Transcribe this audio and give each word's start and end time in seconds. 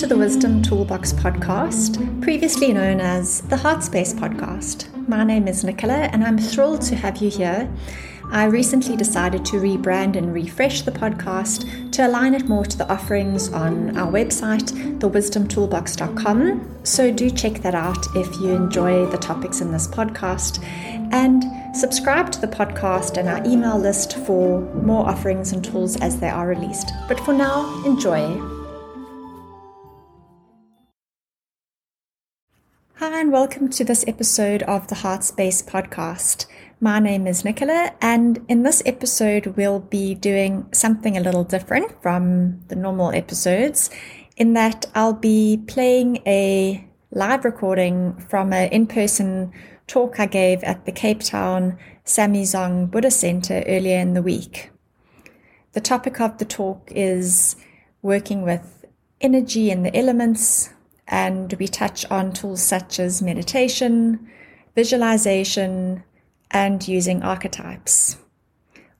to 0.00 0.06
the 0.06 0.16
Wisdom 0.16 0.62
Toolbox 0.62 1.12
podcast, 1.12 2.22
previously 2.22 2.72
known 2.72 3.00
as 3.00 3.42
the 3.42 3.56
Heartspace 3.56 4.14
podcast. 4.14 4.86
My 5.06 5.24
name 5.24 5.46
is 5.46 5.62
Nicola, 5.62 5.92
and 5.92 6.24
I'm 6.24 6.38
thrilled 6.38 6.80
to 6.82 6.96
have 6.96 7.18
you 7.18 7.28
here. 7.28 7.70
I 8.30 8.44
recently 8.44 8.96
decided 8.96 9.44
to 9.44 9.56
rebrand 9.56 10.16
and 10.16 10.32
refresh 10.32 10.80
the 10.80 10.90
podcast 10.90 11.92
to 11.92 12.06
align 12.06 12.32
it 12.32 12.48
more 12.48 12.64
to 12.64 12.78
the 12.78 12.90
offerings 12.90 13.52
on 13.52 13.94
our 13.98 14.10
website, 14.10 14.70
thewisdomtoolbox.com. 15.00 16.78
So 16.82 17.10
do 17.10 17.28
check 17.28 17.60
that 17.60 17.74
out 17.74 18.06
if 18.16 18.34
you 18.40 18.54
enjoy 18.54 19.04
the 19.04 19.18
topics 19.18 19.60
in 19.60 19.70
this 19.70 19.86
podcast. 19.86 20.64
And 21.12 21.44
subscribe 21.76 22.32
to 22.32 22.40
the 22.40 22.48
podcast 22.48 23.18
and 23.18 23.28
our 23.28 23.44
email 23.44 23.78
list 23.78 24.16
for 24.16 24.62
more 24.76 25.06
offerings 25.06 25.52
and 25.52 25.62
tools 25.62 26.00
as 26.00 26.20
they 26.20 26.30
are 26.30 26.46
released. 26.46 26.90
But 27.06 27.20
for 27.20 27.34
now, 27.34 27.84
enjoy. 27.84 28.59
Hi, 33.00 33.18
and 33.18 33.32
welcome 33.32 33.70
to 33.70 33.82
this 33.82 34.04
episode 34.06 34.62
of 34.64 34.88
the 34.88 34.96
Heartspace 34.96 35.64
podcast. 35.64 36.44
My 36.82 36.98
name 36.98 37.26
is 37.26 37.46
Nicola, 37.46 37.94
and 38.02 38.44
in 38.46 38.62
this 38.62 38.82
episode, 38.84 39.54
we'll 39.56 39.80
be 39.80 40.14
doing 40.14 40.68
something 40.74 41.16
a 41.16 41.22
little 41.22 41.42
different 41.42 42.02
from 42.02 42.60
the 42.68 42.76
normal 42.76 43.10
episodes, 43.12 43.88
in 44.36 44.52
that 44.52 44.84
I'll 44.94 45.14
be 45.14 45.62
playing 45.66 46.18
a 46.26 46.86
live 47.10 47.46
recording 47.46 48.18
from 48.28 48.52
an 48.52 48.70
in 48.70 48.86
person 48.86 49.50
talk 49.86 50.20
I 50.20 50.26
gave 50.26 50.62
at 50.62 50.84
the 50.84 50.92
Cape 50.92 51.20
Town 51.20 51.78
Samye 52.04 52.42
Dzong 52.42 52.90
Buddha 52.90 53.10
Center 53.10 53.64
earlier 53.66 53.98
in 53.98 54.12
the 54.12 54.22
week. 54.22 54.72
The 55.72 55.80
topic 55.80 56.20
of 56.20 56.36
the 56.36 56.44
talk 56.44 56.92
is 56.94 57.56
working 58.02 58.42
with 58.42 58.84
energy 59.22 59.70
and 59.70 59.86
the 59.86 59.96
elements 59.96 60.68
and 61.10 61.52
we 61.54 61.66
touch 61.66 62.06
on 62.10 62.32
tools 62.32 62.62
such 62.62 62.98
as 63.00 63.20
meditation, 63.20 64.28
visualization, 64.74 66.02
and 66.52 66.86
using 66.86 67.22
archetypes. 67.22 68.16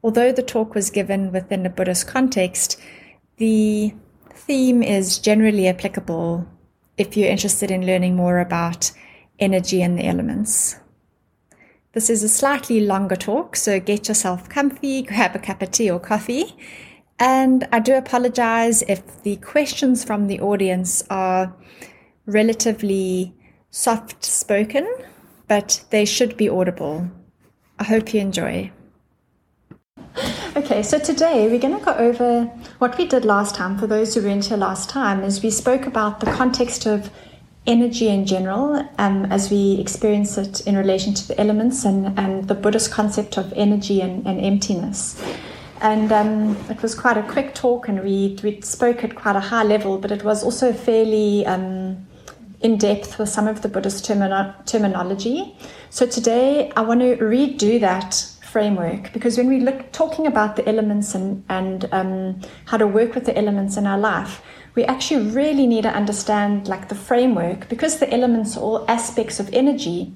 Although 0.03 0.33
the 0.33 0.43
talk 0.43 0.75
was 0.75 0.91
given 0.91 1.31
within 1.31 1.65
a 1.65 1.71
Buddhist 1.71 2.09
context, 2.09 2.81
the 3.37 3.95
theme 4.33 4.83
is 4.83 5.19
generally 5.19 5.69
applicable 5.69 6.47
if 6.99 7.17
you're 7.17 7.31
interested 7.31 7.71
in 7.71 7.87
learning 7.87 8.17
more 8.17 8.41
about 8.41 8.91
energy 9.39 9.81
and 9.81 9.99
the 9.99 10.07
elements. 10.07 10.77
This 11.93 12.11
is 12.11 12.23
a 12.23 12.29
slightly 12.29 12.81
longer 12.81 13.17
talk, 13.17 13.57
so 13.57 13.81
get 13.81 14.09
yourself 14.09 14.49
comfy, 14.49 15.03
grab 15.03 15.35
a 15.35 15.39
cup 15.39 15.63
of 15.63 15.71
tea 15.71 15.91
or 15.91 15.99
coffee. 15.99 16.57
And 17.19 17.67
I 17.73 17.81
do 17.81 17.95
apologize 17.95 18.83
if 18.83 19.23
the 19.23 19.37
questions 19.37 20.05
from 20.05 20.27
the 20.27 20.41
audience 20.41 21.03
are 21.11 21.55
relatively 22.31 23.35
soft 23.71 24.25
spoken, 24.25 24.89
but 25.49 25.85
they 25.91 26.05
should 26.05 26.37
be 26.37 26.49
audible. 26.49 27.11
I 27.79 27.85
hope 27.85 28.13
you 28.15 28.21
enjoy. 28.21 28.73
Okay, 30.57 30.83
so 30.83 30.99
today 30.99 31.49
we're 31.49 31.61
going 31.61 31.79
to 31.79 31.85
go 31.85 31.95
over 31.95 32.45
what 32.79 32.99
we 32.99 33.07
did 33.07 33.25
last 33.25 33.55
time. 33.55 33.79
For 33.79 33.87
those 33.87 34.15
who 34.15 34.23
weren't 34.23 34.47
here 34.47 34.57
last 34.57 34.91
time, 34.91 35.23
is 35.23 35.43
we 35.43 35.51
spoke 35.51 35.87
about 35.87 36.21
the 36.21 36.27
context 36.33 36.87
of 36.87 37.11
energy 37.67 38.09
in 38.09 38.27
general 38.27 38.89
um, 38.99 39.27
as 39.27 39.51
we 39.51 39.79
experience 39.79 40.37
it 40.39 40.67
in 40.67 40.77
relation 40.77 41.15
to 41.15 41.29
the 41.29 41.41
elements 41.41 41.85
and, 41.85 42.19
and 42.19 42.49
the 42.49 42.55
Buddhist 42.55 42.91
concept 42.91 43.39
of 43.39 43.53
energy 43.55 44.01
and, 44.01 44.27
and 44.27 44.41
emptiness. 44.41 45.23
And 45.81 46.11
um, 46.13 46.57
it 46.69 46.83
was 46.83 46.95
quite 46.95 47.17
a 47.17 47.23
quick 47.23 47.55
talk, 47.55 47.89
and 47.89 48.03
we, 48.03 48.37
we 48.43 48.61
spoke 48.61 49.05
at 49.05 49.15
quite 49.15 49.37
a 49.37 49.41
high 49.41 49.63
level, 49.63 49.99
but 49.99 50.11
it 50.11 50.25
was 50.25 50.43
also 50.43 50.73
fairly 50.73 51.47
um, 51.47 52.07
in 52.61 52.77
depth 52.77 53.19
with 53.19 53.29
some 53.29 53.49
of 53.49 53.63
the 53.63 53.69
Buddhist 53.69 54.05
termino- 54.05 54.55
terminology. 54.67 55.57
So 55.89 56.07
today 56.07 56.71
I 56.77 56.83
want 56.83 57.01
to 57.01 57.17
redo 57.17 57.81
that 57.81 58.15
framework 58.51 59.13
because 59.13 59.39
when 59.39 59.49
we 59.49 59.61
look 59.61 59.93
talking 59.93 60.27
about 60.27 60.57
the 60.57 60.69
elements 60.69 61.15
and, 61.15 61.45
and 61.49 61.89
um, 61.93 62.41
how 62.67 62.77
to 62.77 62.87
work 62.87 63.15
with 63.15 63.25
the 63.25 63.37
elements 63.37 63.77
in 63.77 63.87
our 63.87 63.99
life, 63.99 64.43
we 64.75 64.85
actually 64.85 65.31
really 65.31 65.67
need 65.67 65.83
to 65.83 65.91
understand 65.91 66.69
like 66.69 66.89
the 66.89 66.95
framework 66.95 67.69
because 67.69 67.99
the 67.99 68.13
elements 68.13 68.57
are 68.57 68.61
all 68.61 68.85
aspects 68.89 69.41
of 69.41 69.53
energy. 69.53 70.13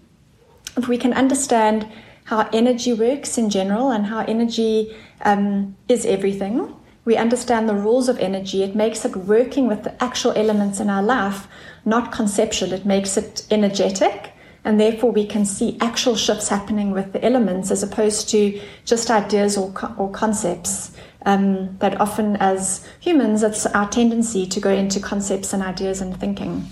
If 0.77 0.89
we 0.89 0.99
can 0.99 1.13
understand 1.13 1.89
how 2.25 2.49
energy 2.53 2.93
works 2.93 3.39
in 3.39 3.51
general 3.51 3.91
and 3.91 4.07
how 4.07 4.21
energy 4.21 4.97
um, 5.23 5.77
is 5.89 6.07
everything, 6.07 6.75
we 7.05 7.17
understand 7.17 7.69
the 7.69 7.75
rules 7.75 8.09
of 8.09 8.19
energy, 8.19 8.63
it 8.63 8.75
makes 8.75 9.05
it 9.05 9.15
working 9.15 9.67
with 9.69 9.85
the 9.85 10.03
actual 10.03 10.33
elements 10.33 10.81
in 10.81 10.89
our 10.89 11.03
life 11.03 11.47
not 11.85 12.13
conceptual, 12.13 12.73
it 12.73 12.87
makes 12.87 13.17
it 13.17 13.47
energetic. 13.51 14.33
And 14.67 14.81
therefore, 14.81 15.13
we 15.13 15.27
can 15.27 15.45
see 15.45 15.77
actual 15.81 16.17
shifts 16.17 16.49
happening 16.49 16.91
with 16.91 17.13
the 17.13 17.23
elements 17.23 17.71
as 17.71 17.83
opposed 17.83 18.31
to 18.31 18.59
just 18.87 19.11
ideas 19.11 19.59
or, 19.59 19.75
or 19.99 20.11
concepts. 20.11 20.97
Um, 21.27 21.77
that 21.79 22.01
often, 22.01 22.37
as 22.37 22.87
humans, 23.01 23.43
it's 23.43 23.67
our 23.67 23.89
tendency 23.89 24.47
to 24.47 24.61
go 24.61 24.71
into 24.71 25.01
concepts 25.01 25.53
and 25.53 25.63
ideas 25.63 26.01
and 26.01 26.19
thinking. 26.19 26.67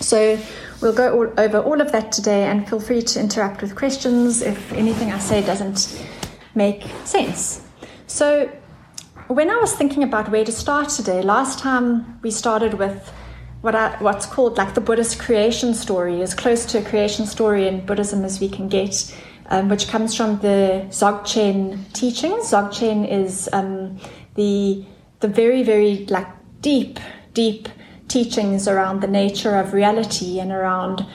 So, 0.00 0.38
we'll 0.80 0.92
go 0.92 1.12
all, 1.12 1.40
over 1.40 1.58
all 1.58 1.80
of 1.80 1.90
that 1.92 2.12
today 2.12 2.44
and 2.44 2.68
feel 2.68 2.80
free 2.80 3.02
to 3.02 3.20
interrupt 3.20 3.62
with 3.62 3.74
questions 3.74 4.42
if 4.42 4.72
anything 4.72 5.12
I 5.12 5.18
say 5.18 5.44
doesn't 5.44 6.04
make 6.54 6.84
sense. 7.04 7.64
So, 8.06 8.50
when 9.28 9.50
I 9.50 9.56
was 9.56 9.72
thinking 9.74 10.02
about 10.02 10.30
where 10.30 10.44
to 10.44 10.52
start 10.52 10.90
today, 10.90 11.22
last 11.22 11.58
time 11.58 12.20
we 12.22 12.30
started 12.30 12.74
with 12.74 13.12
what 13.64 13.74
I, 13.74 13.96
what's 14.00 14.26
called 14.26 14.58
like 14.58 14.74
the 14.74 14.82
Buddhist 14.82 15.18
creation 15.18 15.72
story, 15.72 16.20
as 16.20 16.34
close 16.34 16.66
to 16.66 16.80
a 16.80 16.82
creation 16.82 17.24
story 17.24 17.66
in 17.66 17.86
Buddhism 17.86 18.22
as 18.22 18.38
we 18.38 18.46
can 18.46 18.68
get, 18.68 19.16
um, 19.46 19.70
which 19.70 19.88
comes 19.88 20.14
from 20.14 20.38
the 20.40 20.84
Dzogchen 20.90 21.90
teachings. 21.94 22.50
Dzogchen 22.50 23.10
is 23.10 23.48
um, 23.54 23.98
the 24.34 24.84
the 25.20 25.28
very 25.28 25.62
very 25.62 26.04
like 26.10 26.28
deep 26.60 27.00
deep 27.32 27.70
teachings 28.06 28.68
around 28.68 29.00
the 29.00 29.06
nature 29.06 29.56
of 29.56 29.72
reality 29.72 30.40
and 30.40 30.52
around 30.52 31.06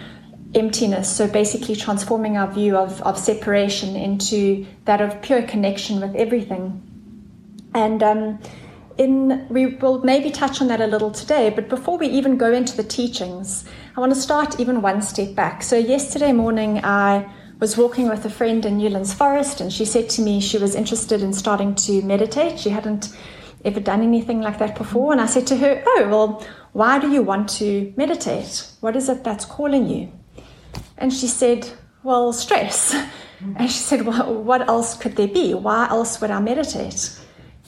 emptiness. 0.56 1.16
So 1.16 1.28
basically, 1.28 1.76
transforming 1.76 2.36
our 2.36 2.52
view 2.52 2.78
of, 2.78 3.00
of 3.04 3.20
separation 3.20 3.96
into 3.96 4.66
that 4.86 5.02
of 5.02 5.22
pure 5.22 5.44
connection 5.44 6.02
with 6.02 6.16
everything. 6.16 6.82
And 7.76 8.02
um, 8.02 8.40
in 9.00 9.48
we 9.48 9.66
will 9.66 10.00
maybe 10.04 10.30
touch 10.30 10.60
on 10.62 10.68
that 10.68 10.82
a 10.82 10.86
little 10.86 11.10
today 11.10 11.50
but 11.50 11.70
before 11.70 11.98
we 11.98 12.08
even 12.08 12.38
go 12.38 12.52
into 12.52 12.76
the 12.76 12.84
teachings 12.84 13.64
i 13.96 14.00
want 14.00 14.14
to 14.14 14.20
start 14.20 14.60
even 14.60 14.82
one 14.82 15.02
step 15.02 15.34
back. 15.36 15.64
So 15.64 15.78
yesterday 15.78 16.34
morning 16.34 16.82
i 16.84 17.26
was 17.62 17.78
walking 17.78 18.10
with 18.10 18.26
a 18.26 18.30
friend 18.30 18.66
in 18.66 18.78
newlands 18.78 19.14
forest 19.14 19.62
and 19.62 19.72
she 19.72 19.86
said 19.86 20.10
to 20.10 20.22
me 20.22 20.42
she 20.42 20.58
was 20.58 20.76
interested 20.76 21.24
in 21.24 21.34
starting 21.34 21.76
to 21.76 22.02
meditate. 22.02 22.60
She 22.60 22.70
hadn't 22.70 23.16
ever 23.64 23.80
done 23.80 24.02
anything 24.02 24.42
like 24.42 24.60
that 24.60 24.76
before 24.78 25.14
and 25.14 25.22
i 25.22 25.26
said 25.26 25.48
to 25.48 25.56
her 25.58 25.82
oh 25.86 26.08
well 26.10 26.46
why 26.74 27.00
do 27.00 27.10
you 27.10 27.24
want 27.24 27.50
to 27.50 27.94
meditate? 27.96 28.68
What 28.82 28.96
is 28.96 29.10
it 29.10 29.24
that's 29.24 29.46
calling 29.46 29.90
you? 29.90 30.12
And 30.98 31.12
she 31.14 31.28
said 31.28 31.72
well 32.04 32.34
stress. 32.34 32.94
And 33.56 33.72
she 33.72 33.80
said 33.80 34.06
well 34.06 34.34
what 34.50 34.68
else 34.68 34.98
could 34.98 35.16
there 35.16 35.34
be? 35.42 35.54
Why 35.54 35.88
else 35.90 36.20
would 36.20 36.32
i 36.32 36.42
meditate 36.42 37.18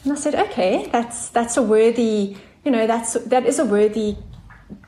and 0.03 0.13
I 0.13 0.15
said, 0.15 0.35
okay, 0.35 0.89
that's 0.91 1.29
that's 1.29 1.57
a 1.57 1.63
worthy, 1.63 2.35
you 2.63 2.71
know, 2.71 2.87
that's 2.87 3.13
that 3.13 3.45
is 3.45 3.59
a 3.59 3.65
worthy 3.65 4.17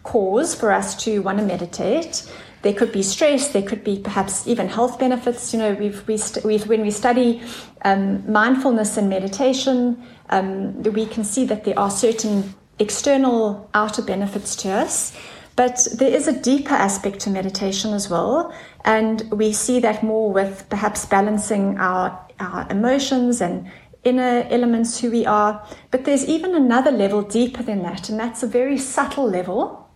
cause 0.04 0.56
for 0.56 0.72
us 0.72 0.96
to 1.04 1.22
want 1.22 1.40
to 1.40 1.46
meditate. 1.46 2.30
There 2.64 2.74
could 2.74 2.94
be 2.94 3.04
stress. 3.04 3.50
There 3.50 3.62
could 3.62 3.84
be 3.84 4.00
perhaps 4.00 4.48
even 4.48 4.70
health 4.70 4.98
benefits. 4.98 5.54
You 5.54 5.60
know, 5.60 5.74
we've, 5.74 6.08
we 6.08 6.18
st- 6.18 6.46
we've 6.46 6.66
when 6.68 6.82
we 6.82 6.92
study 6.92 7.42
um, 7.84 8.32
mindfulness 8.32 8.96
and 8.96 9.10
meditation, 9.10 10.02
um, 10.30 10.82
we 10.84 11.06
can 11.06 11.26
see 11.26 11.46
that 11.46 11.66
there 11.66 11.78
are 11.78 11.92
certain 11.92 12.54
external 12.80 13.70
outer 13.74 14.02
benefits 14.02 14.56
to 14.58 14.70
us. 14.70 15.16
But 15.56 15.88
there 15.94 16.10
is 16.10 16.28
a 16.28 16.40
deeper 16.42 16.74
aspect 16.74 17.20
to 17.22 17.30
meditation 17.30 17.94
as 17.94 18.10
well. 18.10 18.54
And 18.86 19.30
we 19.32 19.54
see 19.54 19.80
that 19.82 20.02
more 20.02 20.32
with 20.32 20.66
perhaps 20.70 21.06
balancing 21.06 21.78
our, 21.78 22.20
our 22.40 22.66
emotions 22.72 23.42
and 23.42 23.70
inner 24.04 24.46
elements 24.50 25.00
who 25.00 25.12
we 25.12 25.26
are. 25.26 25.66
But 25.92 26.06
there's 26.06 26.26
even 26.26 26.56
another 26.56 26.92
level 26.92 27.22
deeper 27.22 27.64
than 27.64 27.84
that, 27.84 28.10
and 28.10 28.20
that's 28.20 28.44
a 28.44 28.48
very 28.48 28.78
subtle 28.78 29.30
level. 29.30 29.90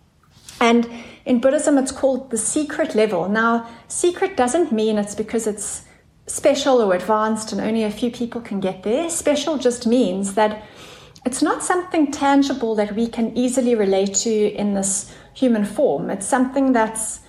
And 0.60 0.90
in 1.26 1.40
Buddhism, 1.40 1.78
it's 1.78 1.92
called 1.92 2.32
the 2.32 2.38
secret 2.38 2.96
level. 2.96 3.30
Now, 3.30 3.70
secret 3.88 4.38
doesn't 4.38 4.72
mean 4.72 4.98
it's 4.98 5.16
because 5.16 5.46
it's 5.46 5.84
special 6.26 6.82
or 6.82 6.94
advanced 6.94 7.52
and 7.52 7.62
only 7.62 7.84
a 7.84 7.92
few 7.92 8.12
people 8.12 8.42
can 8.42 8.60
get 8.60 8.84
there. 8.84 9.10
Special 9.10 9.58
just 9.58 9.88
means 9.88 10.34
that 10.34 10.64
it's 11.26 11.42
not 11.42 11.64
something 11.64 12.12
tangible 12.12 12.76
that 12.76 12.96
we 12.96 13.08
can 13.08 13.38
easily 13.38 13.76
relate 13.76 14.14
to 14.14 14.30
in 14.30 14.74
this 14.74 15.14
human 15.34 15.66
form. 15.66 16.10
It's 16.10 16.26
something 16.26 16.74
that's 16.74 17.22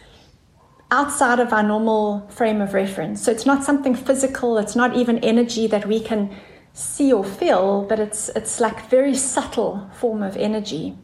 outside 0.91 1.39
of 1.39 1.53
our 1.53 1.63
normal 1.63 2.27
frame 2.29 2.61
of 2.61 2.75
reference. 2.75 3.23
So 3.23 3.31
it's 3.31 3.45
not 3.45 3.63
something 3.63 3.95
physical, 3.95 4.59
it's 4.59 4.77
not 4.77 4.97
even 4.97 5.19
energy 5.19 5.67
that 5.67 5.87
we 5.87 6.01
can 6.01 6.35
see 6.79 7.13
or 7.13 7.25
feel, 7.25 7.83
but 7.83 7.99
it's 7.99 8.29
it's 8.31 8.61
like 8.61 8.89
very 8.89 9.15
subtle 9.15 9.91
form 9.95 10.23
of 10.23 10.37
energy. 10.37 10.97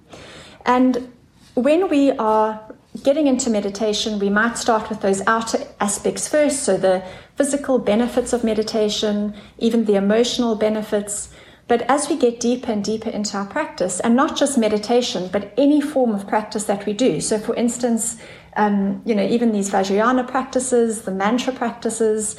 And 0.64 1.12
when 1.54 1.88
we 1.88 2.12
are 2.12 2.60
getting 3.02 3.26
into 3.26 3.50
meditation, 3.50 4.18
we 4.18 4.30
might 4.30 4.56
start 4.56 4.88
with 4.88 5.00
those 5.00 5.20
outer 5.26 5.58
aspects 5.80 6.28
first. 6.28 6.62
So, 6.62 6.76
the 6.76 7.02
physical 7.36 7.78
benefits 7.78 8.32
of 8.32 8.44
meditation, 8.44 9.34
even 9.58 9.84
the 9.84 9.96
emotional 9.96 10.54
benefits. 10.54 11.30
But 11.66 11.82
as 11.82 12.08
we 12.10 12.16
get 12.16 12.40
deeper 12.40 12.70
and 12.70 12.84
deeper 12.84 13.08
into 13.08 13.38
our 13.38 13.46
practice, 13.46 13.98
and 14.00 14.14
not 14.14 14.36
just 14.36 14.58
meditation, 14.58 15.30
but 15.32 15.52
any 15.56 15.80
form 15.80 16.14
of 16.14 16.28
practice 16.28 16.64
that 16.64 16.84
we 16.86 16.92
do. 16.92 17.20
So, 17.20 17.38
for 17.38 17.54
instance, 17.54 18.18
um, 18.56 19.02
you 19.04 19.14
know, 19.14 19.26
even 19.26 19.52
these 19.52 19.70
Vajrayana 19.70 20.28
practices, 20.28 21.02
the 21.02 21.10
mantra 21.10 21.52
practices, 21.52 22.36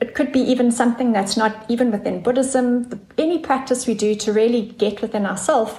it 0.00 0.14
could 0.14 0.32
be 0.32 0.40
even 0.40 0.70
something 0.70 1.12
that's 1.12 1.36
not 1.36 1.64
even 1.68 1.90
within 1.90 2.22
Buddhism, 2.22 2.84
the, 2.90 3.00
any 3.16 3.38
practice 3.38 3.86
we 3.86 3.94
do 3.94 4.14
to 4.14 4.32
really 4.32 4.62
get 4.78 5.00
within 5.00 5.24
ourselves. 5.24 5.74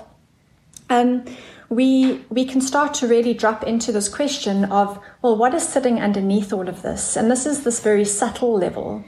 Um, 0.89 1.25
we 1.69 2.23
we 2.29 2.45
can 2.45 2.61
start 2.61 2.93
to 2.93 3.07
really 3.07 3.33
drop 3.33 3.63
into 3.63 3.91
this 3.91 4.07
question 4.07 4.65
of 4.65 4.99
well 5.21 5.35
what 5.35 5.53
is 5.53 5.67
sitting 5.67 5.99
underneath 5.99 6.53
all 6.53 6.69
of 6.69 6.81
this 6.81 7.17
and 7.17 7.29
this 7.29 7.45
is 7.45 7.63
this 7.63 7.81
very 7.81 8.05
subtle 8.05 8.57
level 8.57 9.03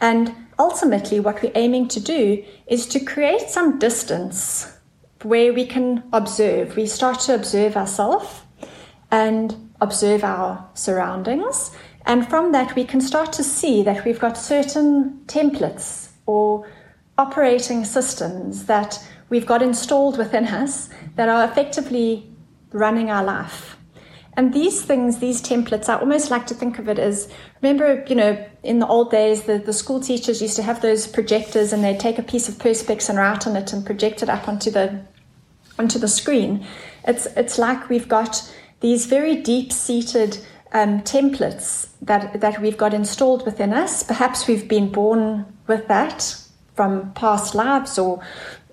and 0.00 0.34
ultimately 0.58 1.18
what 1.18 1.42
we're 1.42 1.52
aiming 1.54 1.88
to 1.88 2.00
do 2.00 2.44
is 2.66 2.86
to 2.86 3.00
create 3.00 3.48
some 3.48 3.78
distance 3.78 4.78
where 5.22 5.54
we 5.54 5.64
can 5.64 6.02
observe 6.12 6.76
we 6.76 6.86
start 6.86 7.18
to 7.18 7.34
observe 7.34 7.76
ourselves 7.76 8.42
and 9.10 9.70
observe 9.80 10.22
our 10.22 10.68
surroundings 10.74 11.70
and 12.06 12.28
from 12.28 12.52
that 12.52 12.74
we 12.74 12.84
can 12.84 13.00
start 13.00 13.32
to 13.34 13.44
see 13.44 13.82
that 13.82 14.04
we've 14.04 14.20
got 14.20 14.36
certain 14.36 15.20
templates 15.26 16.10
or 16.26 16.68
operating 17.18 17.84
systems 17.84 18.66
that 18.66 18.98
we've 19.28 19.46
got 19.46 19.62
installed 19.62 20.18
within 20.18 20.46
us 20.46 20.88
that 21.16 21.28
are 21.28 21.44
effectively 21.44 22.28
running 22.72 23.10
our 23.10 23.24
life. 23.24 23.76
And 24.34 24.54
these 24.54 24.82
things, 24.82 25.18
these 25.18 25.42
templates, 25.42 25.90
I 25.90 25.98
almost 25.98 26.30
like 26.30 26.46
to 26.46 26.54
think 26.54 26.78
of 26.78 26.88
it 26.88 26.98
as 26.98 27.28
remember, 27.60 28.02
you 28.08 28.14
know, 28.14 28.48
in 28.62 28.78
the 28.78 28.86
old 28.86 29.10
days, 29.10 29.42
the, 29.42 29.58
the 29.58 29.74
school 29.74 30.00
teachers 30.00 30.40
used 30.40 30.56
to 30.56 30.62
have 30.62 30.80
those 30.80 31.06
projectors 31.06 31.72
and 31.72 31.84
they'd 31.84 32.00
take 32.00 32.18
a 32.18 32.22
piece 32.22 32.48
of 32.48 32.54
Perspex 32.54 33.10
and 33.10 33.18
write 33.18 33.46
on 33.46 33.56
it 33.56 33.72
and 33.74 33.84
project 33.84 34.22
it 34.22 34.30
up 34.30 34.48
onto 34.48 34.70
the 34.70 35.02
onto 35.78 35.98
the 35.98 36.08
screen. 36.08 36.66
It's 37.06 37.26
it's 37.36 37.58
like 37.58 37.90
we've 37.90 38.08
got 38.08 38.50
these 38.80 39.04
very 39.06 39.36
deep 39.36 39.70
seated 39.70 40.38
um, 40.72 41.00
templates 41.02 41.88
that 42.02 42.40
that 42.40 42.60
we've 42.60 42.78
got 42.78 42.94
installed 42.94 43.44
within 43.44 43.72
us. 43.72 44.02
Perhaps 44.02 44.46
we've 44.48 44.68
been 44.68 44.90
born 44.90 45.46
with 45.66 45.86
that 45.88 46.36
from 46.74 47.12
past 47.12 47.54
lives 47.54 47.98
or 47.98 48.22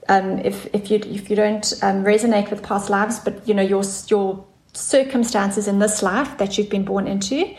um, 0.09 0.39
if, 0.39 0.67
if 0.73 0.89
you 0.89 0.99
if 1.05 1.29
you 1.29 1.35
don't 1.35 1.71
um, 1.83 2.03
resonate 2.03 2.49
with 2.49 2.63
past 2.63 2.89
lives, 2.89 3.19
but 3.19 3.47
you 3.47 3.53
know 3.53 3.61
your 3.61 3.83
your 4.07 4.45
circumstances 4.73 5.67
in 5.67 5.79
this 5.79 6.01
life 6.01 6.37
that 6.37 6.57
you've 6.57 6.69
been 6.69 6.85
born 6.85 7.07
into, 7.07 7.55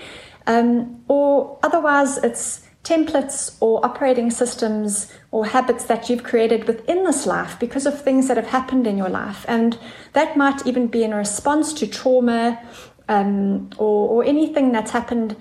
um, 0.46 1.02
or 1.08 1.58
otherwise 1.62 2.18
it's 2.18 2.66
templates 2.82 3.56
or 3.60 3.84
operating 3.84 4.30
systems 4.30 5.12
or 5.32 5.44
habits 5.44 5.84
that 5.84 6.08
you've 6.08 6.24
created 6.24 6.66
within 6.66 7.04
this 7.04 7.26
life 7.26 7.58
because 7.60 7.84
of 7.84 8.00
things 8.02 8.26
that 8.26 8.38
have 8.38 8.46
happened 8.46 8.86
in 8.86 8.98
your 8.98 9.10
life, 9.10 9.44
and 9.46 9.78
that 10.14 10.36
might 10.36 10.66
even 10.66 10.88
be 10.88 11.04
in 11.04 11.14
response 11.14 11.72
to 11.72 11.86
trauma 11.86 12.60
um, 13.10 13.68
or, 13.76 14.08
or 14.08 14.24
anything 14.24 14.72
that's 14.72 14.92
happened 14.92 15.36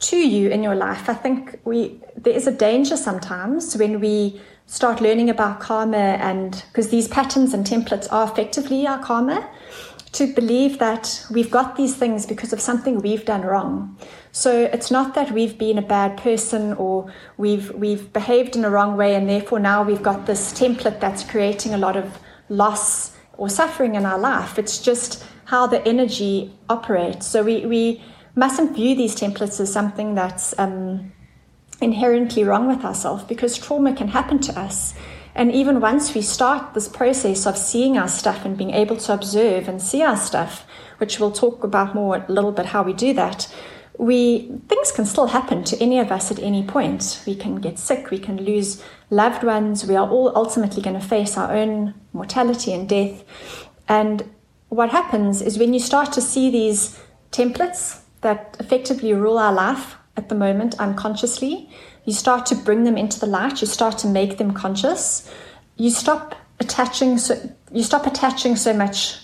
to 0.00 0.16
you 0.16 0.48
in 0.48 0.62
your 0.62 0.74
life. 0.74 1.08
I 1.08 1.14
think 1.14 1.60
we 1.64 2.00
there 2.16 2.34
is 2.34 2.46
a 2.46 2.52
danger 2.52 2.96
sometimes 2.96 3.76
when 3.76 4.00
we 4.00 4.40
start 4.66 5.00
learning 5.00 5.28
about 5.28 5.60
karma 5.60 6.16
and 6.30 6.64
because 6.68 6.88
these 6.88 7.08
patterns 7.08 7.52
and 7.52 7.66
templates 7.66 8.08
are 8.10 8.24
effectively 8.24 8.86
our 8.86 9.02
karma 9.04 9.48
to 10.12 10.32
believe 10.34 10.78
that 10.78 11.24
we've 11.30 11.50
got 11.50 11.76
these 11.76 11.94
things 11.94 12.26
because 12.26 12.52
of 12.52 12.60
something 12.60 13.00
we've 13.00 13.24
done 13.24 13.42
wrong. 13.42 13.96
So 14.32 14.64
it's 14.72 14.90
not 14.90 15.14
that 15.14 15.30
we've 15.32 15.58
been 15.58 15.78
a 15.78 15.82
bad 15.82 16.16
person 16.16 16.72
or 16.74 17.12
we've 17.36 17.70
we've 17.72 18.10
behaved 18.14 18.56
in 18.56 18.64
a 18.64 18.70
wrong 18.70 18.96
way 18.96 19.14
and 19.14 19.28
therefore 19.28 19.60
now 19.60 19.82
we've 19.82 20.02
got 20.02 20.24
this 20.24 20.54
template 20.54 21.00
that's 21.00 21.22
creating 21.22 21.74
a 21.74 21.78
lot 21.78 21.96
of 21.96 22.18
loss 22.48 23.14
or 23.36 23.50
suffering 23.50 23.94
in 23.94 24.06
our 24.06 24.18
life. 24.18 24.58
It's 24.58 24.78
just 24.78 25.24
how 25.50 25.66
the 25.66 25.84
energy 25.84 26.52
operates. 26.68 27.26
So 27.26 27.42
we, 27.42 27.66
we 27.66 28.00
mustn't 28.36 28.76
view 28.76 28.94
these 28.94 29.16
templates 29.16 29.58
as 29.58 29.72
something 29.72 30.14
that's 30.14 30.56
um, 30.60 31.12
inherently 31.80 32.44
wrong 32.44 32.68
with 32.68 32.84
ourselves 32.84 33.24
because 33.24 33.58
trauma 33.58 33.92
can 33.92 34.06
happen 34.06 34.38
to 34.38 34.56
us. 34.56 34.94
And 35.34 35.50
even 35.50 35.80
once 35.80 36.14
we 36.14 36.22
start 36.22 36.74
this 36.74 36.86
process 36.86 37.46
of 37.46 37.58
seeing 37.58 37.98
our 37.98 38.06
stuff 38.06 38.44
and 38.44 38.56
being 38.56 38.70
able 38.70 38.96
to 38.98 39.12
observe 39.12 39.66
and 39.66 39.82
see 39.82 40.02
our 40.02 40.16
stuff, 40.16 40.64
which 40.98 41.18
we'll 41.18 41.32
talk 41.32 41.64
about 41.64 41.96
more 41.96 42.16
a 42.16 42.32
little 42.32 42.52
bit 42.52 42.66
how 42.66 42.84
we 42.84 42.92
do 42.92 43.12
that, 43.14 43.52
we 43.98 44.52
things 44.68 44.92
can 44.92 45.04
still 45.04 45.26
happen 45.26 45.64
to 45.64 45.76
any 45.82 45.98
of 45.98 46.12
us 46.12 46.30
at 46.30 46.38
any 46.38 46.62
point. 46.62 47.24
We 47.26 47.34
can 47.34 47.56
get 47.56 47.76
sick, 47.76 48.10
we 48.10 48.20
can 48.20 48.36
lose 48.44 48.84
loved 49.10 49.42
ones, 49.42 49.84
we 49.84 49.96
are 49.96 50.08
all 50.08 50.32
ultimately 50.36 50.80
going 50.80 50.98
to 50.98 51.04
face 51.04 51.36
our 51.36 51.52
own 51.52 51.94
mortality 52.12 52.72
and 52.72 52.88
death. 52.88 53.24
And 53.88 54.22
what 54.70 54.90
happens 54.90 55.42
is 55.42 55.58
when 55.58 55.74
you 55.74 55.80
start 55.80 56.12
to 56.12 56.20
see 56.20 56.50
these 56.50 56.98
templates 57.32 58.00
that 58.22 58.56
effectively 58.58 59.12
rule 59.12 59.38
our 59.38 59.52
life 59.52 59.96
at 60.16 60.28
the 60.28 60.34
moment 60.34 60.78
unconsciously. 60.78 61.68
You 62.04 62.12
start 62.12 62.46
to 62.46 62.54
bring 62.54 62.84
them 62.84 62.96
into 62.96 63.20
the 63.20 63.26
light, 63.26 63.60
you 63.60 63.66
start 63.66 63.98
to 63.98 64.06
make 64.06 64.38
them 64.38 64.52
conscious. 64.52 65.30
You 65.76 65.90
stop 65.90 66.34
attaching 66.58 67.18
so 67.18 67.34
you 67.72 67.82
stop 67.82 68.06
attaching 68.06 68.56
so 68.56 68.72
much 68.72 69.18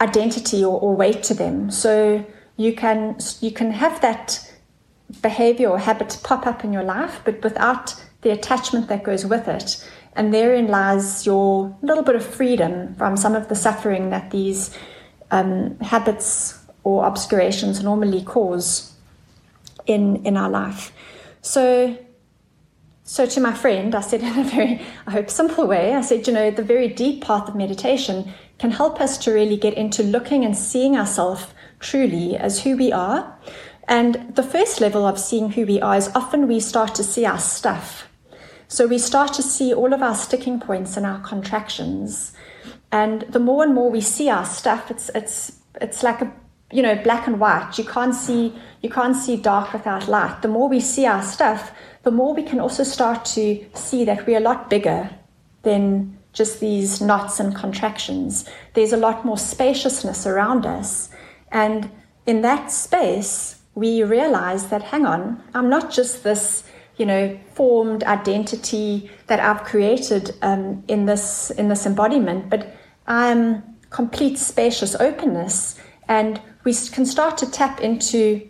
identity 0.00 0.64
or, 0.64 0.80
or 0.80 0.94
weight 0.94 1.22
to 1.24 1.34
them. 1.34 1.70
So 1.70 2.24
you 2.56 2.74
can 2.74 3.16
you 3.40 3.50
can 3.50 3.70
have 3.72 4.00
that 4.02 4.52
behavior 5.20 5.68
or 5.68 5.78
habit 5.78 6.20
pop 6.22 6.46
up 6.46 6.64
in 6.64 6.72
your 6.72 6.84
life, 6.84 7.20
but 7.24 7.42
without 7.42 7.94
the 8.22 8.30
attachment 8.30 8.88
that 8.88 9.02
goes 9.02 9.26
with 9.26 9.48
it. 9.48 9.84
And 10.14 10.32
therein 10.32 10.68
lies 10.68 11.24
your 11.24 11.76
little 11.82 12.04
bit 12.04 12.16
of 12.16 12.24
freedom 12.24 12.94
from 12.96 13.16
some 13.16 13.34
of 13.34 13.48
the 13.48 13.54
suffering 13.54 14.10
that 14.10 14.30
these 14.30 14.76
um, 15.30 15.78
habits 15.80 16.58
or 16.84 17.06
obscurations 17.06 17.82
normally 17.82 18.22
cause 18.22 18.92
in 19.86 20.24
in 20.26 20.36
our 20.36 20.50
life. 20.50 20.92
So 21.40 21.96
so 23.04 23.26
to 23.26 23.40
my 23.40 23.52
friend, 23.52 23.94
I 23.94 24.00
said 24.00 24.22
in 24.22 24.38
a 24.38 24.44
very, 24.44 24.80
I 25.06 25.10
hope, 25.10 25.28
simple 25.28 25.66
way, 25.66 25.94
I 25.94 26.00
said, 26.00 26.26
you 26.26 26.32
know, 26.32 26.50
the 26.50 26.62
very 26.62 26.88
deep 26.88 27.24
path 27.24 27.48
of 27.48 27.54
meditation 27.54 28.32
can 28.58 28.70
help 28.70 29.00
us 29.00 29.18
to 29.18 29.32
really 29.32 29.56
get 29.56 29.74
into 29.74 30.02
looking 30.02 30.44
and 30.44 30.56
seeing 30.56 30.96
ourselves 30.96 31.46
truly 31.80 32.36
as 32.36 32.62
who 32.62 32.76
we 32.76 32.92
are. 32.92 33.36
And 33.88 34.34
the 34.34 34.42
first 34.42 34.80
level 34.80 35.04
of 35.04 35.18
seeing 35.18 35.50
who 35.50 35.66
we 35.66 35.80
are 35.80 35.96
is 35.96 36.10
often 36.14 36.46
we 36.46 36.60
start 36.60 36.94
to 36.94 37.04
see 37.04 37.26
our 37.26 37.38
stuff. 37.38 38.08
So 38.72 38.86
we 38.86 38.96
start 38.96 39.34
to 39.34 39.42
see 39.42 39.74
all 39.74 39.92
of 39.92 40.02
our 40.02 40.14
sticking 40.14 40.58
points 40.58 40.96
and 40.96 41.04
our 41.04 41.20
contractions. 41.20 42.32
And 42.90 43.20
the 43.28 43.38
more 43.38 43.62
and 43.64 43.74
more 43.74 43.90
we 43.90 44.00
see 44.00 44.30
our 44.30 44.46
stuff, 44.46 44.90
it's 44.90 45.10
it's 45.14 45.58
it's 45.78 46.02
like 46.02 46.22
a 46.22 46.32
you 46.70 46.80
know 46.80 46.94
black 46.94 47.26
and 47.26 47.38
white. 47.38 47.76
You 47.76 47.84
can't 47.84 48.14
see 48.14 48.54
you 48.80 48.88
can't 48.88 49.14
see 49.14 49.36
dark 49.36 49.74
without 49.74 50.08
light. 50.08 50.40
The 50.40 50.48
more 50.48 50.70
we 50.70 50.80
see 50.80 51.04
our 51.04 51.22
stuff, 51.22 51.70
the 52.02 52.10
more 52.10 52.32
we 52.34 52.42
can 52.42 52.60
also 52.60 52.82
start 52.82 53.26
to 53.36 53.62
see 53.74 54.06
that 54.06 54.26
we're 54.26 54.38
a 54.38 54.48
lot 54.48 54.70
bigger 54.70 55.10
than 55.64 56.16
just 56.32 56.60
these 56.60 57.02
knots 57.02 57.38
and 57.40 57.54
contractions. 57.54 58.48
There's 58.72 58.94
a 58.94 59.04
lot 59.08 59.22
more 59.22 59.36
spaciousness 59.36 60.26
around 60.26 60.64
us. 60.64 61.10
And 61.50 61.90
in 62.24 62.40
that 62.40 62.70
space, 62.70 63.60
we 63.74 64.02
realize 64.02 64.68
that, 64.68 64.82
hang 64.82 65.04
on, 65.04 65.42
I'm 65.54 65.68
not 65.68 65.90
just 65.90 66.24
this, 66.24 66.64
you 66.96 67.06
know, 67.06 67.38
formed 67.54 68.04
identity 68.04 69.10
that 69.26 69.40
I've 69.40 69.64
created 69.64 70.34
um, 70.42 70.84
in 70.88 71.06
this 71.06 71.50
in 71.50 71.68
this 71.68 71.86
embodiment, 71.86 72.50
but 72.50 72.76
I'm 73.06 73.62
complete 73.90 74.38
spacious 74.38 74.94
openness, 74.94 75.78
and 76.08 76.40
we 76.64 76.74
can 76.74 77.06
start 77.06 77.38
to 77.38 77.50
tap 77.50 77.80
into 77.80 78.48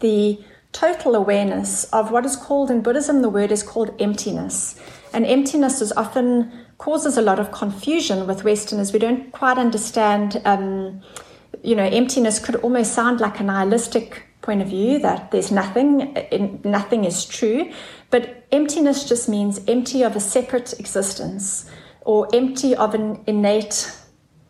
the 0.00 0.38
total 0.74 1.14
awareness 1.14 1.84
of 1.84 2.10
what 2.10 2.26
is 2.26 2.36
called 2.36 2.70
in 2.70 2.82
Buddhism, 2.82 3.22
the 3.22 3.30
word 3.30 3.52
is 3.52 3.62
called 3.62 3.94
emptiness. 4.00 4.78
And 5.12 5.24
emptiness 5.24 5.80
is 5.80 5.92
often 5.92 6.52
causes 6.78 7.16
a 7.16 7.22
lot 7.22 7.38
of 7.38 7.52
confusion 7.52 8.26
with 8.26 8.44
Westerners. 8.44 8.92
We 8.92 8.98
don't 8.98 9.30
quite 9.32 9.56
understand, 9.56 10.42
um, 10.44 11.00
you 11.64 11.74
know, 11.74 11.84
emptiness 11.84 12.38
could 12.38 12.56
almost 12.56 12.92
sound 12.92 13.20
like 13.20 13.40
a 13.40 13.42
nihilistic 13.42 14.22
point 14.42 14.60
of 14.60 14.68
view 14.68 14.98
that 14.98 15.30
there's 15.30 15.50
nothing, 15.50 16.16
eh, 16.16 16.48
nothing 16.62 17.04
is 17.04 17.24
true. 17.24 17.72
But 18.10 18.46
emptiness 18.52 19.08
just 19.08 19.28
means 19.28 19.60
empty 19.66 20.02
of 20.02 20.14
a 20.14 20.20
separate 20.20 20.78
existence 20.78 21.68
or 22.02 22.28
empty 22.34 22.76
of 22.76 22.94
an 22.94 23.24
innate 23.26 23.90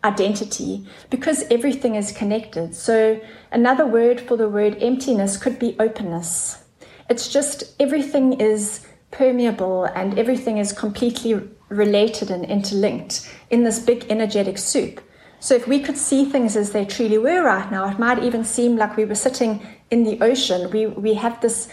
identity 0.02 0.86
because 1.08 1.44
everything 1.50 1.94
is 1.94 2.10
connected. 2.12 2.74
So, 2.74 3.20
another 3.52 3.86
word 3.86 4.20
for 4.20 4.36
the 4.36 4.48
word 4.48 4.76
emptiness 4.82 5.36
could 5.36 5.58
be 5.58 5.76
openness. 5.78 6.64
It's 7.08 7.28
just 7.28 7.74
everything 7.80 8.40
is 8.40 8.86
permeable 9.12 9.84
and 9.84 10.18
everything 10.18 10.58
is 10.58 10.72
completely 10.72 11.40
related 11.68 12.30
and 12.30 12.44
interlinked 12.44 13.30
in 13.50 13.62
this 13.62 13.78
big 13.78 14.06
energetic 14.10 14.58
soup. 14.58 15.00
So 15.44 15.54
if 15.54 15.68
we 15.68 15.78
could 15.78 15.98
see 15.98 16.24
things 16.24 16.56
as 16.56 16.72
they 16.72 16.86
truly 16.86 17.18
were 17.18 17.42
right 17.42 17.70
now, 17.70 17.86
it 17.90 17.98
might 17.98 18.24
even 18.24 18.44
seem 18.46 18.78
like 18.78 18.96
we 18.96 19.04
were 19.04 19.14
sitting 19.14 19.60
in 19.90 20.02
the 20.04 20.18
ocean. 20.24 20.70
We, 20.70 20.86
we 20.86 21.12
have 21.12 21.38
this, 21.42 21.68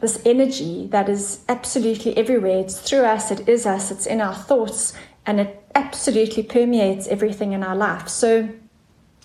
this 0.00 0.20
energy 0.26 0.88
that 0.88 1.08
is 1.08 1.44
absolutely 1.48 2.16
everywhere. 2.16 2.58
It's 2.58 2.80
through 2.80 3.04
us, 3.04 3.30
it 3.30 3.48
is 3.48 3.66
us, 3.66 3.92
it's 3.92 4.04
in 4.04 4.20
our 4.20 4.34
thoughts, 4.34 4.94
and 5.26 5.38
it 5.38 5.62
absolutely 5.76 6.42
permeates 6.42 7.06
everything 7.06 7.52
in 7.52 7.62
our 7.62 7.76
life. 7.76 8.08
So 8.08 8.48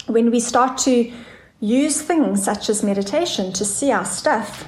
when 0.05 0.29
we 0.29 0.39
start 0.39 0.77
to 0.89 1.11
use 1.59 1.99
things 1.99 2.43
such 2.43 2.69
as 2.69 2.83
meditation 2.83 3.53
to 3.53 3.65
see 3.65 3.91
our 3.91 4.05
stuff, 4.05 4.67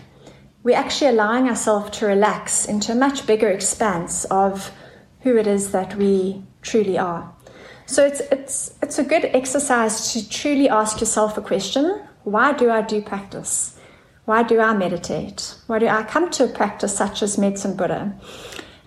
we're 0.63 0.75
actually 0.75 1.11
allowing 1.11 1.47
ourselves 1.47 1.95
to 1.99 2.07
relax 2.07 2.65
into 2.65 2.93
a 2.93 2.95
much 2.95 3.27
bigger 3.27 3.49
expanse 3.49 4.25
of 4.31 4.71
who 5.19 5.37
it 5.37 5.45
is 5.45 5.73
that 5.73 5.93
we 5.95 6.41
truly 6.63 6.97
are. 6.97 7.34
So 7.87 8.05
it's 8.05 8.19
it's 8.31 8.73
it's 8.81 8.99
a 8.99 9.03
good 9.03 9.25
exercise 9.25 10.13
to 10.13 10.29
truly 10.29 10.69
ask 10.69 10.99
yourself 10.99 11.37
a 11.37 11.41
question: 11.41 12.01
Why 12.23 12.53
do 12.53 12.71
I 12.71 12.81
do 12.81 13.01
practice? 13.01 13.77
Why 14.25 14.41
do 14.41 14.59
I 14.59 14.73
meditate? 14.73 15.55
Why 15.67 15.79
do 15.79 15.87
I 15.87 16.03
come 16.03 16.31
to 16.31 16.45
a 16.45 16.47
practice 16.47 16.97
such 16.97 17.21
as 17.21 17.37
Medicine 17.37 17.75
Buddha? 17.75 18.15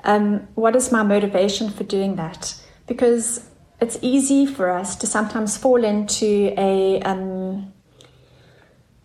Um, 0.02 0.48
what 0.54 0.74
is 0.74 0.90
my 0.90 1.04
motivation 1.04 1.70
for 1.70 1.84
doing 1.84 2.16
that? 2.16 2.60
Because 2.88 3.48
it's 3.80 3.98
easy 4.02 4.46
for 4.46 4.70
us 4.70 4.96
to 4.96 5.06
sometimes 5.06 5.56
fall 5.56 5.84
into 5.84 6.52
a 6.58 7.00
um, 7.02 7.72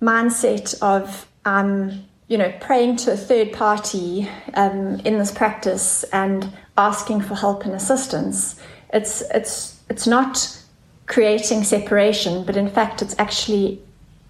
mindset 0.01 0.75
of 0.81 1.27
um, 1.45 2.03
you 2.27 2.37
know 2.39 2.51
praying 2.59 2.95
to 2.95 3.11
a 3.11 3.17
third 3.17 3.53
party 3.53 4.27
um, 4.55 4.99
in 5.05 5.19
this 5.19 5.31
practice 5.31 6.03
and 6.05 6.51
asking 6.77 7.21
for 7.21 7.35
help 7.35 7.63
and 7.63 7.73
assistance. 7.75 8.59
It's 8.91 9.21
it's 9.33 9.72
it's 9.93 10.07
not 10.07 10.59
creating 11.05 11.63
separation, 11.63 12.43
but 12.43 12.57
in 12.57 12.67
fact, 12.67 13.03
it's 13.03 13.13
actually 13.19 13.79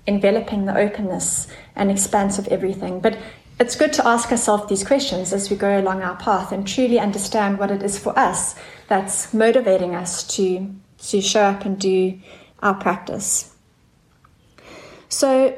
enveloping 0.06 0.66
the 0.66 0.78
openness 0.78 1.48
and 1.74 1.90
expanse 1.90 2.38
of 2.38 2.50
everything. 2.50 3.00
But 3.00 3.18
it's 3.62 3.78
good 3.78 3.94
to 3.94 4.06
ask 4.06 4.30
ourselves 4.30 4.68
these 4.68 4.84
questions 4.84 5.32
as 5.32 5.50
we 5.50 5.56
go 5.56 5.80
along 5.80 6.02
our 6.02 6.18
path 6.18 6.52
and 6.52 6.68
truly 6.68 7.00
understand 7.00 7.60
what 7.60 7.72
it 7.72 7.82
is 7.82 7.98
for 7.98 8.18
us 8.20 8.56
that's 8.90 9.34
motivating 9.34 9.96
us 9.96 10.28
to, 10.36 10.70
to 10.98 11.22
show 11.22 11.44
up 11.44 11.64
and 11.64 11.80
do 11.80 12.20
our 12.62 12.74
practice. 12.74 13.56
So, 15.08 15.58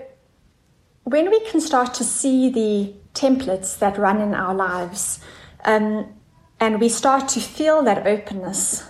when 1.03 1.31
we 1.31 1.39
can 1.49 1.61
start 1.61 1.95
to 1.95 2.03
see 2.03 2.49
the 2.51 2.93
templates 3.15 3.79
that 3.79 3.97
run 3.97 4.21
in 4.21 4.35
our 4.35 4.53
lives 4.53 5.19
um, 5.63 6.13
and 6.59 6.79
we 6.79 6.89
start 6.89 7.27
to 7.29 7.39
feel 7.39 7.81
that 7.83 8.05
openness, 8.05 8.83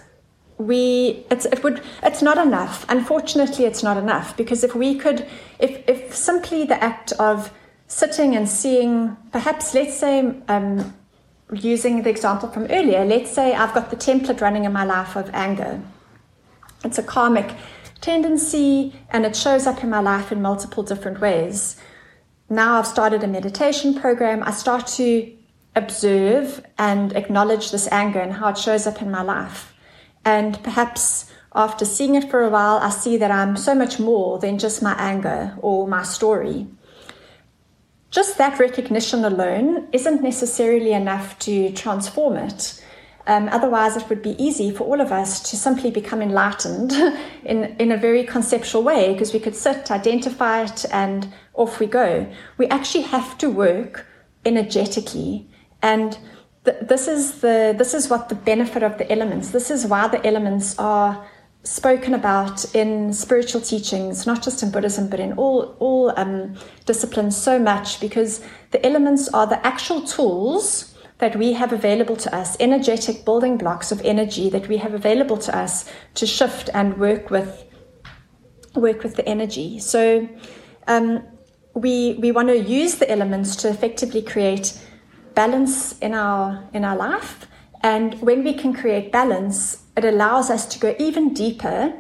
we 0.58 1.26
it's 1.30 1.46
it 1.46 1.64
would 1.64 1.82
it's 2.02 2.22
not 2.22 2.38
enough. 2.38 2.86
Unfortunately 2.88 3.66
it's 3.66 3.84
not 3.84 3.98
enough 3.98 4.38
because 4.38 4.64
if 4.64 4.74
we 4.74 4.96
could 4.96 5.26
if 5.60 5.88
if 5.88 6.16
simply 6.16 6.66
the 6.66 6.82
act 6.82 7.12
of 7.14 7.52
sitting 7.88 8.36
and 8.36 8.48
seeing 8.48 9.16
perhaps 9.32 9.74
let's 9.74 9.98
say 9.98 10.34
um, 10.48 10.94
using 11.54 12.04
the 12.04 12.10
example 12.10 12.50
from 12.50 12.64
earlier 12.72 13.06
let's 13.06 13.32
say 13.32 13.54
i've 13.54 13.74
got 13.76 13.92
the 13.92 13.96
template 13.96 14.42
running 14.42 14.64
in 14.66 14.74
my 14.74 14.86
life 14.86 15.16
of 15.16 15.30
anger. 15.34 15.82
It's 16.84 16.98
a 16.98 17.04
karmic 17.04 17.52
tendency 18.02 18.94
and 19.10 19.26
it 19.26 19.36
shows 19.36 19.68
up 19.68 19.84
in 19.84 19.90
my 19.90 20.00
life 20.00 20.32
in 20.32 20.42
multiple 20.42 20.84
different 20.84 21.20
ways. 21.20 21.76
Now 22.50 22.80
i've 22.80 22.88
started 22.88 23.24
a 23.24 23.28
meditation 23.28 23.94
program. 23.94 24.42
I 24.44 24.52
start 24.52 24.88
to 25.00 25.32
observe 25.76 26.66
and 26.78 27.14
acknowledge 27.14 27.72
this 27.72 27.90
anger 27.92 28.20
and 28.20 28.32
how 28.32 28.50
it 28.50 28.58
shows 28.58 28.88
up 28.88 29.02
in 29.02 29.12
my 29.12 29.22
life 29.22 29.75
and 30.26 30.62
perhaps 30.64 31.32
after 31.54 31.86
seeing 31.86 32.16
it 32.16 32.30
for 32.30 32.44
a 32.44 32.50
while, 32.50 32.78
I 32.80 32.90
see 32.90 33.16
that 33.18 33.32
I'm 33.32 33.56
so 33.56 33.74
much 33.74 34.00
more 34.00 34.40
than 34.40 34.60
just 34.60 34.84
my 34.84 34.94
anger 34.98 35.56
or 35.60 35.88
my 35.88 36.04
story. 36.04 36.68
Just 38.12 38.38
that 38.38 38.60
recognition 38.60 39.24
alone 39.24 39.88
isn't 39.94 40.22
necessarily 40.22 40.92
enough 40.92 41.40
to 41.40 41.72
transform 41.72 42.36
it. 42.38 42.82
Um, 43.28 43.50
otherwise, 43.50 43.98
it 43.98 44.08
would 44.10 44.22
be 44.22 44.42
easy 44.42 44.70
for 44.70 44.84
all 44.84 45.02
of 45.02 45.12
us 45.12 45.50
to 45.50 45.56
simply 45.56 45.92
become 45.92 46.22
enlightened 46.22 46.92
in, 47.46 47.76
in 47.80 47.92
a 47.92 47.98
very 47.98 48.24
conceptual 48.24 48.84
way 48.84 49.14
because 49.14 49.34
we 49.34 49.40
could 49.40 49.56
sit, 49.56 49.90
identify 49.90 50.64
it, 50.64 50.86
and 50.92 51.34
off 51.54 51.80
we 51.80 51.88
go. 51.88 52.32
We 52.58 52.68
actually 52.68 53.06
have 53.06 53.38
to 53.40 53.50
work 53.50 54.06
energetically. 54.46 55.48
And 55.82 56.18
this 56.66 57.08
is 57.08 57.42
the 57.42 57.76
this 57.78 57.94
is 57.94 58.10
what 58.10 58.30
the 58.30 58.36
benefit 58.36 58.84
of 58.84 58.98
the 58.98 59.12
elements. 59.12 59.50
This 59.50 59.70
is 59.72 59.86
why 59.86 60.08
the 60.08 60.26
elements 60.26 60.78
are 60.80 61.26
spoken 61.64 62.14
about 62.14 62.76
in 62.76 63.12
spiritual 63.14 63.62
teachings, 63.62 64.28
not 64.28 64.44
just 64.44 64.62
in 64.64 64.72
Buddhism, 64.72 65.10
but 65.10 65.20
in 65.20 65.34
all 65.34 65.76
all 65.80 66.14
um, 66.18 66.56
disciplines 66.86 67.36
so 67.38 67.60
much, 67.60 68.00
because 68.00 68.42
the 68.72 68.86
elements 68.86 69.28
are 69.30 69.48
the 69.48 69.66
actual 69.66 70.02
tools 70.02 70.96
that 71.20 71.36
we 71.36 71.54
have 71.54 71.72
available 71.72 72.16
to 72.18 72.36
us, 72.36 72.58
energetic 72.60 73.24
building 73.24 73.58
blocks 73.58 73.92
of 73.92 74.02
energy 74.02 74.50
that 74.50 74.68
we 74.68 74.78
have 74.78 74.94
available 74.94 75.38
to 75.38 75.58
us 75.58 75.90
to 76.14 76.26
shift 76.28 76.70
and 76.74 76.98
work 76.98 77.32
with 77.32 77.66
work 78.76 79.04
with 79.04 79.16
the 79.16 79.28
energy. 79.28 79.80
So 79.80 80.28
um, 80.88 81.26
we 81.74 82.18
we 82.20 82.32
want 82.32 82.50
to 82.50 82.60
use 82.60 82.96
the 82.96 83.10
elements 83.10 83.56
to 83.58 83.70
effectively 83.70 84.22
create 84.22 84.80
balance 85.36 85.98
in 86.00 86.14
our 86.14 86.64
in 86.74 86.84
our 86.84 86.96
life. 86.96 87.48
And 87.82 88.20
when 88.22 88.44
we 88.44 88.54
can 88.54 88.74
create 88.74 89.12
balance 89.12 89.86
it 89.98 90.06
allows 90.06 90.50
us 90.50 90.66
to 90.66 90.80
go 90.80 90.96
even 91.00 91.34
deeper 91.34 91.94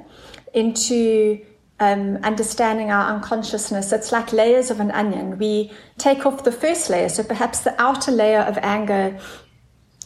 into 0.53 1.39
um, 1.79 2.17
understanding 2.17 2.91
our 2.91 3.13
unconsciousness. 3.13 3.91
It's 3.91 4.11
like 4.11 4.31
layers 4.31 4.71
of 4.71 4.79
an 4.79 4.91
onion. 4.91 5.37
We 5.37 5.71
take 5.97 6.25
off 6.25 6.43
the 6.43 6.51
first 6.51 6.89
layer 6.89 7.09
so 7.09 7.23
perhaps 7.23 7.61
the 7.61 7.79
outer 7.81 8.11
layer 8.11 8.39
of 8.39 8.57
anger 8.61 9.19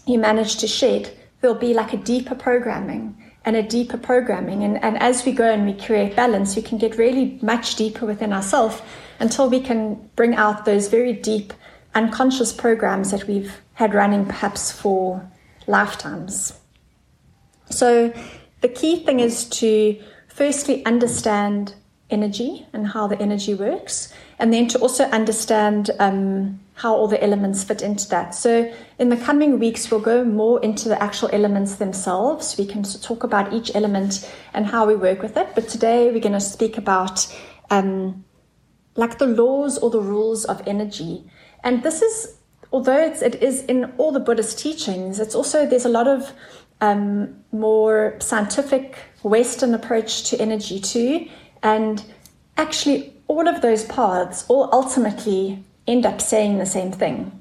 you 0.06 0.18
manage 0.18 0.58
to 0.58 0.68
shed 0.68 1.16
there'll 1.42 1.56
be 1.56 1.74
like 1.74 1.94
a 1.94 1.98
deeper 1.98 2.36
programming 2.36 3.16
and 3.46 3.56
a 3.56 3.64
deeper 3.64 3.98
programming. 3.98 4.64
And, 4.64 4.84
and 4.84 4.98
as 4.98 5.26
we 5.26 5.32
go 5.32 5.50
and 5.50 5.66
we 5.66 5.74
create 5.74 6.16
balance 6.16 6.56
we 6.56 6.62
can 6.62 6.78
get 6.78 6.98
really 6.98 7.40
much 7.42 7.76
deeper 7.76 8.06
within 8.06 8.34
ourselves 8.34 8.82
until 9.20 9.50
we 9.50 9.62
can 9.62 10.10
bring 10.16 10.36
out 10.36 10.66
those 10.66 10.88
very 10.88 11.14
deep 11.14 11.54
unconscious 11.96 12.53
programs 12.53 13.12
that 13.12 13.27
we've 13.27 13.62
had 13.74 13.93
running 13.93 14.25
perhaps 14.25 14.72
for 14.72 15.29
lifetimes. 15.67 16.60
So, 17.69 18.13
the 18.62 18.67
key 18.67 19.05
thing 19.05 19.19
is 19.19 19.46
to 19.62 20.00
firstly 20.27 20.86
understand 20.86 21.75
energy 22.10 22.65
and 22.74 22.88
how 22.88 23.08
the 23.08 23.19
energy 23.22 23.53
works, 23.53 24.12
and 24.39 24.53
then 24.53 24.67
to 24.67 24.79
also 24.79 25.05
understand 25.05 25.91
um, 26.00 26.60
how 26.74 26.96
all 26.96 27.08
the 27.08 27.24
elements 27.24 27.63
fit 27.63 27.81
into 27.81 28.10
that. 28.10 28.34
So, 28.34 28.74
in 28.98 29.10
the 29.10 29.17
coming 29.17 29.60
weeks, 29.60 29.89
we'll 29.89 30.01
go 30.01 30.24
more 30.24 30.62
into 30.62 30.89
the 30.89 31.01
actual 31.01 31.29
elements 31.31 31.75
themselves. 31.75 32.58
We 32.58 32.65
can 32.65 32.84
talk 32.84 33.24
about 33.24 33.53
each 33.53 33.74
element 33.75 34.29
and 34.53 34.65
how 34.65 34.86
we 34.86 34.96
work 34.96 35.22
with 35.22 35.38
it. 35.38 35.50
But 35.55 35.67
today, 35.67 36.12
we're 36.12 36.19
going 36.19 36.34
to 36.34 36.41
speak 36.41 36.77
about 36.77 37.34
um, 37.69 38.25
like 38.96 39.19
the 39.19 39.27
laws 39.27 39.77
or 39.77 39.89
the 39.89 40.01
rules 40.01 40.46
of 40.46 40.67
energy 40.67 41.24
and 41.63 41.84
this 41.84 42.01
is, 42.01 42.38
although 42.72 42.98
it's, 42.98 43.22
it 43.22 43.36
is 43.42 43.63
in 43.63 43.86
all 43.98 44.12
the 44.12 44.20
Buddhist 44.20 44.60
teachings, 44.60 45.20
it's 45.20 45.36
also, 45.36 45.66
there's 45.66 45.86
a 45.86 45.89
lot 45.89 46.08
of 46.08 46.32
um, 46.82 47.36
more 47.51 48.16
scientific 48.20 48.98
Western 49.24 49.74
approach 49.74 50.30
to 50.30 50.39
energy 50.39 50.80
too. 50.80 51.28
And 51.62 52.04
actually, 52.58 53.13
all 53.28 53.48
of 53.48 53.62
those 53.62 53.86
paths 53.86 54.46
all 54.48 54.70
ultimately 54.72 55.63
end 55.88 56.06
up 56.06 56.22
saying 56.22 56.58
the 56.58 56.66
same 56.66 56.92
thing 56.92 57.39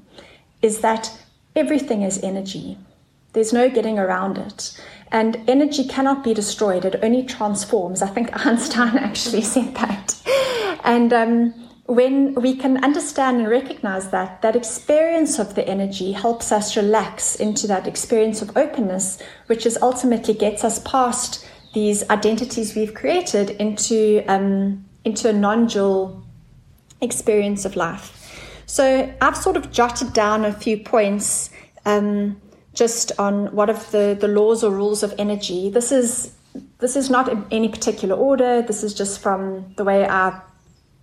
is 0.61 0.81
that 0.81 1.11
everything 1.55 2.01
is 2.03 2.21
energy. 2.21 2.77
There's 3.33 3.53
no 3.53 3.69
getting 3.69 3.99
around 3.99 4.37
it. 4.37 4.79
And 5.11 5.37
energy 5.47 5.87
cannot 5.87 6.23
be 6.23 6.33
destroyed, 6.33 6.85
it 6.85 6.99
only 7.01 7.23
transforms. 7.23 8.01
I 8.01 8.07
think 8.07 8.29
Einstein 8.45 8.97
actually 8.97 9.41
said 9.41 9.75
that. 9.75 10.15
And 10.83 11.13
um, 11.13 11.68
when 11.89 12.35
we 12.35 12.55
can 12.55 12.83
understand 12.83 13.37
and 13.37 13.49
recognize 13.49 14.11
that, 14.11 14.43
that 14.43 14.55
experience 14.55 15.39
of 15.39 15.55
the 15.55 15.67
energy 15.67 16.11
helps 16.11 16.51
us 16.51 16.77
relax 16.77 17.35
into 17.35 17.65
that 17.65 17.87
experience 17.87 18.43
of 18.43 18.55
openness, 18.55 19.19
which 19.47 19.65
is 19.65 19.75
ultimately 19.81 20.35
gets 20.35 20.63
us 20.63 20.77
past 20.85 21.47
these 21.73 22.07
identities 22.11 22.75
we've 22.75 22.93
created 22.93 23.49
into, 23.51 24.23
um, 24.27 24.85
into 25.03 25.29
a 25.29 25.33
non 25.33 25.65
dual 25.65 26.23
experience 27.01 27.65
of 27.65 27.75
life. 27.75 28.63
So 28.67 29.11
I've 29.19 29.37
sort 29.37 29.57
of 29.57 29.71
jotted 29.71 30.13
down 30.13 30.45
a 30.45 30.53
few 30.53 30.77
points 30.77 31.49
um, 31.85 32.39
just 32.75 33.11
on 33.17 33.47
what 33.47 33.67
of 33.67 33.89
the, 33.89 34.15
the 34.19 34.27
laws 34.27 34.63
or 34.63 34.69
rules 34.69 35.01
of 35.01 35.15
energy. 35.17 35.71
This 35.71 35.91
is 35.91 36.35
this 36.79 36.95
is 36.95 37.09
not 37.09 37.29
in 37.29 37.45
any 37.51 37.69
particular 37.69 38.15
order. 38.15 38.61
This 38.61 38.83
is 38.83 38.93
just 38.93 39.21
from 39.21 39.73
the 39.75 39.83
way 39.83 40.07
I 40.07 40.39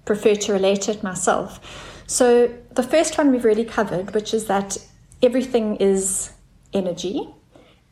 prefer 0.06 0.34
to 0.34 0.52
relate 0.52 0.88
it 0.88 1.02
myself. 1.02 1.60
So, 2.06 2.50
the 2.70 2.82
first 2.82 3.18
one 3.18 3.30
we've 3.30 3.44
really 3.44 3.64
covered, 3.64 4.14
which 4.14 4.32
is 4.32 4.46
that 4.46 4.78
everything 5.22 5.76
is 5.76 6.32
energy, 6.72 7.28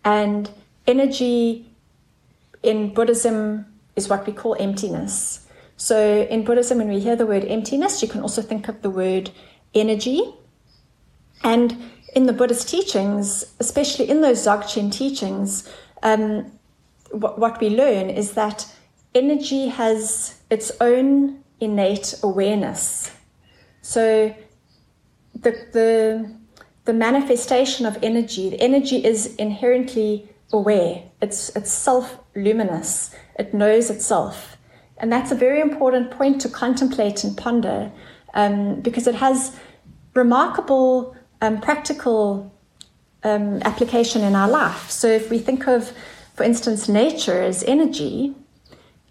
and 0.04 0.50
energy 0.87 1.66
in 2.62 2.94
Buddhism 2.94 3.66
is 3.97 4.09
what 4.09 4.26
we 4.26 4.33
call 4.33 4.56
emptiness. 4.59 5.47
So 5.76 6.23
in 6.30 6.44
Buddhism, 6.44 6.78
when 6.78 6.88
we 6.88 7.00
hear 7.00 7.16
the 7.16 7.26
word 7.26 7.44
emptiness, 7.44 8.02
you 8.02 8.09
can 8.09 8.23
also 8.23 8.42
think 8.42 8.68
of 8.68 8.83
the 8.83 8.90
word 8.90 9.30
energy. 9.75 10.23
And 11.42 11.90
in 12.14 12.26
the 12.26 12.33
Buddhist 12.33 12.68
teachings, 12.68 13.44
especially 13.61 14.09
in 14.09 14.21
those 14.21 14.47
Dzogchen 14.47 14.92
teachings, 14.92 15.68
um, 16.02 16.50
what, 17.11 17.38
what 17.38 17.61
we 17.61 17.71
learn 17.71 18.09
is 18.09 18.33
that 18.33 18.66
energy 19.14 19.68
has 19.68 20.40
its 20.50 20.73
own 20.80 21.44
innate 21.64 22.14
awareness. 22.23 23.11
So 23.83 24.35
the, 25.35 25.50
the, 25.73 26.35
the 26.85 26.92
manifestation 26.92 27.87
of 27.87 27.99
energy, 28.02 28.50
the 28.50 28.61
energy 28.61 29.04
is 29.04 29.35
inherently 29.37 30.28
aware. 30.52 31.02
It's, 31.21 31.50
it's 31.56 31.73
self 31.73 32.18
luminous. 32.35 33.14
It 33.38 33.52
knows 33.52 33.90
itself. 33.90 34.56
And 34.99 35.12
that's 35.12 35.33
a 35.33 35.35
very 35.35 35.61
important 35.61 36.11
point 36.11 36.40
to 36.42 36.49
contemplate 36.49 37.25
and 37.25 37.37
ponder 37.37 37.90
um, 38.35 38.80
because 38.80 39.06
it 39.06 39.16
has 39.16 39.56
remarkable 40.14 41.16
um, 41.42 41.61
practical 41.61 42.52
um, 43.25 43.61
application 43.64 44.23
in 44.23 44.35
our 44.35 44.49
life. 44.49 44.90
So 44.90 45.09
if 45.09 45.30
we 45.30 45.38
think 45.38 45.66
of, 45.66 45.92
for 46.35 46.44
instance, 46.44 46.88
nature 46.88 47.42
as 47.42 47.64
energy 47.64 48.35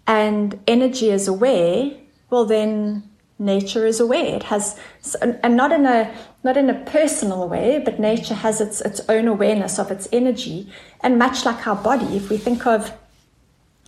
and 0.06 0.58
energy 0.66 1.10
is 1.10 1.28
aware, 1.28 1.92
well, 2.34 2.44
then 2.44 3.08
nature 3.38 3.86
is 3.86 4.00
aware. 4.00 4.34
It 4.34 4.42
has, 4.44 4.76
and 5.22 5.56
not 5.56 5.70
in 5.70 5.86
a 5.86 6.12
not 6.42 6.56
in 6.56 6.68
a 6.68 6.74
personal 6.84 7.48
way, 7.48 7.80
but 7.84 8.00
nature 8.00 8.34
has 8.34 8.60
its 8.60 8.80
its 8.80 9.00
own 9.08 9.28
awareness 9.28 9.78
of 9.78 9.92
its 9.92 10.08
energy. 10.12 10.68
And 11.00 11.16
much 11.16 11.44
like 11.44 11.64
our 11.64 11.76
body, 11.76 12.16
if 12.16 12.28
we 12.30 12.36
think 12.36 12.66
of 12.66 12.92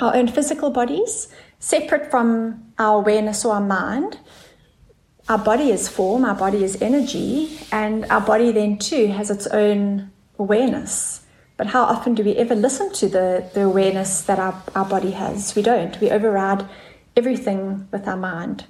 our 0.00 0.15
own 0.15 0.29
physical 0.29 0.71
bodies 0.71 1.26
separate 1.59 2.09
from 2.09 2.62
our 2.79 2.99
awareness 3.00 3.45
or 3.45 3.55
our 3.55 3.61
mind, 3.61 4.19
our 5.29 5.38
body 5.38 5.71
is 5.71 5.88
form, 5.88 6.25
our 6.25 6.37
body 6.37 6.62
is 6.62 6.81
energy, 6.81 7.59
and 7.73 8.05
our 8.07 8.21
body 8.21 8.53
then 8.53 8.79
too 8.79 9.09
has 9.09 9.29
its 9.29 9.49
own 9.49 10.12
awareness. 10.38 11.26
But 11.57 11.69
how 11.69 11.83
often 11.83 12.15
do 12.15 12.23
we 12.23 12.37
ever 12.37 12.55
listen 12.55 12.93
to 12.93 13.09
the, 13.09 13.50
the 13.55 13.62
awareness 13.62 14.23
that 14.23 14.38
our, 14.38 14.62
our 14.76 14.85
body 14.85 15.12
has? 15.12 15.57
We 15.57 15.62
don't. 15.62 15.99
We 16.00 16.11
override 16.11 16.69
everything 17.16 17.88
with 17.90 18.06
our 18.06 18.16
mind. 18.16 18.66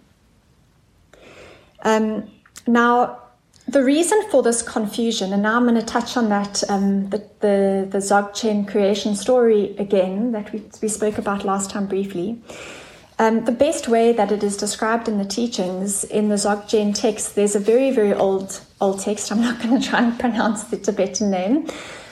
Um, 1.82 2.30
now, 2.66 3.22
the 3.68 3.82
reason 3.82 4.22
for 4.30 4.42
this 4.42 4.62
confusion, 4.62 5.32
and 5.32 5.42
now 5.42 5.56
I'm 5.56 5.64
going 5.64 5.74
to 5.74 5.84
touch 5.84 6.16
on 6.16 6.28
that, 6.28 6.62
um, 6.68 7.10
the, 7.10 7.18
the, 7.40 7.88
the 7.90 7.98
Dzogchen 7.98 8.68
creation 8.68 9.16
story 9.16 9.76
again 9.76 10.32
that 10.32 10.52
we, 10.52 10.62
we 10.80 10.88
spoke 10.88 11.18
about 11.18 11.44
last 11.44 11.70
time 11.70 11.86
briefly. 11.86 12.40
Um, 13.18 13.44
the 13.44 13.52
best 13.52 13.88
way 13.88 14.12
that 14.12 14.30
it 14.30 14.44
is 14.44 14.56
described 14.56 15.08
in 15.08 15.18
the 15.18 15.24
teachings 15.24 16.04
in 16.04 16.28
the 16.28 16.36
Dzogchen 16.36 16.94
text, 16.94 17.34
there's 17.34 17.56
a 17.56 17.60
very, 17.60 17.90
very 17.90 18.12
old, 18.12 18.60
old 18.80 19.00
text. 19.00 19.32
I'm 19.32 19.40
not 19.40 19.60
going 19.60 19.80
to 19.80 19.88
try 19.88 20.02
and 20.02 20.18
pronounce 20.20 20.64
the 20.64 20.76
Tibetan 20.76 21.30
name. 21.30 21.68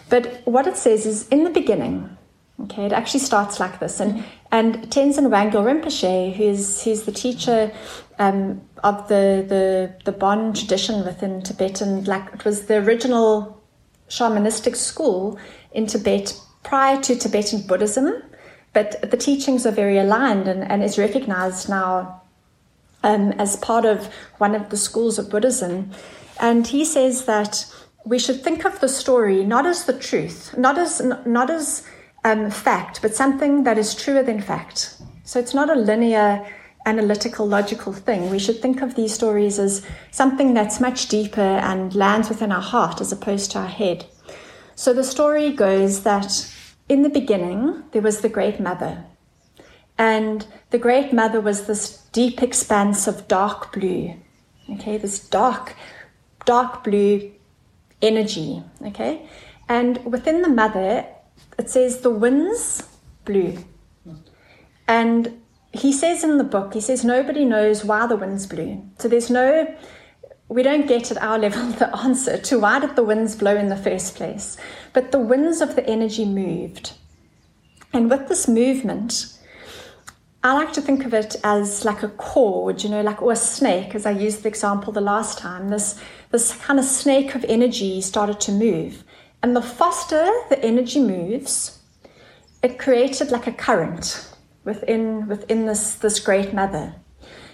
But 0.08 0.42
what 0.44 0.66
it 0.66 0.76
says 0.76 1.06
is 1.06 1.28
in 1.28 1.44
the 1.44 1.50
beginning, 1.50 2.13
okay, 2.62 2.86
it 2.86 2.92
actually 2.92 3.20
starts 3.20 3.58
like 3.60 3.80
this. 3.80 4.00
And, 4.00 4.24
and 4.50 4.90
Tenzin 4.90 5.28
Wangyal 5.28 5.64
Rinpoche, 5.64 6.34
who's, 6.34 6.82
who's 6.84 7.02
the 7.02 7.12
teacher 7.12 7.72
um, 8.18 8.62
of 8.82 9.08
the, 9.08 9.44
the, 9.48 9.94
the 10.04 10.12
Bon 10.12 10.52
tradition 10.52 11.04
within 11.04 11.42
Tibetan, 11.42 12.04
like 12.04 12.32
it 12.32 12.44
was 12.44 12.66
the 12.66 12.76
original 12.76 13.62
shamanistic 14.08 14.76
school 14.76 15.38
in 15.72 15.86
Tibet 15.86 16.38
prior 16.62 17.00
to 17.02 17.16
Tibetan 17.16 17.66
Buddhism, 17.66 18.22
but 18.72 19.10
the 19.10 19.16
teachings 19.16 19.66
are 19.66 19.72
very 19.72 19.98
aligned 19.98 20.48
and, 20.48 20.64
and 20.64 20.82
is 20.82 20.98
recognized 20.98 21.68
now 21.68 22.22
um, 23.02 23.32
as 23.32 23.56
part 23.56 23.84
of 23.84 24.06
one 24.38 24.54
of 24.54 24.70
the 24.70 24.76
schools 24.76 25.18
of 25.18 25.30
Buddhism. 25.30 25.90
And 26.40 26.66
he 26.66 26.84
says 26.84 27.26
that 27.26 27.66
we 28.04 28.18
should 28.18 28.42
think 28.42 28.64
of 28.64 28.80
the 28.80 28.88
story 28.88 29.44
not 29.44 29.66
as 29.66 29.84
the 29.84 29.92
truth, 29.92 30.56
not 30.58 30.78
as 30.78 31.00
not 31.24 31.50
as 31.50 31.86
um, 32.24 32.50
fact, 32.50 33.00
but 33.02 33.14
something 33.14 33.64
that 33.64 33.78
is 33.78 33.94
truer 33.94 34.22
than 34.22 34.40
fact. 34.40 34.96
So 35.24 35.38
it's 35.38 35.54
not 35.54 35.70
a 35.70 35.74
linear, 35.74 36.46
analytical, 36.86 37.46
logical 37.46 37.92
thing. 37.92 38.30
We 38.30 38.38
should 38.38 38.60
think 38.60 38.82
of 38.82 38.94
these 38.94 39.14
stories 39.14 39.58
as 39.58 39.86
something 40.10 40.54
that's 40.54 40.80
much 40.80 41.08
deeper 41.08 41.40
and 41.40 41.94
lands 41.94 42.28
within 42.28 42.52
our 42.52 42.62
heart 42.62 43.00
as 43.00 43.12
opposed 43.12 43.50
to 43.52 43.58
our 43.58 43.66
head. 43.66 44.06
So 44.74 44.92
the 44.92 45.04
story 45.04 45.52
goes 45.52 46.02
that 46.02 46.52
in 46.88 47.02
the 47.02 47.08
beginning 47.08 47.84
there 47.92 48.02
was 48.02 48.20
the 48.20 48.28
Great 48.28 48.60
Mother, 48.60 49.04
and 49.96 50.46
the 50.70 50.78
Great 50.78 51.12
Mother 51.12 51.40
was 51.40 51.66
this 51.66 51.98
deep 52.12 52.42
expanse 52.42 53.06
of 53.06 53.28
dark 53.28 53.72
blue. 53.72 54.14
Okay, 54.68 54.96
this 54.96 55.20
dark, 55.28 55.74
dark 56.44 56.82
blue 56.82 57.30
energy. 58.02 58.62
Okay, 58.84 59.28
and 59.68 60.04
within 60.04 60.42
the 60.42 60.48
mother, 60.48 61.06
it 61.58 61.70
says 61.70 62.00
the 62.00 62.10
winds 62.10 62.82
blew, 63.24 63.58
and 64.86 65.40
he 65.74 65.92
says 65.92 66.22
in 66.22 66.38
the 66.38 66.44
book, 66.44 66.74
he 66.74 66.80
says 66.80 67.04
nobody 67.04 67.44
knows 67.44 67.84
why 67.84 68.06
the 68.06 68.16
winds 68.16 68.46
blew. 68.46 68.82
So 68.98 69.08
there's 69.08 69.28
no, 69.28 69.74
we 70.48 70.62
don't 70.62 70.86
get 70.86 71.10
at 71.10 71.18
our 71.18 71.38
level 71.46 71.66
the 71.72 71.94
answer 71.96 72.38
to 72.38 72.58
why 72.60 72.78
did 72.78 72.94
the 72.94 73.02
winds 73.02 73.34
blow 73.34 73.56
in 73.56 73.68
the 73.68 73.76
first 73.76 74.14
place. 74.14 74.56
But 74.92 75.10
the 75.10 75.18
winds 75.18 75.60
of 75.60 75.74
the 75.74 75.86
energy 75.86 76.24
moved. 76.24 76.92
And 77.92 78.08
with 78.08 78.28
this 78.28 78.46
movement, 78.46 79.34
I 80.44 80.52
like 80.52 80.72
to 80.74 80.80
think 80.80 81.04
of 81.04 81.14
it 81.14 81.36
as 81.42 81.84
like 81.84 82.02
a 82.02 82.08
cord, 82.08 82.84
you 82.84 82.90
know, 82.90 83.00
like 83.00 83.22
or 83.22 83.32
a 83.32 83.36
snake, 83.36 83.94
as 83.94 84.04
I 84.04 84.10
used 84.10 84.42
the 84.42 84.48
example 84.48 84.92
the 84.92 85.00
last 85.00 85.38
time. 85.38 85.70
This 85.70 85.98
this 86.30 86.54
kind 86.56 86.78
of 86.78 86.84
snake 86.84 87.34
of 87.34 87.44
energy 87.48 88.00
started 88.00 88.40
to 88.40 88.52
move. 88.52 89.04
And 89.44 89.54
the 89.54 89.60
faster 89.60 90.24
the 90.48 90.58
energy 90.64 91.00
moves, 91.00 91.78
it 92.62 92.78
created 92.78 93.30
like 93.30 93.46
a 93.46 93.52
current 93.52 94.26
within 94.64 95.28
within 95.28 95.66
this, 95.66 95.96
this 95.96 96.18
great 96.18 96.54
mother. 96.54 96.94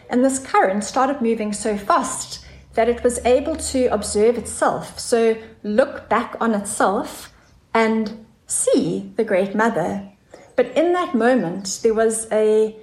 And 0.09 0.25
this 0.25 0.39
current 0.39 0.85
started 0.85 1.21
moving 1.21 1.53
so 1.53 1.77
fast 1.77 2.47
that 2.75 2.89
it 2.89 3.03
was 3.03 3.19
able 3.27 3.57
to 3.57 3.87
observe 3.87 4.39
itself, 4.39 5.01
so 5.01 5.37
look 5.65 6.09
back 6.09 6.37
on 6.41 6.55
itself 6.55 7.33
and 7.75 8.25
see 8.47 9.13
the 9.17 9.25
great 9.25 9.57
mother. 9.57 10.13
But 10.55 10.69
in 10.77 10.93
that 10.93 11.13
moment, 11.13 11.81
there 11.83 11.95
was 11.95 12.31
a 12.31 12.77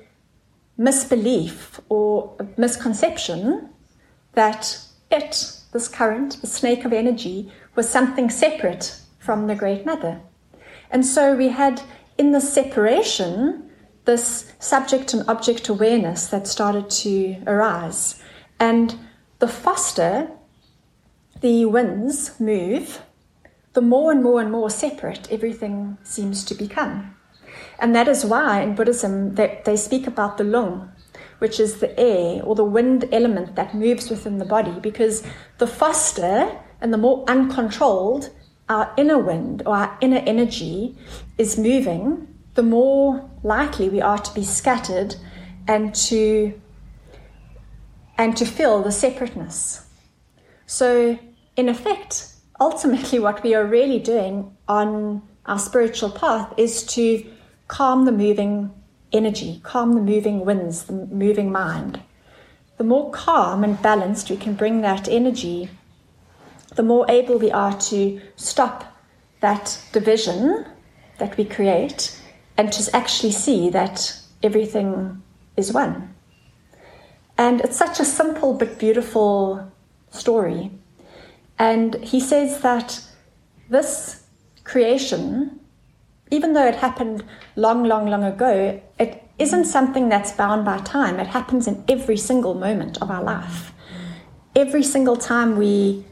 misbelief 0.75 1.79
or 1.87 2.35
a 2.41 2.47
misconception 2.59 3.69
that 4.33 4.79
it 5.09 5.56
this 5.73 5.87
current, 5.87 6.41
the 6.41 6.47
snake 6.47 6.85
of 6.85 6.93
energy, 6.93 7.51
was 7.75 7.89
something 7.89 8.29
separate 8.29 8.99
from 9.19 9.47
the 9.47 9.55
Great 9.55 9.85
Mother. 9.85 10.21
And 10.89 11.05
so 11.05 11.35
we 11.35 11.49
had 11.49 11.81
in 12.17 12.31
the 12.31 12.41
separation 12.41 13.69
this 14.05 14.53
subject 14.59 15.13
and 15.13 15.27
object 15.27 15.67
awareness 15.67 16.27
that 16.27 16.47
started 16.47 16.89
to 16.89 17.37
arise. 17.45 18.21
And 18.59 18.95
the 19.39 19.47
faster 19.47 20.31
the 21.41 21.65
winds 21.65 22.39
move, 22.39 23.01
the 23.73 23.81
more 23.81 24.11
and 24.11 24.23
more 24.23 24.41
and 24.41 24.51
more 24.51 24.69
separate 24.69 25.31
everything 25.31 25.97
seems 26.03 26.43
to 26.45 26.55
become. 26.55 27.15
And 27.79 27.95
that 27.95 28.07
is 28.07 28.25
why 28.25 28.61
in 28.61 28.75
Buddhism 28.75 29.35
they, 29.35 29.61
they 29.65 29.77
speak 29.77 30.07
about 30.07 30.37
the 30.37 30.43
lung, 30.43 30.91
which 31.39 31.59
is 31.59 31.79
the 31.79 31.99
air 31.99 32.41
or 32.43 32.55
the 32.55 32.63
wind 32.63 33.07
element 33.11 33.55
that 33.55 33.75
moves 33.75 34.09
within 34.09 34.37
the 34.37 34.45
body, 34.45 34.79
because 34.81 35.23
the 35.57 35.67
faster 35.67 36.51
and 36.81 36.93
the 36.93 36.97
more 36.97 37.23
uncontrolled 37.27 38.29
our 38.69 38.93
inner 38.97 39.17
wind 39.17 39.63
or 39.65 39.75
our 39.75 39.97
inner 40.01 40.21
energy 40.25 40.97
is 41.37 41.57
moving, 41.57 42.27
the 42.55 42.63
more 42.63 43.29
likely 43.43 43.87
we 43.89 44.01
are 44.01 44.17
to 44.17 44.33
be 44.33 44.43
scattered 44.43 45.15
and 45.67 45.93
to 45.93 46.59
and 48.17 48.35
to 48.35 48.45
feel 48.45 48.81
the 48.81 48.91
separateness. 48.91 49.87
So, 50.65 51.19
in 51.55 51.69
effect, 51.69 52.29
ultimately, 52.59 53.19
what 53.19 53.43
we 53.43 53.53
are 53.53 53.65
really 53.65 53.99
doing 53.99 54.57
on 54.67 55.21
our 55.45 55.59
spiritual 55.59 56.09
path 56.09 56.51
is 56.57 56.83
to 56.95 57.23
calm 57.67 58.05
the 58.05 58.11
moving 58.11 58.73
energy, 59.11 59.59
calm 59.63 59.93
the 59.93 60.01
moving 60.01 60.45
winds, 60.45 60.83
the 60.83 60.93
moving 60.93 61.51
mind. 61.51 62.01
The 62.77 62.83
more 62.83 63.09
calm 63.11 63.63
and 63.63 63.81
balanced 63.81 64.29
we 64.29 64.37
can 64.37 64.53
bring 64.53 64.81
that 64.81 65.07
energy, 65.07 65.69
the 66.75 66.83
more 66.83 67.05
able 67.09 67.39
we 67.39 67.51
are 67.51 67.77
to 67.79 68.21
stop 68.35 68.97
that 69.39 69.81
division 69.91 70.65
that 71.17 71.37
we 71.37 71.45
create 71.45 72.21
and 72.57 72.71
to 72.73 72.95
actually 72.95 73.31
see 73.31 73.69
that 73.69 74.19
everything 74.43 75.21
is 75.55 75.73
one. 75.73 76.13
And 77.37 77.61
it's 77.61 77.77
such 77.77 77.99
a 77.99 78.05
simple 78.05 78.53
but 78.53 78.79
beautiful 78.79 79.71
story. 80.11 80.71
And 81.59 81.95
he 81.95 82.19
says 82.19 82.61
that 82.61 83.01
this 83.69 84.23
creation 84.63 85.59
even 86.31 86.53
though 86.53 86.65
it 86.65 86.75
happened 86.75 87.23
long, 87.55 87.83
long, 87.83 88.07
long 88.07 88.23
ago, 88.23 88.81
it 88.99 89.23
isn't 89.39 89.65
something 89.65 90.09
that's 90.09 90.31
bound 90.31 90.65
by 90.65 90.79
time. 90.79 91.19
It 91.19 91.27
happens 91.27 91.67
in 91.67 91.83
every 91.87 92.17
single 92.17 92.53
moment 92.53 93.01
of 93.01 93.09
our 93.11 93.23
life. 93.23 93.73
Every 94.55 94.83
single 94.83 95.15
time 95.15 95.57
we 95.57 96.05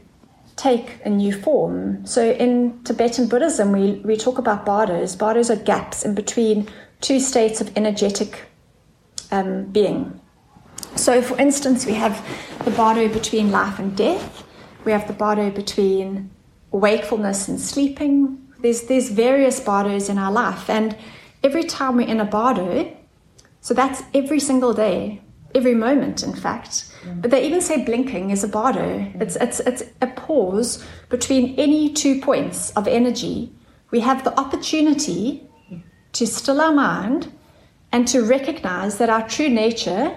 take 0.56 1.00
a 1.04 1.10
new 1.10 1.32
form. 1.32 2.06
So 2.06 2.30
in 2.30 2.82
Tibetan 2.84 3.28
Buddhism, 3.28 3.72
we, 3.72 4.00
we 4.04 4.16
talk 4.16 4.38
about 4.38 4.64
bardos. 4.64 5.14
Bardos 5.16 5.50
are 5.50 5.56
gaps 5.56 6.04
in 6.04 6.14
between 6.14 6.68
two 7.00 7.20
states 7.20 7.60
of 7.60 7.70
energetic 7.76 8.44
um, 9.30 9.64
being. 9.66 10.20
So, 10.94 11.20
for 11.20 11.38
instance, 11.38 11.84
we 11.84 11.92
have 11.94 12.24
the 12.64 12.70
bardo 12.70 13.08
between 13.08 13.50
life 13.50 13.78
and 13.78 13.94
death. 13.94 14.44
We 14.84 14.92
have 14.92 15.06
the 15.06 15.12
bardo 15.12 15.50
between 15.50 16.30
wakefulness 16.70 17.48
and 17.48 17.60
sleeping. 17.60 18.45
There's, 18.66 18.82
there's 18.82 19.10
various 19.10 19.60
bardos 19.60 20.08
in 20.08 20.18
our 20.18 20.32
life. 20.32 20.68
And 20.68 20.96
every 21.44 21.62
time 21.62 21.94
we're 21.94 22.08
in 22.08 22.18
a 22.18 22.24
bardo, 22.24 22.96
so 23.60 23.74
that's 23.74 24.02
every 24.12 24.40
single 24.40 24.74
day, 24.74 25.22
every 25.54 25.76
moment, 25.76 26.24
in 26.24 26.34
fact. 26.34 26.92
But 27.04 27.30
they 27.30 27.46
even 27.46 27.60
say 27.60 27.84
blinking 27.84 28.30
is 28.30 28.42
a 28.42 28.48
bardo. 28.48 29.12
It's, 29.20 29.36
it's, 29.36 29.60
it's 29.60 29.84
a 30.02 30.08
pause 30.08 30.84
between 31.10 31.54
any 31.54 31.92
two 31.92 32.20
points 32.20 32.72
of 32.72 32.88
energy. 32.88 33.52
We 33.92 34.00
have 34.00 34.24
the 34.24 34.36
opportunity 34.36 35.48
to 36.14 36.26
still 36.26 36.60
our 36.60 36.72
mind 36.72 37.32
and 37.92 38.08
to 38.08 38.24
recognize 38.24 38.98
that 38.98 39.08
our 39.08 39.28
true 39.28 39.48
nature 39.48 40.12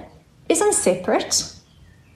isn't 0.49 0.73
separate, 0.73 1.53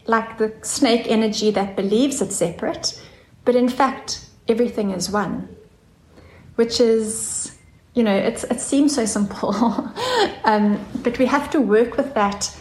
like 0.07 0.39
the 0.39 0.51
snake 0.63 1.05
energy 1.05 1.51
that 1.51 1.75
believes 1.75 2.23
it's 2.23 2.35
separate, 2.35 2.99
but 3.45 3.55
in 3.55 3.69
fact, 3.69 4.25
everything 4.47 4.89
is 4.89 5.11
one, 5.11 5.55
which 6.55 6.79
is, 6.79 7.57
you 7.93 8.03
know, 8.03 8.15
it 8.15 8.39
seems 8.59 8.95
so 8.95 9.05
simple, 9.05 9.53
um, 10.43 10.83
but 11.03 11.17
we 11.19 11.25
have 11.25 11.49
to 11.51 11.61
work 11.61 11.97
with 11.97 12.13
that 12.13 12.55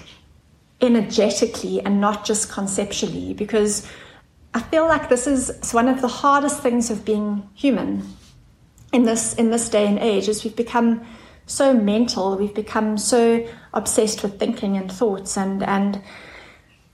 energetically 0.81 1.81
and 1.81 2.01
not 2.01 2.25
just 2.25 2.51
conceptually 2.51 3.33
because 3.35 3.89
I 4.55 4.61
feel 4.61 4.85
like 4.87 5.09
this 5.09 5.27
is 5.27 5.73
one 5.73 5.89
of 5.89 6.01
the 6.01 6.09
hardest 6.09 6.61
things 6.61 6.91
of 6.91 7.05
being 7.05 7.49
human 7.55 8.03
in 8.93 9.05
this 9.05 9.35
in 9.35 9.51
this 9.51 9.69
day 9.69 9.87
and 9.87 9.99
age 9.99 10.29
is 10.29 10.45
we've 10.45 10.57
become 10.57 11.07
so 11.47 11.75
mental, 11.75 12.37
we've 12.37 12.55
become 12.55 12.99
so 12.99 13.47
obsessed 13.73 14.23
with 14.23 14.39
thinking 14.39 14.77
and 14.77 14.91
thoughts 14.93 15.37
and 15.37 15.63
and 15.63 16.03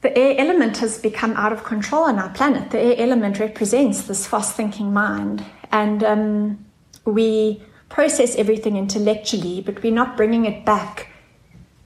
the 0.01 0.17
air 0.17 0.37
element 0.39 0.77
has 0.77 0.99
become 0.99 1.33
out 1.33 1.53
of 1.53 1.65
control 1.65 2.05
on 2.05 2.21
our 2.21 2.31
planet. 2.31 2.71
The 2.71 2.79
air 2.79 2.95
element 2.99 3.41
represents 3.41 4.03
this 4.03 4.29
fast 4.29 4.55
thinking 4.55 4.93
mind, 4.93 5.45
and 5.73 6.05
um, 6.05 6.65
we 7.11 7.63
process 7.89 8.37
everything 8.37 8.77
intellectually, 8.77 9.61
but 9.61 9.83
we're 9.83 9.93
not 9.93 10.17
bringing 10.17 10.45
it 10.45 10.65
back 10.65 11.09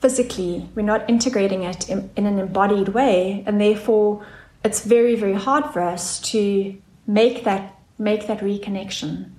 physically. 0.00 0.68
We're 0.74 0.82
not 0.82 1.08
integrating 1.08 1.62
it 1.62 1.88
in, 1.88 2.10
in 2.16 2.26
an 2.26 2.38
embodied 2.38 2.88
way, 2.88 3.44
and 3.46 3.60
therefore, 3.60 4.26
it's 4.64 4.84
very, 4.84 5.14
very 5.16 5.34
hard 5.34 5.72
for 5.72 5.80
us 5.80 6.20
to 6.32 6.76
make 7.06 7.44
that 7.44 7.76
make 7.98 8.26
that 8.26 8.40
reconnection. 8.40 9.30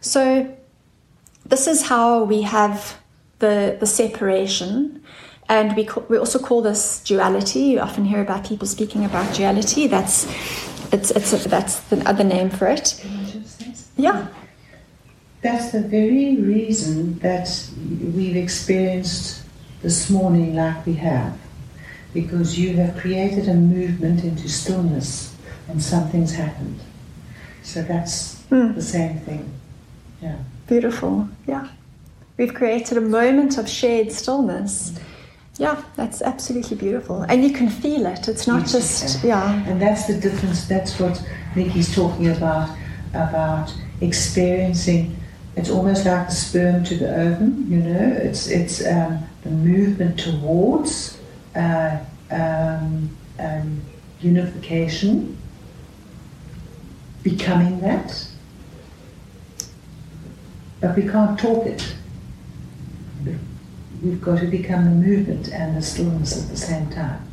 So, 0.00 0.56
this 1.46 1.66
is 1.66 1.88
how 1.88 2.24
we 2.24 2.42
have 2.42 2.98
the 3.38 3.76
the 3.80 3.86
separation 3.86 5.02
and 5.50 5.74
we, 5.74 5.84
call, 5.84 6.04
we 6.08 6.16
also 6.16 6.38
call 6.38 6.62
this 6.62 7.02
duality. 7.02 7.60
You 7.60 7.80
often 7.80 8.04
hear 8.04 8.22
about 8.22 8.46
people 8.46 8.68
speaking 8.68 9.04
about 9.04 9.34
duality. 9.34 9.88
That's 9.88 10.24
it's, 10.92 11.10
it's 11.10 11.32
a, 11.32 11.48
that's 11.48 11.80
the 11.80 12.08
other 12.08 12.24
name 12.24 12.50
for 12.50 12.68
it. 12.68 13.04
Yeah. 13.96 14.28
That's 15.42 15.72
the 15.72 15.80
very 15.80 16.36
reason 16.36 17.18
that 17.20 17.48
we've 18.14 18.36
experienced 18.36 19.42
this 19.82 20.10
morning 20.10 20.54
like 20.54 20.84
we 20.84 20.94
have, 20.94 21.38
because 22.12 22.58
you 22.58 22.76
have 22.76 22.98
created 22.98 23.48
a 23.48 23.54
movement 23.54 24.22
into 24.22 24.48
stillness, 24.48 25.34
and 25.68 25.82
something's 25.82 26.32
happened. 26.32 26.80
So 27.62 27.82
that's 27.82 28.42
mm. 28.50 28.74
the 28.74 28.82
same 28.82 29.18
thing. 29.20 29.50
Yeah. 30.20 30.38
Beautiful. 30.66 31.28
Yeah. 31.46 31.68
We've 32.36 32.54
created 32.54 32.98
a 32.98 33.02
moment 33.02 33.58
of 33.58 33.68
shared 33.68 34.12
stillness. 34.12 34.90
Mm 34.90 35.02
yeah, 35.60 35.82
that's 35.94 36.22
absolutely 36.22 36.78
beautiful. 36.78 37.22
And 37.24 37.44
you 37.44 37.52
can 37.52 37.68
feel 37.68 38.06
it. 38.06 38.28
It's 38.28 38.46
not 38.46 38.60
yes, 38.60 38.72
just, 38.72 39.22
yeah. 39.22 39.62
And 39.68 39.80
that's 39.80 40.06
the 40.06 40.18
difference. 40.18 40.66
That's 40.66 40.98
what 40.98 41.22
Nikki's 41.54 41.94
talking 41.94 42.30
about, 42.30 42.74
about 43.10 43.70
experiencing. 44.00 45.14
It's 45.56 45.70
almost 45.70 46.06
like 46.06 46.28
the 46.28 46.34
sperm 46.34 46.84
to 46.84 46.96
the 46.96 47.14
ovum, 47.14 47.66
you 47.68 47.78
know. 47.78 48.16
It's, 48.16 48.46
it's 48.48 48.86
um, 48.86 49.24
the 49.42 49.50
movement 49.50 50.18
towards 50.18 51.18
uh, 51.54 51.98
um, 52.30 53.10
um, 53.38 53.80
unification, 54.20 55.36
becoming 57.22 57.80
that. 57.80 58.26
But 60.80 60.96
we 60.96 61.02
can't 61.02 61.38
talk 61.38 61.66
it 61.66 61.94
we've 64.02 64.20
got 64.20 64.38
to 64.38 64.46
become 64.46 64.84
the 64.84 65.08
movement 65.08 65.48
and 65.48 65.76
the 65.76 65.82
stillness 65.82 66.42
at 66.42 66.48
the 66.48 66.56
same 66.56 66.88
time. 66.90 67.29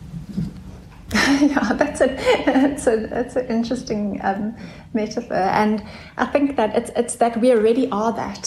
yeah, 1.13 1.73
that's 1.73 2.01
a 2.01 2.07
that's 2.45 2.87
a 2.87 3.07
that's 3.07 3.35
an 3.37 3.47
interesting 3.47 4.19
um, 4.23 4.55
metaphor, 4.93 5.37
and 5.37 5.83
I 6.17 6.25
think 6.25 6.57
that 6.57 6.75
it's 6.75 6.91
it's 6.95 7.15
that 7.15 7.39
we 7.39 7.51
already 7.51 7.89
are 7.91 8.11
that. 8.13 8.45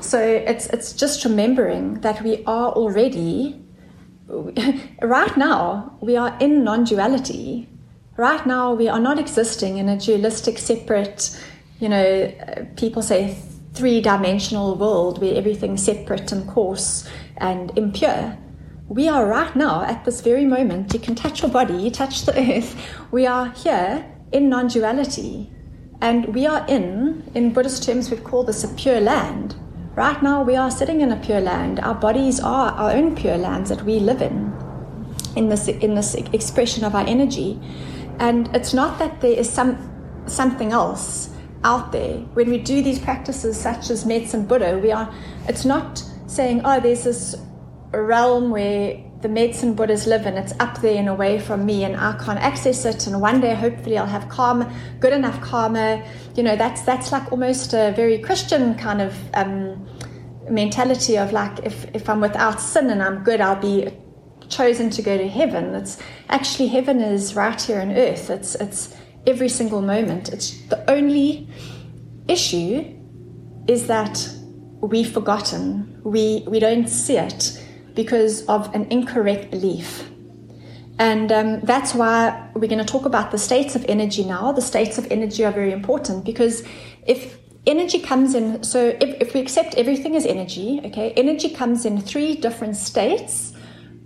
So 0.00 0.18
it's 0.18 0.66
it's 0.68 0.92
just 0.94 1.24
remembering 1.24 2.00
that 2.00 2.22
we 2.22 2.42
are 2.44 2.72
already 2.72 3.64
right 5.02 5.36
now 5.36 5.96
we 6.00 6.16
are 6.16 6.36
in 6.40 6.64
non-duality. 6.64 7.68
Right 8.16 8.46
now 8.46 8.74
we 8.74 8.88
are 8.88 9.00
not 9.00 9.18
existing 9.18 9.78
in 9.78 9.88
a 9.88 9.98
dualistic, 9.98 10.58
separate. 10.58 11.38
You 11.80 11.88
know, 11.88 12.32
people 12.76 13.02
say 13.02 13.36
three-dimensional 13.74 14.76
world 14.76 15.20
where 15.20 15.34
everything's 15.34 15.82
separate 15.82 16.30
and 16.32 16.48
coarse 16.48 17.08
and 17.36 17.76
impure. 17.76 18.38
We 18.94 19.08
are 19.08 19.26
right 19.26 19.56
now 19.56 19.82
at 19.82 20.04
this 20.04 20.20
very 20.20 20.44
moment. 20.44 20.94
You 20.94 21.00
can 21.00 21.16
touch 21.16 21.42
your 21.42 21.50
body, 21.50 21.74
you 21.74 21.90
touch 21.90 22.26
the 22.26 22.38
earth. 22.38 22.76
We 23.10 23.26
are 23.26 23.50
here 23.50 24.06
in 24.30 24.48
non 24.48 24.68
duality. 24.68 25.50
And 26.00 26.32
we 26.32 26.46
are 26.46 26.64
in, 26.68 27.28
in 27.34 27.52
Buddhist 27.52 27.82
terms, 27.82 28.08
we'd 28.08 28.22
call 28.22 28.44
this 28.44 28.62
a 28.62 28.68
pure 28.68 29.00
land. 29.00 29.56
Right 29.96 30.22
now, 30.22 30.44
we 30.44 30.54
are 30.54 30.70
sitting 30.70 31.00
in 31.00 31.10
a 31.10 31.16
pure 31.16 31.40
land. 31.40 31.80
Our 31.80 31.96
bodies 31.96 32.38
are 32.38 32.70
our 32.70 32.92
own 32.92 33.16
pure 33.16 33.36
lands 33.36 33.68
that 33.70 33.82
we 33.82 33.98
live 33.98 34.22
in, 34.22 34.54
in 35.34 35.48
this, 35.48 35.66
in 35.66 35.96
this 35.96 36.14
expression 36.14 36.84
of 36.84 36.94
our 36.94 37.04
energy. 37.04 37.58
And 38.20 38.48
it's 38.54 38.72
not 38.72 39.00
that 39.00 39.20
there 39.20 39.36
is 39.36 39.50
some, 39.50 39.76
something 40.26 40.70
else 40.70 41.30
out 41.64 41.90
there. 41.90 42.18
When 42.34 42.48
we 42.48 42.58
do 42.58 42.80
these 42.80 43.00
practices, 43.00 43.60
such 43.60 43.90
as 43.90 44.06
medicine 44.06 44.46
Buddha, 44.46 44.78
we 44.78 44.92
are, 44.92 45.12
it's 45.48 45.64
not 45.64 46.04
saying, 46.28 46.60
oh, 46.64 46.78
there's 46.78 47.02
this 47.02 47.34
realm 48.02 48.50
where 48.50 49.02
the 49.22 49.28
medicine 49.28 49.74
Buddhas 49.74 50.06
live 50.06 50.26
and 50.26 50.36
it's 50.36 50.52
up 50.60 50.80
there 50.80 50.96
and 50.96 51.08
away 51.08 51.38
from 51.38 51.64
me 51.64 51.84
and 51.84 51.96
I 51.96 52.12
can't 52.24 52.38
access 52.38 52.84
it 52.84 53.06
and 53.06 53.20
one 53.20 53.40
day 53.40 53.54
hopefully 53.54 53.96
I'll 53.96 54.06
have 54.06 54.28
karma, 54.28 54.72
good 55.00 55.12
enough 55.12 55.40
karma. 55.40 56.04
You 56.34 56.42
know, 56.42 56.56
that's 56.56 56.82
that's 56.82 57.12
like 57.12 57.32
almost 57.32 57.72
a 57.72 57.92
very 57.96 58.18
Christian 58.18 58.74
kind 58.74 59.00
of 59.00 59.16
um, 59.34 59.88
mentality 60.50 61.16
of 61.16 61.32
like 61.32 61.58
if, 61.60 61.86
if 61.94 62.08
I'm 62.08 62.20
without 62.20 62.60
sin 62.60 62.90
and 62.90 63.02
I'm 63.02 63.24
good, 63.24 63.40
I'll 63.40 63.60
be 63.60 63.90
chosen 64.48 64.90
to 64.90 65.02
go 65.02 65.16
to 65.16 65.28
heaven. 65.28 65.74
It's 65.74 65.98
actually 66.28 66.68
heaven 66.68 67.00
is 67.00 67.34
right 67.34 67.60
here 67.60 67.80
on 67.80 67.92
earth. 67.92 68.28
It's 68.28 68.54
it's 68.56 68.94
every 69.26 69.48
single 69.48 69.80
moment. 69.80 70.28
It's 70.28 70.60
the 70.68 70.88
only 70.90 71.48
issue 72.28 72.94
is 73.66 73.86
that 73.86 74.28
we've 74.80 75.10
forgotten, 75.10 76.00
we, 76.04 76.44
we 76.46 76.60
don't 76.60 76.88
see 76.88 77.16
it 77.16 77.60
because 77.94 78.44
of 78.46 78.74
an 78.74 78.86
incorrect 78.90 79.50
belief. 79.50 80.10
And 80.98 81.32
um, 81.32 81.60
that's 81.60 81.94
why 81.94 82.50
we're 82.54 82.68
going 82.68 82.84
to 82.84 82.92
talk 82.92 83.04
about 83.04 83.30
the 83.30 83.38
states 83.38 83.74
of 83.74 83.84
energy 83.88 84.24
now. 84.24 84.52
The 84.52 84.62
states 84.62 84.96
of 84.96 85.10
energy 85.10 85.44
are 85.44 85.52
very 85.52 85.72
important 85.72 86.24
because 86.24 86.62
if 87.04 87.38
energy 87.66 87.98
comes 87.98 88.34
in, 88.34 88.62
so 88.62 88.96
if, 89.00 89.20
if 89.20 89.34
we 89.34 89.40
accept 89.40 89.74
everything 89.74 90.14
as 90.14 90.24
energy, 90.24 90.80
okay, 90.84 91.12
energy 91.12 91.50
comes 91.50 91.84
in 91.84 92.00
three 92.00 92.36
different 92.36 92.76
states 92.76 93.52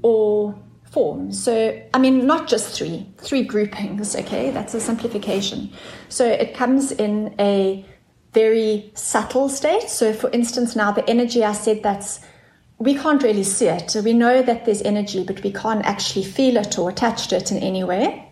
or 0.02 0.58
forms. 0.90 1.42
So, 1.42 1.78
I 1.92 1.98
mean, 1.98 2.26
not 2.26 2.48
just 2.48 2.74
three, 2.74 3.06
three 3.18 3.42
groupings, 3.42 4.16
okay, 4.16 4.50
that's 4.50 4.72
a 4.72 4.80
simplification. 4.80 5.70
So 6.08 6.26
it 6.26 6.54
comes 6.54 6.92
in 6.92 7.34
a 7.38 7.84
very 8.32 8.90
subtle 8.94 9.48
state. 9.48 9.90
So, 9.90 10.12
for 10.14 10.30
instance, 10.30 10.74
now 10.74 10.92
the 10.92 11.08
energy 11.08 11.44
I 11.44 11.52
said 11.52 11.82
that's 11.82 12.20
we 12.78 12.94
can't 12.94 13.22
really 13.22 13.42
see 13.42 13.66
it. 13.66 13.96
We 14.04 14.12
know 14.12 14.42
that 14.42 14.64
there's 14.64 14.82
energy, 14.82 15.24
but 15.24 15.42
we 15.42 15.52
can't 15.52 15.84
actually 15.84 16.24
feel 16.24 16.56
it 16.56 16.78
or 16.78 16.90
attach 16.90 17.28
to 17.28 17.36
it 17.36 17.50
in 17.50 17.58
any 17.58 17.82
way. 17.82 18.24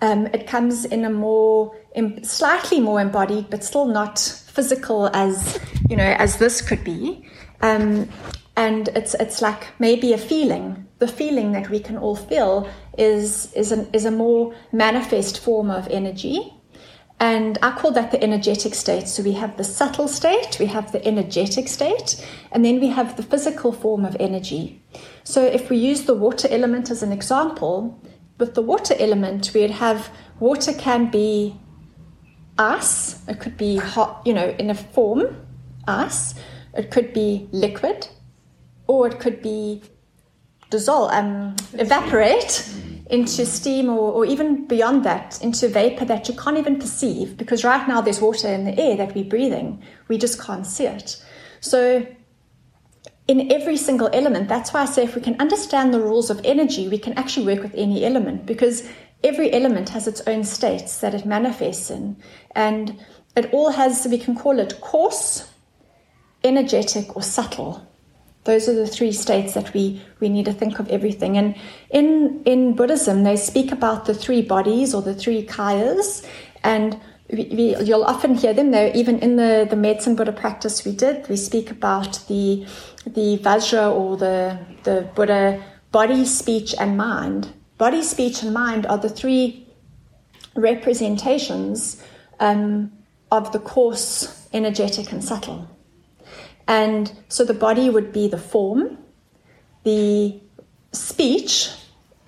Um, 0.00 0.26
it 0.28 0.46
comes 0.46 0.84
in 0.84 1.04
a 1.04 1.10
more, 1.10 1.76
slightly 2.22 2.80
more 2.80 3.00
embodied, 3.00 3.50
but 3.50 3.64
still 3.64 3.86
not 3.86 4.18
physical 4.18 5.10
as 5.12 5.58
you 5.88 5.96
know 5.96 6.16
as 6.18 6.38
this 6.38 6.62
could 6.62 6.84
be. 6.84 7.28
Um, 7.60 8.08
and 8.56 8.88
it's 8.88 9.14
it's 9.14 9.42
like 9.42 9.68
maybe 9.78 10.12
a 10.12 10.18
feeling. 10.18 10.86
The 10.98 11.08
feeling 11.08 11.52
that 11.52 11.70
we 11.70 11.80
can 11.80 11.96
all 11.96 12.16
feel 12.16 12.68
is 12.96 13.52
is 13.54 13.72
an, 13.72 13.88
is 13.92 14.04
a 14.04 14.10
more 14.10 14.54
manifest 14.72 15.40
form 15.40 15.70
of 15.70 15.86
energy. 15.88 16.54
And 17.20 17.58
I 17.62 17.72
call 17.72 17.90
that 17.92 18.12
the 18.12 18.22
energetic 18.22 18.74
state. 18.74 19.08
So 19.08 19.22
we 19.22 19.32
have 19.32 19.56
the 19.56 19.64
subtle 19.64 20.06
state, 20.06 20.58
we 20.60 20.66
have 20.66 20.92
the 20.92 21.04
energetic 21.04 21.66
state, 21.66 22.24
and 22.52 22.64
then 22.64 22.80
we 22.80 22.88
have 22.88 23.16
the 23.16 23.24
physical 23.24 23.72
form 23.72 24.04
of 24.04 24.16
energy. 24.20 24.80
So 25.24 25.44
if 25.44 25.68
we 25.68 25.76
use 25.78 26.02
the 26.02 26.14
water 26.14 26.46
element 26.50 26.90
as 26.90 27.02
an 27.02 27.12
example, 27.12 28.00
with 28.38 28.54
the 28.54 28.62
water 28.62 28.94
element, 28.98 29.50
we'd 29.52 29.72
have 29.72 30.10
water 30.38 30.72
can 30.72 31.10
be 31.10 31.56
ice, 32.56 33.26
it 33.26 33.40
could 33.40 33.56
be 33.56 33.76
hot, 33.76 34.22
you 34.24 34.32
know, 34.32 34.54
in 34.58 34.70
a 34.70 34.74
form, 34.74 35.36
ice, 35.88 36.34
it 36.74 36.90
could 36.92 37.12
be 37.12 37.48
liquid, 37.50 38.06
or 38.86 39.08
it 39.08 39.18
could 39.18 39.42
be 39.42 39.82
dissolve, 40.70 41.10
um, 41.12 41.56
evaporate 41.74 42.68
into 43.08 43.46
steam 43.46 43.88
or, 43.88 44.12
or 44.12 44.26
even 44.26 44.66
beyond 44.66 45.04
that, 45.04 45.42
into 45.42 45.68
vapor 45.68 46.04
that 46.04 46.28
you 46.28 46.34
can't 46.34 46.58
even 46.58 46.78
perceive 46.78 47.36
because 47.36 47.64
right 47.64 47.88
now 47.88 48.00
there's 48.00 48.20
water 48.20 48.48
in 48.48 48.64
the 48.64 48.78
air 48.78 48.96
that 48.96 49.14
we're 49.14 49.24
breathing. 49.24 49.82
We 50.08 50.18
just 50.18 50.40
can't 50.40 50.66
see 50.66 50.86
it. 50.86 51.22
So, 51.60 52.06
in 53.26 53.52
every 53.52 53.76
single 53.76 54.08
element, 54.12 54.48
that's 54.48 54.72
why 54.72 54.82
I 54.82 54.84
say 54.86 55.04
if 55.04 55.14
we 55.14 55.20
can 55.20 55.38
understand 55.38 55.92
the 55.92 56.00
rules 56.00 56.30
of 56.30 56.40
energy, 56.44 56.88
we 56.88 56.98
can 56.98 57.12
actually 57.14 57.46
work 57.46 57.62
with 57.62 57.74
any 57.74 58.04
element 58.04 58.46
because 58.46 58.88
every 59.22 59.52
element 59.52 59.90
has 59.90 60.06
its 60.06 60.22
own 60.26 60.44
states 60.44 61.00
that 61.00 61.14
it 61.14 61.26
manifests 61.26 61.90
in. 61.90 62.16
And 62.52 62.98
it 63.36 63.52
all 63.52 63.70
has, 63.70 64.06
we 64.10 64.18
can 64.18 64.34
call 64.34 64.58
it 64.58 64.80
coarse, 64.80 65.50
energetic, 66.42 67.16
or 67.16 67.22
subtle. 67.22 67.87
Those 68.48 68.66
are 68.66 68.72
the 68.72 68.86
three 68.86 69.12
states 69.12 69.52
that 69.52 69.74
we, 69.74 70.00
we 70.20 70.30
need 70.30 70.46
to 70.46 70.54
think 70.54 70.78
of 70.78 70.88
everything. 70.88 71.36
And 71.36 71.54
in, 71.90 72.42
in 72.46 72.74
Buddhism, 72.74 73.22
they 73.22 73.36
speak 73.36 73.72
about 73.72 74.06
the 74.06 74.14
three 74.14 74.40
bodies 74.40 74.94
or 74.94 75.02
the 75.02 75.14
three 75.14 75.44
kayas. 75.44 76.26
And 76.64 76.98
we, 77.30 77.44
we, 77.52 77.76
you'll 77.84 78.04
often 78.04 78.36
hear 78.36 78.54
them, 78.54 78.70
though, 78.70 78.90
even 78.94 79.18
in 79.18 79.36
the, 79.36 79.66
the 79.68 79.76
medicine 79.76 80.16
Buddha 80.16 80.32
practice 80.32 80.82
we 80.86 80.92
did, 80.92 81.28
we 81.28 81.36
speak 81.36 81.70
about 81.70 82.26
the, 82.26 82.66
the 83.04 83.36
Vajra 83.36 83.92
or 83.92 84.16
the, 84.16 84.58
the 84.84 85.06
Buddha 85.14 85.62
body, 85.92 86.24
speech, 86.24 86.74
and 86.80 86.96
mind. 86.96 87.52
Body, 87.76 88.02
speech, 88.02 88.42
and 88.42 88.54
mind 88.54 88.86
are 88.86 88.96
the 88.96 89.10
three 89.10 89.66
representations 90.56 92.02
um, 92.40 92.92
of 93.30 93.52
the 93.52 93.58
coarse, 93.58 94.48
energetic, 94.54 95.12
and 95.12 95.22
subtle. 95.22 95.68
And 96.68 97.10
so 97.28 97.44
the 97.44 97.54
body 97.54 97.88
would 97.88 98.12
be 98.12 98.28
the 98.28 98.38
form, 98.38 98.98
the 99.84 100.38
speech 100.92 101.70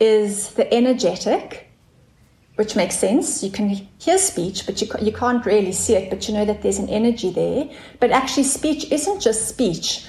is 0.00 0.54
the 0.54 0.72
energetic, 0.72 1.70
which 2.54 2.74
makes 2.74 2.98
sense. 2.98 3.42
You 3.42 3.50
can 3.50 3.68
hear 3.98 4.18
speech, 4.18 4.64
but 4.64 4.80
you, 4.80 4.88
you 5.00 5.12
can't 5.12 5.44
really 5.44 5.72
see 5.72 5.94
it, 5.94 6.08
but 6.08 6.26
you 6.26 6.34
know 6.34 6.46
that 6.46 6.62
there's 6.62 6.78
an 6.78 6.88
energy 6.88 7.30
there. 7.30 7.68
But 8.00 8.10
actually, 8.10 8.44
speech 8.44 8.90
isn't 8.90 9.20
just 9.20 9.46
speech. 9.46 10.06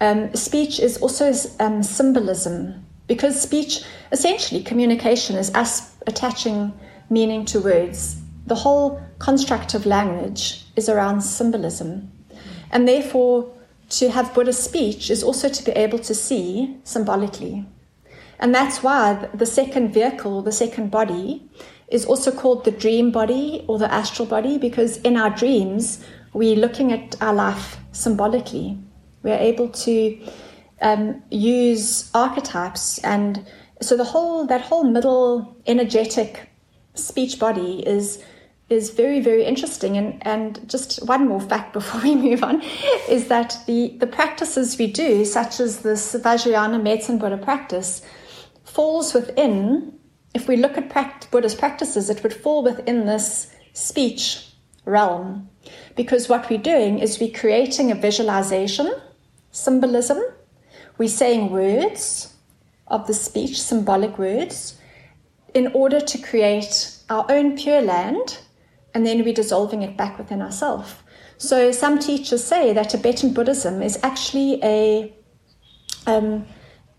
Um, 0.00 0.34
speech 0.34 0.80
is 0.80 0.98
also 0.98 1.32
um, 1.60 1.82
symbolism, 1.82 2.84
because 3.06 3.40
speech, 3.40 3.82
essentially, 4.12 4.62
communication 4.62 5.36
is 5.36 5.54
us 5.54 5.96
attaching 6.06 6.72
meaning 7.10 7.44
to 7.46 7.60
words. 7.60 8.20
The 8.46 8.54
whole 8.54 9.00
construct 9.18 9.74
of 9.74 9.86
language 9.86 10.64
is 10.76 10.88
around 10.88 11.20
symbolism. 11.20 12.10
And 12.70 12.86
therefore, 12.86 13.52
to 13.90 14.10
have 14.10 14.34
Buddha 14.34 14.52
speech 14.52 15.10
is 15.10 15.22
also 15.22 15.48
to 15.48 15.62
be 15.62 15.72
able 15.72 15.98
to 16.00 16.14
see 16.14 16.76
symbolically. 16.84 17.66
And 18.38 18.54
that's 18.54 18.82
why 18.82 19.28
the 19.34 19.46
second 19.46 19.92
vehicle, 19.92 20.42
the 20.42 20.52
second 20.52 20.90
body, 20.90 21.48
is 21.88 22.04
also 22.04 22.30
called 22.30 22.64
the 22.64 22.70
dream 22.70 23.10
body 23.10 23.64
or 23.66 23.78
the 23.78 23.92
astral 23.92 24.26
body 24.26 24.58
because 24.58 24.98
in 24.98 25.16
our 25.16 25.30
dreams, 25.30 26.04
we're 26.34 26.56
looking 26.56 26.92
at 26.92 27.20
our 27.22 27.32
life 27.34 27.78
symbolically. 27.92 28.78
We're 29.22 29.38
able 29.38 29.70
to 29.70 30.20
um, 30.80 31.22
use 31.30 32.10
archetypes, 32.14 32.98
and 32.98 33.44
so 33.80 33.96
the 33.96 34.04
whole 34.04 34.46
that 34.46 34.60
whole 34.60 34.84
middle 34.84 35.56
energetic 35.66 36.48
speech 36.94 37.38
body 37.38 37.82
is 37.86 38.22
is 38.68 38.90
very, 38.90 39.20
very 39.20 39.44
interesting. 39.44 39.96
And, 39.96 40.26
and 40.26 40.68
just 40.68 41.06
one 41.06 41.26
more 41.28 41.40
fact 41.40 41.72
before 41.78 42.00
we 42.02 42.14
move 42.14 42.42
on 42.42 42.62
is 43.08 43.28
that 43.28 43.56
the, 43.66 43.96
the 43.98 44.06
practices 44.06 44.78
we 44.78 44.90
do, 44.92 45.24
such 45.24 45.60
as 45.60 45.78
this 45.78 46.14
Vajrayana 46.14 46.82
medicine 46.82 47.18
Buddha 47.18 47.38
practice, 47.38 48.02
falls 48.64 49.14
within, 49.14 49.98
if 50.34 50.48
we 50.48 50.56
look 50.56 50.76
at 50.76 50.90
pract- 50.90 51.30
Buddha's 51.30 51.54
practices, 51.54 52.10
it 52.10 52.22
would 52.22 52.34
fall 52.34 52.62
within 52.62 53.06
this 53.06 53.50
speech 53.72 54.46
realm. 54.84 55.48
Because 55.96 56.28
what 56.28 56.48
we're 56.48 56.58
doing 56.58 56.98
is 56.98 57.20
we're 57.20 57.36
creating 57.36 57.90
a 57.90 57.94
visualization, 57.94 58.92
symbolism, 59.50 60.18
we're 60.96 61.08
saying 61.08 61.50
words 61.50 62.34
of 62.88 63.06
the 63.06 63.14
speech, 63.14 63.60
symbolic 63.60 64.18
words, 64.18 64.78
in 65.54 65.68
order 65.68 66.00
to 66.00 66.18
create 66.18 66.96
our 67.08 67.26
own 67.30 67.56
pure 67.56 67.80
land 67.80 68.38
and 68.94 69.06
then 69.06 69.24
we're 69.24 69.34
dissolving 69.34 69.82
it 69.82 69.96
back 69.96 70.18
within 70.18 70.42
ourselves. 70.42 70.94
So 71.36 71.70
some 71.70 71.98
teachers 71.98 72.42
say 72.42 72.72
that 72.72 72.90
Tibetan 72.90 73.32
Buddhism 73.32 73.82
is 73.82 73.98
actually 74.02 74.60
a, 74.62 75.14
um, 76.06 76.46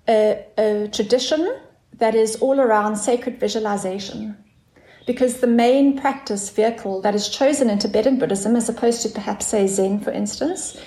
a, 0.08 0.46
a 0.58 0.90
tradition 0.94 1.60
that 1.98 2.16
is 2.16 2.38
all 2.38 2.60
around 2.60 2.96
sacred 2.96 3.40
visualization. 3.40 4.38
Because 5.06 5.40
the 5.40 5.48
main 5.48 6.00
practice 6.00 6.50
vehicle 6.50 7.02
that 7.02 7.16
is 7.16 7.30
chosen 7.30 7.70
in 7.70 7.80
Tibetan 7.80 8.20
Buddhism, 8.20 8.56
as 8.56 8.70
opposed 8.70 9.02
to 9.02 9.10
perhaps, 9.10 9.48
say, 9.48 9.68
Zen, 9.68 10.00
for 10.00 10.12
instance, 10.12 10.80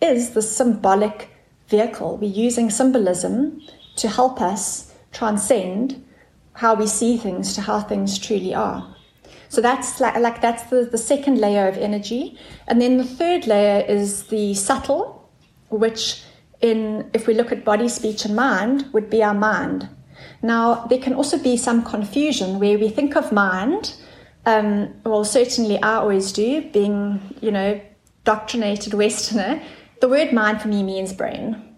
is 0.00 0.30
the 0.30 0.42
symbolic 0.42 1.28
vehicle. 1.68 2.16
We're 2.16 2.30
using 2.30 2.70
symbolism 2.70 3.60
to 3.96 4.08
help 4.08 4.40
us 4.40 4.94
transcend 5.12 6.04
how 6.54 6.74
we 6.74 6.86
see 6.86 7.16
things 7.16 7.54
to 7.54 7.60
how 7.60 7.80
things 7.80 8.18
truly 8.18 8.54
are. 8.54 8.96
So 9.50 9.60
that's 9.60 9.98
like, 10.00 10.16
like 10.16 10.40
that's 10.40 10.62
the, 10.70 10.84
the 10.84 10.96
second 10.96 11.38
layer 11.38 11.66
of 11.66 11.76
energy. 11.76 12.38
And 12.68 12.80
then 12.80 12.98
the 12.98 13.04
third 13.04 13.48
layer 13.48 13.84
is 13.84 14.22
the 14.28 14.54
subtle, 14.54 15.28
which 15.70 16.22
in 16.60 17.10
if 17.12 17.26
we 17.26 17.34
look 17.34 17.50
at 17.50 17.64
body, 17.64 17.88
speech, 17.88 18.24
and 18.24 18.36
mind, 18.36 18.86
would 18.92 19.10
be 19.10 19.24
our 19.24 19.34
mind. 19.34 19.88
Now 20.40 20.86
there 20.86 21.00
can 21.00 21.14
also 21.14 21.36
be 21.36 21.56
some 21.56 21.82
confusion 21.82 22.60
where 22.60 22.78
we 22.78 22.88
think 22.88 23.16
of 23.16 23.32
mind. 23.32 23.94
Um, 24.46 24.94
well, 25.04 25.24
certainly 25.24 25.82
I 25.82 25.94
always 25.96 26.32
do, 26.32 26.70
being 26.70 27.20
you 27.40 27.50
know 27.50 27.80
doctrinated 28.22 28.94
Westerner. 28.94 29.60
The 30.00 30.08
word 30.08 30.32
mind 30.32 30.62
for 30.62 30.68
me 30.68 30.84
means 30.84 31.12
brain. 31.12 31.76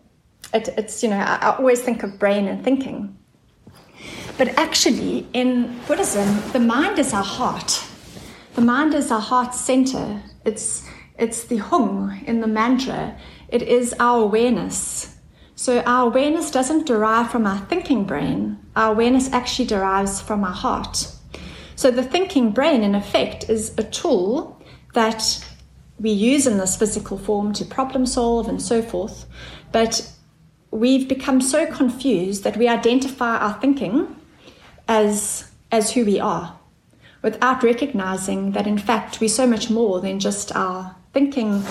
It, 0.53 0.69
it's 0.77 1.03
you 1.03 1.09
know 1.09 1.17
I, 1.17 1.37
I 1.37 1.57
always 1.57 1.81
think 1.81 2.03
of 2.03 2.19
brain 2.19 2.49
and 2.49 2.63
thinking. 2.63 3.17
But 4.39 4.49
actually, 4.59 5.27
in 5.33 5.79
Buddhism, 5.87 6.43
the 6.53 6.61
mind 6.61 6.99
is 6.99 7.13
our 7.13 7.25
heart. 7.25 7.85
The 8.55 8.61
mind 8.61 8.95
is 8.95 9.11
our 9.11 9.21
heart 9.21 9.55
center. 9.55 10.23
It's, 10.45 10.87
it's 11.19 11.45
the 11.45 11.59
hung 11.59 12.23
in 12.27 12.41
the 12.41 12.47
mantra. 12.47 13.17
It 13.49 13.63
is 13.63 13.95
our 13.99 14.23
awareness. 14.23 15.17
So 15.55 15.81
our 15.81 16.07
awareness 16.07 16.51
doesn't 16.51 16.87
derive 16.87 17.31
from 17.31 17.47
our 17.47 17.59
thinking 17.67 18.05
brain. 18.05 18.59
Our 18.75 18.93
awareness 18.93 19.33
actually 19.33 19.67
derives 19.67 20.21
from 20.21 20.45
our 20.45 20.53
heart. 20.53 21.07
So 21.77 21.91
the 21.91 22.03
thinking 22.03 22.53
brain, 22.53 22.83
in 22.83 22.95
effect, 22.95 23.49
is 23.49 23.75
a 23.79 23.85
tool 23.85 24.61
that 24.95 25.45
we 25.99 26.11
use 26.11 26.47
in 26.47 26.59
this 26.59 26.77
physical 26.77 27.17
form 27.17 27.53
to 27.55 27.65
problem 27.65 28.07
solve 28.07 28.49
and 28.49 28.61
so 28.61 28.83
forth. 28.83 29.27
But 29.71 30.12
we've 30.73 31.07
become 31.07 31.41
so 31.41 31.67
confused 31.67 32.43
that 32.43 32.57
we 32.57 32.67
identify 32.67 33.37
our 33.37 33.55
thinking 33.61 34.17
as, 34.89 35.53
as 35.71 35.93
who 35.93 36.05
we 36.05 36.19
are 36.19 36.59
without 37.21 37.63
recognizing 37.63 38.53
that 38.53 38.67
in 38.67 38.79
fact 38.79 39.21
we're 39.21 39.29
so 39.29 39.47
much 39.47 39.71
more 39.71 40.01
than 40.01 40.19
just 40.19 40.51
our 40.57 40.97
thinking 41.13 41.63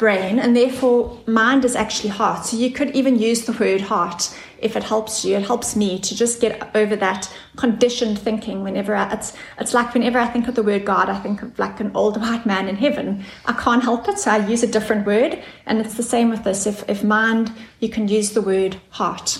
brain 0.00 0.40
and 0.40 0.56
therefore 0.56 1.20
mind 1.26 1.64
is 1.64 1.76
actually 1.76 2.08
heart. 2.08 2.46
So 2.46 2.56
you 2.56 2.70
could 2.72 2.90
even 2.96 3.18
use 3.18 3.44
the 3.44 3.52
word 3.52 3.82
heart 3.82 4.34
if 4.58 4.74
it 4.74 4.82
helps 4.82 5.24
you. 5.24 5.36
It 5.36 5.46
helps 5.46 5.76
me 5.76 5.98
to 6.00 6.16
just 6.16 6.40
get 6.40 6.74
over 6.74 6.96
that 6.96 7.32
conditioned 7.56 8.18
thinking 8.18 8.64
whenever 8.64 8.96
I, 8.96 9.12
it's 9.12 9.36
it's 9.58 9.74
like 9.74 9.92
whenever 9.94 10.18
i 10.18 10.26
think 10.26 10.48
of 10.48 10.54
the 10.54 10.62
word 10.62 10.86
god 10.86 11.10
i 11.10 11.18
think 11.18 11.42
of 11.42 11.58
like 11.58 11.78
an 11.80 11.90
old 11.94 12.20
white 12.20 12.46
man 12.46 12.66
in 12.68 12.76
heaven. 12.76 13.24
I 13.44 13.52
can't 13.52 13.82
help 13.82 14.08
it 14.08 14.18
so 14.18 14.30
i 14.30 14.38
use 14.54 14.62
a 14.62 14.66
different 14.76 15.06
word 15.06 15.42
and 15.66 15.78
it's 15.78 15.94
the 15.94 16.02
same 16.14 16.30
with 16.30 16.42
this. 16.44 16.66
If, 16.66 16.88
if 16.88 17.04
mind 17.04 17.52
you 17.78 17.90
can 17.90 18.08
use 18.08 18.30
the 18.32 18.42
word 18.42 18.80
heart. 18.90 19.38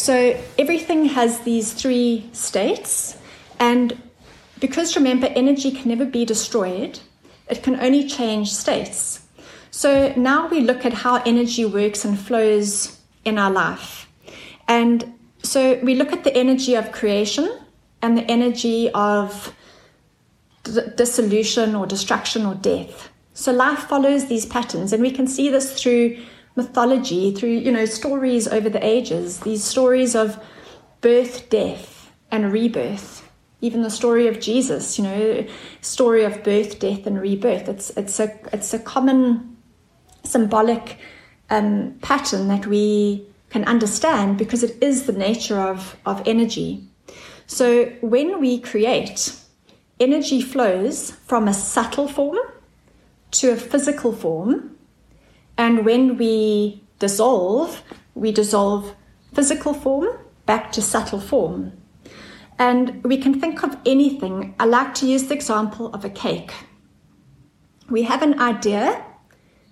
So 0.00 0.14
everything 0.58 1.04
has 1.06 1.40
these 1.40 1.74
three 1.74 2.30
states, 2.32 3.18
And 3.58 4.00
because 4.58 4.96
remember, 4.96 5.26
energy 5.26 5.70
can 5.70 5.90
never 5.90 6.06
be 6.06 6.24
destroyed, 6.24 7.00
it 7.50 7.62
can 7.62 7.78
only 7.80 8.06
change 8.08 8.52
states. 8.52 9.22
So 9.70 10.12
now 10.16 10.48
we 10.48 10.60
look 10.60 10.84
at 10.84 10.92
how 10.92 11.22
energy 11.24 11.64
works 11.64 12.04
and 12.04 12.18
flows 12.18 12.98
in 13.24 13.38
our 13.38 13.50
life. 13.50 14.08
And 14.68 15.14
so 15.42 15.78
we 15.82 15.94
look 15.94 16.12
at 16.12 16.24
the 16.24 16.36
energy 16.36 16.74
of 16.74 16.92
creation 16.92 17.50
and 18.02 18.16
the 18.16 18.30
energy 18.30 18.90
of 18.92 19.54
dissolution 20.64 21.74
or 21.74 21.86
destruction 21.86 22.46
or 22.46 22.54
death. 22.54 23.08
So 23.34 23.52
life 23.52 23.80
follows 23.80 24.26
these 24.26 24.44
patterns, 24.44 24.92
and 24.92 25.02
we 25.02 25.10
can 25.10 25.26
see 25.26 25.48
this 25.48 25.80
through 25.80 26.18
mythology, 26.56 27.32
through 27.32 27.50
you 27.50 27.72
know 27.72 27.86
stories 27.86 28.46
over 28.48 28.68
the 28.68 28.84
ages. 28.84 29.40
These 29.40 29.64
stories 29.64 30.14
of 30.14 30.42
birth, 31.00 31.48
death, 31.48 32.10
and 32.30 32.52
rebirth. 32.52 33.29
Even 33.60 33.82
the 33.82 33.90
story 33.90 34.26
of 34.26 34.40
Jesus, 34.40 34.98
you 34.98 35.04
know, 35.04 35.46
story 35.82 36.24
of 36.24 36.42
birth, 36.42 36.78
death, 36.78 37.06
and 37.06 37.20
rebirth. 37.20 37.68
It's 37.68 37.90
it's 37.90 38.18
a 38.18 38.38
it's 38.52 38.72
a 38.72 38.78
common 38.78 39.56
symbolic 40.24 40.98
um, 41.50 41.94
pattern 42.00 42.48
that 42.48 42.66
we 42.66 43.26
can 43.50 43.64
understand 43.64 44.38
because 44.38 44.62
it 44.62 44.76
is 44.80 45.04
the 45.04 45.12
nature 45.12 45.58
of, 45.58 45.96
of 46.06 46.22
energy. 46.26 46.88
So 47.46 47.86
when 48.00 48.40
we 48.40 48.60
create, 48.60 49.36
energy 49.98 50.40
flows 50.40 51.10
from 51.26 51.48
a 51.48 51.54
subtle 51.54 52.08
form 52.08 52.38
to 53.32 53.50
a 53.50 53.56
physical 53.56 54.12
form. 54.12 54.76
And 55.58 55.84
when 55.84 56.16
we 56.16 56.82
dissolve, 57.00 57.82
we 58.14 58.32
dissolve 58.32 58.94
physical 59.34 59.74
form 59.74 60.16
back 60.46 60.72
to 60.72 60.82
subtle 60.82 61.20
form. 61.20 61.72
And 62.60 63.02
we 63.04 63.16
can 63.16 63.40
think 63.40 63.64
of 63.64 63.78
anything. 63.86 64.54
I 64.60 64.66
like 64.66 64.92
to 64.96 65.06
use 65.06 65.24
the 65.24 65.34
example 65.34 65.86
of 65.94 66.04
a 66.04 66.10
cake. 66.10 66.52
We 67.88 68.02
have 68.02 68.20
an 68.20 68.38
idea, 68.38 69.02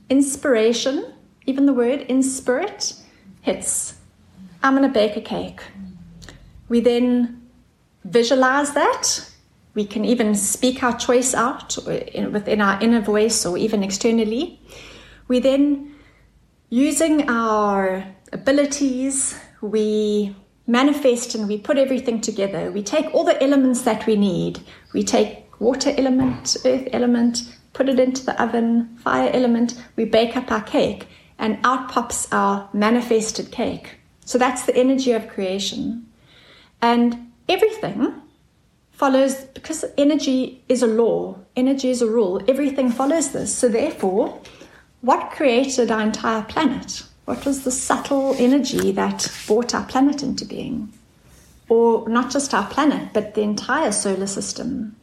inspiration, 0.09 1.12
even 1.44 1.66
the 1.66 1.74
word 1.74 2.01
in 2.01 2.22
spirit 2.22 2.94
hits. 3.42 3.98
I'm 4.62 4.74
going 4.74 4.88
to 4.88 4.92
bake 4.92 5.18
a 5.18 5.20
cake. 5.20 5.61
We 6.70 6.81
then 6.81 7.51
visualize 8.05 8.72
that. 8.72 9.33
We 9.74 9.85
can 9.85 10.07
even 10.07 10.35
speak 10.35 10.83
our 10.83 10.96
choice 10.96 11.35
out 11.35 11.77
within 11.85 12.62
our 12.62 12.81
inner 12.81 13.03
voice 13.03 13.44
or 13.44 13.59
even 13.59 13.83
externally. 13.83 14.61
We 15.29 15.40
then, 15.40 15.94
using 16.70 17.29
our 17.29 18.03
abilities, 18.33 19.38
we 19.61 20.35
manifest 20.68 21.35
and 21.35 21.48
we 21.48 21.59
put 21.59 21.78
everything 21.78 22.20
together. 22.20 22.70
We 22.70 22.83
take 22.85 23.12
all 23.12 23.24
the 23.24 23.42
elements 23.42 23.83
that 23.83 24.07
we 24.07 24.14
need. 24.14 24.61
We 24.92 25.02
take 25.02 25.46
water 25.61 25.92
element, 25.96 26.57
earth 26.64 26.87
element, 26.92 27.42
put 27.72 27.88
it 27.88 27.98
into 27.98 28.24
the 28.24 28.40
oven, 28.40 28.96
fire 28.98 29.31
element, 29.33 29.83
we 29.96 30.04
bake 30.04 30.37
up 30.37 30.52
our 30.52 30.62
cake, 30.62 31.09
and 31.38 31.59
out 31.64 31.88
pops 31.88 32.31
our 32.33 32.68
manifested 32.72 33.50
cake. 33.50 33.98
So 34.24 34.38
that's 34.38 34.66
the 34.66 34.76
energy 34.76 35.12
of 35.12 35.28
creation. 35.28 36.07
And 36.83 37.33
everything 37.48 38.14
follows, 38.92 39.37
because 39.54 39.85
energy 39.96 40.62
is 40.68 40.83
a 40.83 40.87
law, 40.87 41.38
energy 41.57 41.90
is 41.90 42.02
a 42.02 42.11
rule, 42.11 42.42
everything 42.48 42.90
follows 42.90 43.33
this. 43.33 43.54
So 43.54 43.68
therefore, 43.68 44.40
what 45.00 45.31
created 45.31 45.90
our 45.90 46.02
entire 46.02 46.42
planet? 46.42 47.04
What 47.29 47.45
was 47.45 47.62
the 47.62 47.71
subtle 47.71 48.35
energy 48.38 48.91
that 48.93 49.31
brought 49.47 49.75
our 49.75 49.85
planet 49.85 50.23
into 50.23 50.47
being? 50.47 50.91
Or 51.69 52.09
not 52.09 52.31
just 52.31 52.55
our 52.55 52.67
planet, 52.67 53.11
but 53.12 53.35
the 53.35 53.43
entire 53.43 53.93
solar 53.93 54.27
system. 54.27 54.97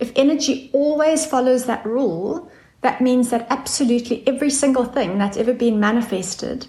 If 0.00 0.10
energy 0.16 0.70
always 0.72 1.24
follows 1.24 1.66
that 1.66 1.86
rule, 1.86 2.50
that 2.80 3.00
means 3.00 3.30
that 3.30 3.46
absolutely 3.48 4.26
every 4.26 4.50
single 4.50 4.86
thing 4.86 5.18
that's 5.18 5.36
ever 5.36 5.52
been 5.52 5.78
manifested 5.78 6.66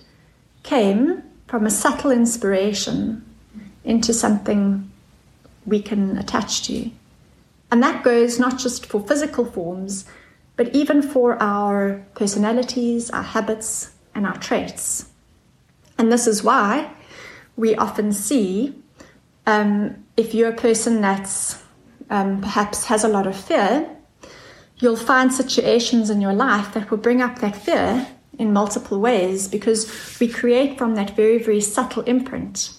came 0.62 1.24
from 1.48 1.66
a 1.66 1.72
subtle 1.72 2.12
inspiration 2.12 3.26
into 3.84 4.14
something 4.14 4.92
we 5.66 5.82
can 5.82 6.20
attach 6.20 6.68
to. 6.68 6.92
And 7.72 7.82
that 7.82 8.04
goes 8.04 8.38
not 8.38 8.60
just 8.60 8.86
for 8.86 9.02
physical 9.02 9.46
forms, 9.46 10.06
but 10.56 10.76
even 10.76 11.02
for 11.02 11.42
our 11.42 12.06
personalities, 12.14 13.10
our 13.10 13.24
habits, 13.24 13.93
and 14.16 14.26
our 14.26 14.38
traits. 14.38 15.10
And 15.98 16.12
this 16.12 16.28
is 16.28 16.44
why 16.44 16.92
we 17.56 17.76
often 17.76 18.14
see 18.14 18.76
um, 19.46 20.04
if 20.18 20.34
you're 20.34 20.50
a 20.50 20.56
person 20.56 21.02
that's 21.02 21.62
um, 22.10 22.42
perhaps 22.42 22.86
has 22.86 23.04
a 23.04 23.08
lot 23.08 23.28
of 23.28 23.36
fear, 23.36 23.90
you'll 24.78 24.96
find 24.96 25.34
situations 25.34 26.10
in 26.10 26.22
your 26.22 26.34
life 26.34 26.74
that 26.74 26.90
will 26.90 26.98
bring 26.98 27.22
up 27.22 27.40
that 27.40 27.56
fear 27.56 28.08
in 28.40 28.52
multiple 28.52 29.00
ways 29.00 29.48
because 29.48 30.18
we 30.20 30.28
create 30.28 30.78
from 30.78 30.96
that 30.96 31.16
very, 31.16 31.38
very 31.38 31.62
subtle 31.62 32.04
imprint. 32.04 32.72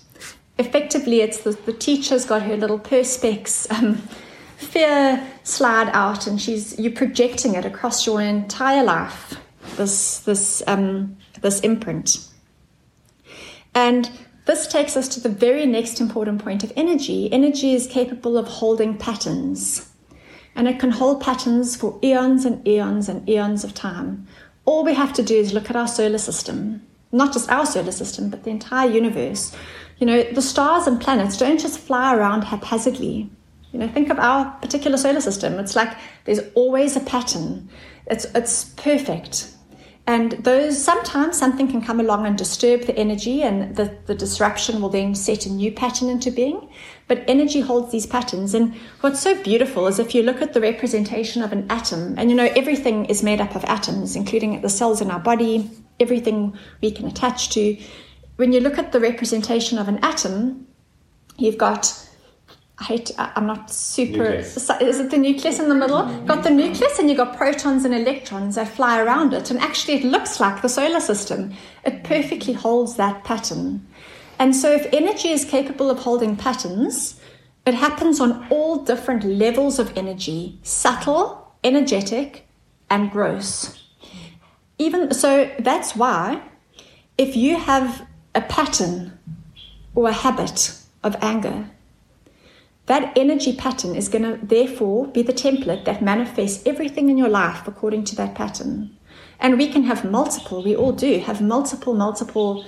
Effectively, 0.59 1.21
it's 1.21 1.39
the, 1.41 1.53
the 1.53 1.73
teacher's 1.73 2.25
got 2.25 2.43
her 2.43 2.57
little 2.57 2.79
perspex 2.79 3.71
um, 3.73 3.97
fear 4.57 5.25
slide 5.43 5.91
out, 5.93 6.27
and 6.27 6.41
she's 6.41 6.79
you're 6.79 6.93
projecting 6.93 7.55
it 7.55 7.65
across 7.65 8.07
your 8.07 8.21
entire 8.21 8.85
life. 8.85 9.37
This 9.77 10.21
this 10.21 10.63
um, 10.67 11.17
this 11.45 11.61
imprint, 11.61 12.29
and 13.75 14.11
this 14.47 14.67
takes 14.67 14.97
us 14.97 15.09
to 15.09 15.21
the 15.21 15.29
very 15.29 15.65
next 15.67 16.01
important 16.01 16.43
point 16.43 16.65
of 16.65 16.73
energy. 16.77 17.33
Energy 17.33 17.75
is 17.75 17.87
capable 17.87 18.37
of 18.37 18.47
holding 18.47 18.99
patterns, 18.99 19.91
and 20.57 20.67
it 20.69 20.79
can 20.79 20.91
hold 20.91 21.21
patterns 21.21 21.77
for 21.77 21.99
eons 22.03 22.45
and 22.45 22.67
eons 22.67 23.09
and 23.09 23.29
eons 23.29 23.65
of 23.65 23.73
time. 23.75 24.27
All 24.65 24.85
we 24.85 24.95
have 24.95 25.13
to 25.15 25.23
do 25.23 25.35
is 25.35 25.53
look 25.53 25.71
at 25.71 25.77
our 25.77 25.89
solar 25.89 26.19
system, 26.19 26.83
not 27.13 27.33
just 27.33 27.51
our 27.51 27.67
solar 27.67 27.93
system, 27.93 28.31
but 28.31 28.45
the 28.45 28.51
entire 28.51 28.91
universe. 28.91 29.55
You 29.99 30.07
know, 30.07 30.23
the 30.23 30.43
stars 30.43 30.87
and 30.87 31.01
planets 31.01 31.37
don't 31.39 31.61
just 31.61 31.79
fly 31.79 32.15
around 32.15 32.43
haphazardly. 32.43 33.31
You 33.73 33.79
know, 33.81 33.89
think 33.89 34.11
of 34.11 34.19
our 34.19 34.53
particular 34.61 34.97
solar 34.97 35.21
system. 35.21 35.59
It's 35.59 35.75
like 35.75 35.97
there's 36.25 36.41
always 36.55 36.97
a 36.97 37.01
pattern. 37.01 37.69
It's 38.07 38.25
it's 38.35 38.67
perfect. 38.77 39.53
And 40.07 40.33
those 40.33 40.83
sometimes 40.83 41.39
something 41.39 41.67
can 41.67 41.81
come 41.81 41.99
along 41.99 42.27
and 42.27 42.37
disturb 42.37 42.83
the 42.83 42.97
energy, 42.97 43.43
and 43.43 43.75
the, 43.75 43.97
the 44.05 44.15
disruption 44.15 44.83
will 44.83 44.91
then 44.91 45.15
set 45.15 45.47
a 45.47 45.51
new 45.51 45.73
pattern 45.73 46.11
into 46.11 46.31
being. 46.31 46.69
But 47.09 47.25
energy 47.27 47.61
holds 47.61 47.91
these 47.91 48.05
patterns. 48.05 48.53
And 48.53 48.75
what's 49.01 49.21
so 49.21 49.43
beautiful 49.43 49.87
is 49.87 49.99
if 49.99 50.15
you 50.15 50.23
look 50.23 50.43
at 50.43 50.53
the 50.53 50.61
representation 50.61 51.43
of 51.43 51.53
an 51.53 51.67
atom, 51.71 52.15
and 52.19 52.29
you 52.29 52.37
know, 52.37 52.51
everything 52.55 53.07
is 53.07 53.23
made 53.23 53.41
up 53.41 53.57
of 53.57 53.65
atoms, 53.65 54.15
including 54.15 54.61
the 54.61 54.69
cells 54.69 55.01
in 55.01 55.11
our 55.11 55.21
body, 55.21 55.71
everything 55.99 56.55
we 56.83 56.91
can 56.91 57.07
attach 57.07 57.49
to. 57.51 57.79
When 58.37 58.53
you 58.53 58.61
look 58.61 58.79
at 58.79 58.93
the 58.93 59.01
representation 59.01 59.79
of 59.79 59.89
an 59.89 59.99
atom, 60.05 60.67
you've 61.39 61.59
got 61.59 62.04
I 62.79 62.85
hate, 62.85 63.13
I'm 63.19 63.47
not 63.47 63.71
super. 63.71 64.25
Nucleus. 64.25 64.71
Is 64.81 64.99
it 64.99 65.11
the 65.11 65.19
nucleus 65.19 65.61
in 65.61 65.69
the 65.69 65.77
middle? 65.77 66.07
Got 66.25 66.43
the 66.43 66.51
nucleus, 66.51 66.99
and 66.99 67.09
you've 67.09 67.19
got 67.19 67.37
protons 67.37 67.85
and 67.85 67.95
electrons 67.95 68.57
that 68.57 68.69
fly 68.69 69.01
around 69.01 69.33
it. 69.33 69.51
And 69.51 69.61
actually, 69.61 69.95
it 69.95 70.05
looks 70.05 70.41
like 70.41 70.61
the 70.61 70.69
solar 70.69 70.99
system. 71.01 71.55
It 71.85 72.03
perfectly 72.03 72.53
holds 72.53 72.97
that 72.97 73.23
pattern. 73.23 73.87
And 74.41 74.57
so, 74.57 74.73
if 74.73 74.93
energy 74.93 75.29
is 75.29 75.45
capable 75.45 75.89
of 75.89 76.01
holding 76.01 76.35
patterns, 76.37 77.21
it 77.65 77.75
happens 77.75 78.21
on 78.21 78.47
all 78.51 78.85
different 78.85 79.25
levels 79.25 79.79
of 79.79 79.97
energy 79.97 80.59
subtle, 80.65 81.53
energetic, 81.63 82.47
and 82.91 83.11
gross. 83.11 83.81
Even 84.79 85.15
so, 85.15 85.49
that's 85.61 85.95
why 85.95 86.43
if 87.17 87.37
you 87.37 87.57
have 87.57 88.05
a 88.35 88.41
pattern 88.41 89.17
or 89.95 90.09
a 90.09 90.13
habit 90.13 90.77
of 91.05 91.17
anger, 91.23 91.71
that 92.87 93.17
energy 93.17 93.55
pattern 93.57 93.95
is 93.95 94.09
going 94.09 94.25
to 94.25 94.45
therefore 94.45 95.07
be 95.09 95.23
the 95.23 95.33
template 95.33 95.85
that 95.85 96.03
manifests 96.03 96.67
everything 96.67 97.09
in 97.09 97.17
your 97.17 97.29
life 97.29 97.67
according 97.67 98.05
to 98.05 98.17
that 98.17 98.35
pattern. 98.35 98.97
And 99.41 99.59
we 99.59 99.69
can 99.69 99.85
have 99.85 100.05
multiple, 100.05 100.63
we 100.63 100.77
all 100.77 100.93
do 100.93 101.19
have 101.21 101.41
multiple, 101.41 101.95
multiple 101.95 102.65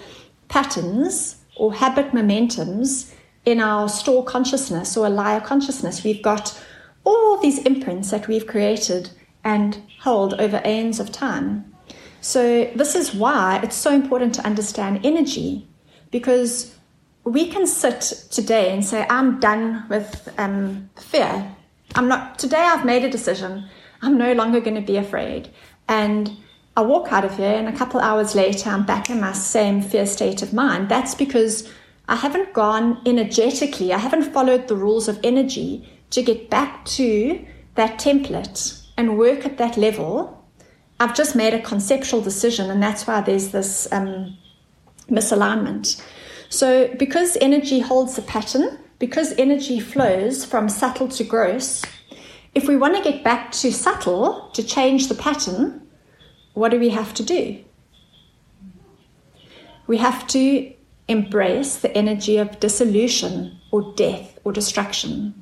patterns 0.48 1.36
or 1.56 1.74
habit 1.74 2.12
momentums 2.12 3.14
in 3.44 3.60
our 3.60 3.88
store 3.88 4.24
consciousness 4.24 4.96
or 4.96 5.06
alaya 5.06 5.44
consciousness. 5.44 6.02
We've 6.02 6.22
got 6.22 6.60
all 7.04 7.38
these 7.38 7.58
imprints 7.60 8.10
that 8.10 8.26
we've 8.26 8.46
created 8.46 9.10
and 9.44 9.80
hold 10.00 10.34
over 10.34 10.60
aeons 10.64 10.98
of 10.98 11.12
time. 11.12 11.72
So, 12.20 12.64
this 12.74 12.96
is 12.96 13.14
why 13.14 13.60
it's 13.62 13.76
so 13.76 13.92
important 13.92 14.34
to 14.34 14.44
understand 14.44 15.00
energy 15.04 15.68
because 16.10 16.75
we 17.26 17.48
can 17.48 17.66
sit 17.66 18.00
today 18.30 18.72
and 18.72 18.84
say, 18.84 19.04
I'm 19.10 19.40
done 19.40 19.84
with 19.88 20.32
um, 20.38 20.88
fear. 20.96 21.54
I'm 21.96 22.06
not, 22.06 22.38
today 22.38 22.60
I've 22.60 22.84
made 22.84 23.04
a 23.04 23.10
decision. 23.10 23.68
I'm 24.00 24.16
no 24.16 24.32
longer 24.32 24.60
going 24.60 24.76
to 24.76 24.80
be 24.80 24.96
afraid. 24.96 25.50
And 25.88 26.30
I 26.76 26.82
walk 26.82 27.12
out 27.12 27.24
of 27.24 27.36
here, 27.36 27.54
and 27.54 27.68
a 27.68 27.76
couple 27.76 28.00
hours 28.00 28.34
later, 28.34 28.70
I'm 28.70 28.86
back 28.86 29.10
in 29.10 29.20
my 29.20 29.32
same 29.32 29.82
fear 29.82 30.06
state 30.06 30.42
of 30.42 30.52
mind. 30.52 30.88
That's 30.88 31.14
because 31.14 31.68
I 32.08 32.14
haven't 32.14 32.52
gone 32.52 33.02
energetically, 33.04 33.92
I 33.92 33.98
haven't 33.98 34.32
followed 34.32 34.68
the 34.68 34.76
rules 34.76 35.08
of 35.08 35.18
energy 35.24 35.88
to 36.10 36.22
get 36.22 36.48
back 36.48 36.84
to 36.84 37.44
that 37.74 37.98
template 37.98 38.86
and 38.96 39.18
work 39.18 39.44
at 39.44 39.58
that 39.58 39.76
level, 39.76 40.44
I've 41.00 41.14
just 41.14 41.36
made 41.36 41.54
a 41.54 41.60
conceptual 41.60 42.20
decision, 42.20 42.70
and 42.70 42.82
that's 42.82 43.06
why 43.06 43.20
there's 43.20 43.50
this 43.50 43.90
um, 43.92 44.36
misalignment. 45.10 46.00
So, 46.48 46.88
because 46.98 47.36
energy 47.40 47.80
holds 47.80 48.16
a 48.18 48.22
pattern, 48.22 48.78
because 48.98 49.32
energy 49.38 49.80
flows 49.80 50.44
from 50.44 50.68
subtle 50.68 51.08
to 51.08 51.24
gross, 51.24 51.82
if 52.54 52.68
we 52.68 52.76
want 52.76 52.96
to 52.96 53.02
get 53.02 53.22
back 53.22 53.52
to 53.52 53.72
subtle 53.72 54.50
to 54.54 54.62
change 54.62 55.08
the 55.08 55.14
pattern, 55.14 55.86
what 56.54 56.70
do 56.70 56.78
we 56.78 56.90
have 56.90 57.12
to 57.14 57.22
do? 57.22 57.62
We 59.86 59.98
have 59.98 60.26
to 60.28 60.72
embrace 61.08 61.76
the 61.76 61.96
energy 61.96 62.38
of 62.38 62.58
dissolution 62.58 63.58
or 63.70 63.92
death 63.94 64.38
or 64.44 64.52
destruction. 64.52 65.34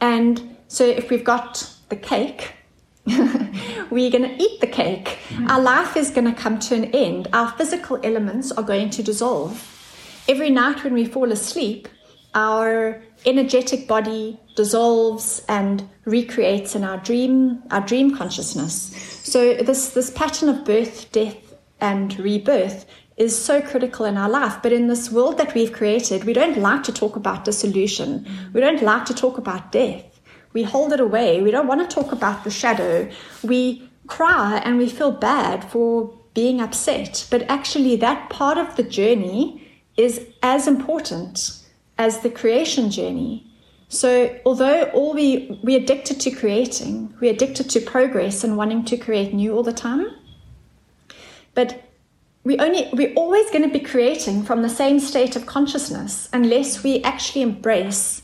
And 0.00 0.56
so, 0.68 0.84
if 0.84 1.10
we've 1.10 1.24
got 1.24 1.68
the 1.88 1.96
cake, 1.96 2.54
we're 3.06 4.10
going 4.10 4.22
to 4.22 4.42
eat 4.42 4.60
the 4.60 4.66
cake. 4.66 5.18
Mm. 5.28 5.50
Our 5.50 5.60
life 5.60 5.96
is 5.96 6.10
going 6.10 6.32
to 6.32 6.40
come 6.40 6.58
to 6.60 6.74
an 6.74 6.86
end. 6.86 7.28
Our 7.32 7.50
physical 7.52 7.98
elements 8.02 8.52
are 8.52 8.62
going 8.62 8.90
to 8.90 9.02
dissolve. 9.02 9.81
Every 10.28 10.50
night 10.50 10.84
when 10.84 10.94
we 10.94 11.04
fall 11.04 11.32
asleep, 11.32 11.88
our 12.34 13.02
energetic 13.26 13.88
body 13.88 14.38
dissolves 14.54 15.44
and 15.48 15.88
recreates 16.04 16.76
in 16.76 16.84
our 16.84 16.98
dream, 16.98 17.62
our 17.70 17.80
dream 17.80 18.16
consciousness. 18.16 18.72
So 19.24 19.54
this 19.54 19.90
this 19.90 20.10
pattern 20.10 20.48
of 20.48 20.64
birth, 20.64 21.10
death, 21.10 21.54
and 21.80 22.16
rebirth 22.20 22.86
is 23.16 23.36
so 23.36 23.60
critical 23.60 24.06
in 24.06 24.16
our 24.16 24.30
life. 24.30 24.62
But 24.62 24.72
in 24.72 24.86
this 24.86 25.10
world 25.10 25.38
that 25.38 25.54
we've 25.54 25.72
created, 25.72 26.24
we 26.24 26.32
don't 26.32 26.58
like 26.58 26.84
to 26.84 26.92
talk 26.92 27.16
about 27.16 27.44
dissolution. 27.44 28.26
We 28.52 28.60
don't 28.60 28.82
like 28.82 29.04
to 29.06 29.14
talk 29.14 29.38
about 29.38 29.72
death. 29.72 30.20
We 30.52 30.62
hold 30.62 30.92
it 30.92 31.00
away. 31.00 31.42
We 31.42 31.50
don't 31.50 31.66
want 31.66 31.88
to 31.88 31.94
talk 31.94 32.12
about 32.12 32.44
the 32.44 32.50
shadow. 32.50 33.10
We 33.42 33.90
cry 34.06 34.62
and 34.64 34.78
we 34.78 34.88
feel 34.88 35.10
bad 35.10 35.64
for 35.64 36.16
being 36.34 36.60
upset. 36.60 37.26
But 37.30 37.42
actually, 37.50 37.96
that 37.96 38.30
part 38.30 38.58
of 38.58 38.76
the 38.76 38.82
journey 38.82 39.61
is 39.96 40.26
as 40.42 40.66
important 40.66 41.62
as 41.98 42.20
the 42.20 42.30
creation 42.30 42.90
journey. 42.90 43.46
So, 43.88 44.38
although 44.46 44.84
all 44.94 45.12
we 45.12 45.60
we're 45.62 45.80
addicted 45.80 46.18
to 46.20 46.30
creating, 46.30 47.14
we're 47.20 47.32
addicted 47.32 47.68
to 47.70 47.80
progress 47.80 48.42
and 48.42 48.56
wanting 48.56 48.84
to 48.86 48.96
create 48.96 49.34
new 49.34 49.54
all 49.54 49.62
the 49.62 49.72
time. 49.72 50.06
But 51.54 51.90
we 52.44 52.58
only 52.58 52.88
we're 52.92 53.12
always 53.14 53.50
going 53.50 53.62
to 53.62 53.78
be 53.78 53.84
creating 53.84 54.44
from 54.44 54.62
the 54.62 54.68
same 54.68 54.98
state 54.98 55.36
of 55.36 55.46
consciousness 55.46 56.28
unless 56.32 56.82
we 56.82 57.02
actually 57.02 57.42
embrace 57.42 58.22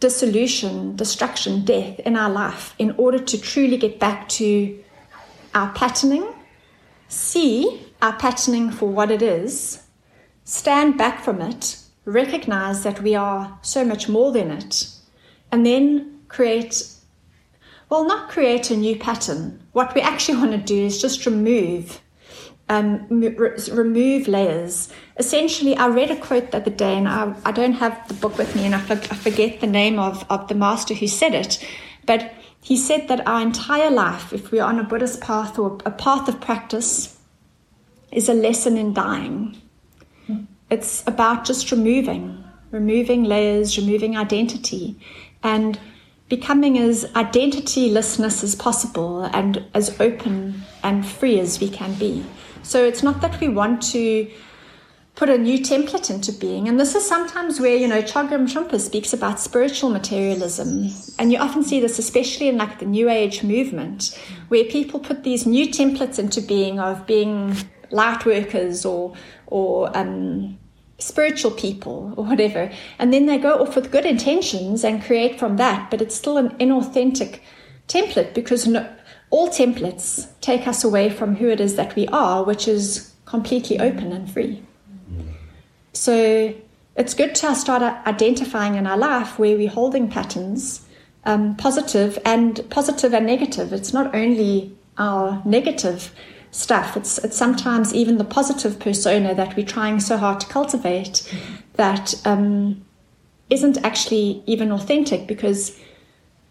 dissolution, 0.00 0.94
destruction, 0.94 1.64
death 1.64 1.98
in 2.00 2.16
our 2.16 2.30
life 2.30 2.74
in 2.78 2.94
order 2.98 3.18
to 3.18 3.40
truly 3.40 3.76
get 3.76 3.98
back 3.98 4.28
to 4.28 4.78
our 5.54 5.72
patterning, 5.72 6.26
see 7.08 7.84
our 8.00 8.12
patterning 8.12 8.70
for 8.70 8.88
what 8.88 9.10
it 9.10 9.22
is, 9.22 9.82
stand 10.48 10.96
back 10.96 11.22
from 11.22 11.42
it, 11.42 11.78
recognize 12.06 12.82
that 12.82 13.02
we 13.02 13.14
are 13.14 13.58
so 13.60 13.84
much 13.84 14.08
more 14.08 14.32
than 14.32 14.50
it, 14.50 14.88
and 15.52 15.66
then 15.66 16.20
create, 16.28 16.88
well, 17.90 18.06
not 18.06 18.30
create 18.30 18.70
a 18.70 18.76
new 18.76 18.96
pattern. 18.96 19.62
What 19.72 19.94
we 19.94 20.00
actually 20.00 20.38
want 20.42 20.52
to 20.52 20.58
do 20.58 20.86
is 20.86 21.00
just 21.00 21.26
remove 21.26 22.00
um, 22.70 23.06
re- 23.08 23.56
remove 23.70 24.28
layers. 24.28 24.92
Essentially, 25.18 25.76
I 25.76 25.88
read 25.88 26.10
a 26.10 26.16
quote 26.16 26.50
the 26.50 26.58
other 26.58 26.70
day, 26.70 26.96
and 26.96 27.08
I, 27.08 27.34
I 27.44 27.52
don't 27.52 27.72
have 27.72 28.08
the 28.08 28.14
book 28.14 28.36
with 28.38 28.54
me, 28.54 28.64
and 28.66 28.74
I, 28.74 28.78
for, 28.78 28.92
I 28.92 29.16
forget 29.16 29.60
the 29.60 29.66
name 29.66 29.98
of, 29.98 30.24
of 30.30 30.48
the 30.48 30.54
master 30.54 30.94
who 30.94 31.06
said 31.06 31.34
it, 31.34 31.66
but 32.06 32.32
he 32.60 32.76
said 32.76 33.08
that 33.08 33.26
our 33.26 33.40
entire 33.40 33.90
life, 33.90 34.32
if 34.32 34.50
we're 34.50 34.62
on 34.62 34.78
a 34.78 34.84
Buddhist 34.84 35.20
path 35.20 35.58
or 35.58 35.78
a 35.86 35.90
path 35.90 36.28
of 36.28 36.40
practice, 36.40 37.18
is 38.12 38.28
a 38.28 38.34
lesson 38.34 38.76
in 38.76 38.92
dying. 38.92 39.56
It's 40.70 41.02
about 41.06 41.44
just 41.44 41.70
removing, 41.70 42.44
removing 42.70 43.24
layers, 43.24 43.78
removing 43.78 44.16
identity, 44.16 44.98
and 45.42 45.78
becoming 46.28 46.78
as 46.78 47.04
identitylessness 47.12 48.44
as 48.44 48.54
possible 48.54 49.22
and 49.32 49.64
as 49.74 49.98
open 49.98 50.62
and 50.82 51.06
free 51.06 51.40
as 51.40 51.58
we 51.58 51.70
can 51.70 51.94
be. 51.94 52.24
So 52.62 52.84
it's 52.84 53.02
not 53.02 53.22
that 53.22 53.40
we 53.40 53.48
want 53.48 53.82
to 53.92 54.30
put 55.18 55.30
a 55.30 55.38
new 55.38 55.58
template 55.58 56.10
into 56.10 56.32
being. 56.32 56.68
And 56.68 56.78
this 56.78 56.94
is 56.94 57.04
sometimes 57.04 57.58
where, 57.58 57.74
you 57.74 57.88
know, 57.88 58.02
Chogyam 58.02 58.46
Trungpa 58.46 58.78
speaks 58.78 59.12
about 59.12 59.40
spiritual 59.40 59.90
materialism. 59.90 60.90
And 61.18 61.32
you 61.32 61.38
often 61.38 61.64
see 61.64 61.80
this, 61.80 61.98
especially 61.98 62.48
in 62.48 62.56
like 62.56 62.78
the 62.78 62.86
New 62.86 63.08
Age 63.08 63.42
movement, 63.42 64.16
where 64.46 64.64
people 64.64 65.00
put 65.00 65.24
these 65.24 65.44
new 65.44 65.66
templates 65.68 66.20
into 66.20 66.40
being 66.40 66.78
of 66.78 67.04
being 67.06 67.56
light 67.90 68.24
workers 68.24 68.84
or, 68.84 69.14
or, 69.46 69.96
um, 69.96 70.58
spiritual 70.98 71.52
people 71.52 72.12
or 72.16 72.24
whatever. 72.24 72.70
And 72.98 73.12
then 73.12 73.26
they 73.26 73.38
go 73.38 73.62
off 73.62 73.76
with 73.76 73.92
good 73.92 74.04
intentions 74.04 74.84
and 74.84 75.02
create 75.02 75.38
from 75.38 75.56
that, 75.56 75.90
but 75.90 76.02
it's 76.02 76.14
still 76.14 76.36
an 76.36 76.50
inauthentic 76.58 77.40
template 77.86 78.34
because 78.34 78.66
no, 78.66 78.88
all 79.30 79.48
templates 79.48 80.28
take 80.40 80.66
us 80.66 80.84
away 80.84 81.10
from 81.10 81.36
who 81.36 81.48
it 81.48 81.60
is 81.60 81.76
that 81.76 81.94
we 81.94 82.06
are, 82.08 82.44
which 82.44 82.66
is 82.66 83.12
completely 83.24 83.78
open 83.78 84.12
and 84.12 84.30
free. 84.30 84.62
So 85.92 86.54
it's 86.96 87.14
good 87.14 87.34
to 87.36 87.54
start 87.54 87.82
identifying 88.06 88.74
in 88.74 88.86
our 88.86 88.98
life 88.98 89.38
where 89.38 89.56
we're 89.56 89.68
holding 89.68 90.08
patterns, 90.08 90.86
um, 91.24 91.56
positive 91.56 92.18
and 92.24 92.68
positive 92.70 93.12
and 93.12 93.26
negative. 93.26 93.72
It's 93.72 93.92
not 93.92 94.14
only 94.14 94.76
our 94.96 95.42
negative 95.44 96.12
stuff. 96.50 96.96
It's 96.96 97.18
it's 97.18 97.36
sometimes 97.36 97.94
even 97.94 98.18
the 98.18 98.24
positive 98.24 98.78
persona 98.78 99.34
that 99.34 99.56
we're 99.56 99.66
trying 99.66 100.00
so 100.00 100.16
hard 100.16 100.40
to 100.40 100.46
cultivate 100.46 101.22
that 101.74 102.14
um, 102.24 102.84
not 103.50 103.78
actually 103.84 104.42
even 104.46 104.72
authentic 104.72 105.26
because 105.26 105.78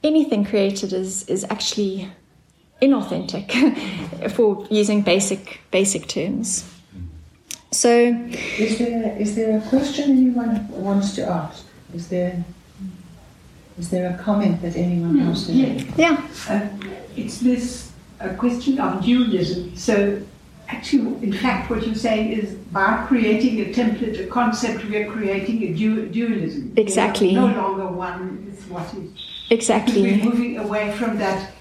anything 0.03 0.45
created 0.45 0.93
is 0.93 1.27
is 1.27 1.45
actually 1.49 2.09
inauthentic 2.81 3.51
for 4.31 4.67
using 4.69 5.01
basic 5.01 5.61
basic 5.71 6.07
terms. 6.07 6.63
So, 7.71 7.89
is 8.57 8.77
there 8.77 9.17
is 9.19 9.35
there 9.35 9.57
a 9.57 9.61
question 9.69 10.11
anyone 10.11 10.67
wants 10.69 11.15
to 11.15 11.27
ask? 11.27 11.65
Is 11.93 12.07
there 12.07 12.43
is 13.77 13.89
there 13.89 14.09
a 14.09 14.23
comment 14.23 14.61
that 14.61 14.75
anyone 14.75 15.25
wants 15.25 15.47
to 15.47 15.53
make? 15.53 15.85
Yeah, 15.97 16.25
uh, 16.49 16.67
it's 17.15 17.39
this 17.39 17.86
a 18.20 18.34
question 18.36 18.80
of 18.80 19.03
dualism. 19.03 19.76
So, 19.76 20.22
actually, 20.68 21.24
in 21.24 21.34
fact, 21.34 21.70
what 21.70 21.86
you're 21.86 21.95
saying 21.95 22.32
is 22.34 22.53
by 22.72 23.05
creating 23.07 23.61
a 23.61 23.65
template, 23.65 24.24
a 24.24 24.28
concept, 24.28 24.86
we 24.86 24.97
are 24.97 25.11
creating 25.11 25.63
a 25.63 25.74
du- 25.74 26.07
dualism. 26.07 26.74
Exactly. 26.76 27.34
No 27.34 27.47
longer 27.47 27.88
one 27.88 28.47
is 28.51 28.65
what 28.70 28.93
is. 28.95 29.09
Exactly. 29.49 30.01
We're 30.01 30.24
moving 30.26 30.57
away 30.57 30.91
from 30.93 31.18
that 31.20 31.51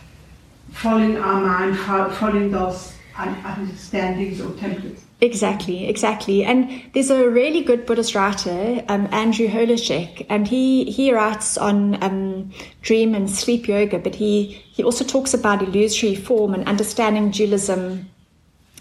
following 0.73 1.17
our 1.19 1.41
mind, 1.41 1.79
following 2.17 2.51
those 2.51 2.93
understandings 3.17 4.41
or 4.41 4.51
templates. 4.51 5.01
Exactly, 5.21 5.89
exactly. 5.89 6.45
And 6.45 6.83
there's 6.93 7.09
a 7.09 7.29
really 7.31 7.62
good 7.62 7.87
Buddhist 7.87 8.14
writer, 8.14 8.85
um, 8.89 9.09
Andrew 9.12 9.49
Holecek, 9.49 10.27
and 10.29 10.47
he, 10.47 10.91
he 10.91 11.11
writes 11.11 11.57
on 11.57 12.03
um, 12.05 12.51
dream 12.83 13.14
and 13.14 13.31
sleep 13.31 13.67
yoga, 13.67 13.99
but 13.99 14.14
he, 14.14 14.62
he 14.73 14.83
also 14.85 15.05
talks 15.05 15.33
about 15.33 15.62
illusory 15.62 16.14
form 16.14 16.53
and 16.53 16.69
understanding 16.69 17.31
dualism 17.31 18.11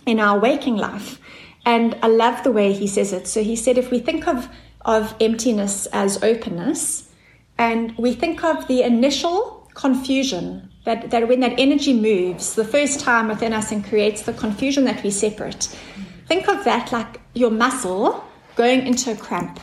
in 0.06 0.20
our 0.20 0.38
waking 0.38 0.76
life. 0.76 1.22
And 1.66 1.98
I 2.04 2.08
love 2.08 2.44
the 2.44 2.52
way 2.52 2.74
he 2.74 2.88
says 2.88 3.14
it. 3.14 3.28
So 3.28 3.42
he 3.42 3.56
said 3.56 3.78
if 3.78 3.90
we 3.90 4.00
think 4.00 4.28
of, 4.28 4.50
of 4.82 5.16
emptiness 5.22 5.86
as 5.88 6.22
openness, 6.22 7.10
and 7.58 7.98
we 7.98 8.14
think 8.14 8.44
of 8.44 8.68
the 8.68 8.84
initial 8.84 9.70
confusion 9.74 10.70
that, 10.84 11.12
that 11.12 11.28
when 11.30 11.40
that 11.40 11.58
energy 11.58 11.94
moves 11.94 12.56
the 12.56 12.66
first 12.66 13.00
time 13.00 13.30
within 13.30 13.54
us 13.54 13.72
and 13.72 13.86
creates 13.86 14.24
the 14.24 14.34
confusion 14.34 14.84
that 14.84 15.02
we 15.02 15.10
separate, 15.10 15.76
think 16.26 16.48
of 16.48 16.64
that 16.66 16.92
like 16.92 17.22
your 17.34 17.52
muscle 17.52 18.24
going 18.56 18.86
into 18.86 19.12
a 19.12 19.16
cramp. 19.16 19.60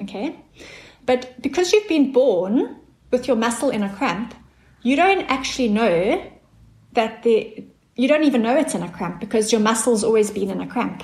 Okay? 0.00 0.38
But 1.06 1.40
because 1.42 1.72
you've 1.72 1.88
been 1.88 2.12
born 2.12 2.76
with 3.10 3.26
your 3.26 3.36
muscle 3.36 3.70
in 3.70 3.82
a 3.82 3.94
cramp, 3.94 4.34
you 4.82 4.96
don't 4.96 5.22
actually 5.22 5.68
know 5.68 6.30
that 6.92 7.22
the 7.22 7.64
you 7.96 8.06
don't 8.06 8.24
even 8.24 8.42
know 8.42 8.56
it's 8.56 8.74
in 8.74 8.82
a 8.82 8.90
cramp 8.90 9.18
because 9.18 9.50
your 9.50 9.60
muscle's 9.60 10.04
always 10.04 10.30
been 10.30 10.50
in 10.50 10.60
a 10.60 10.66
cramp. 10.66 11.02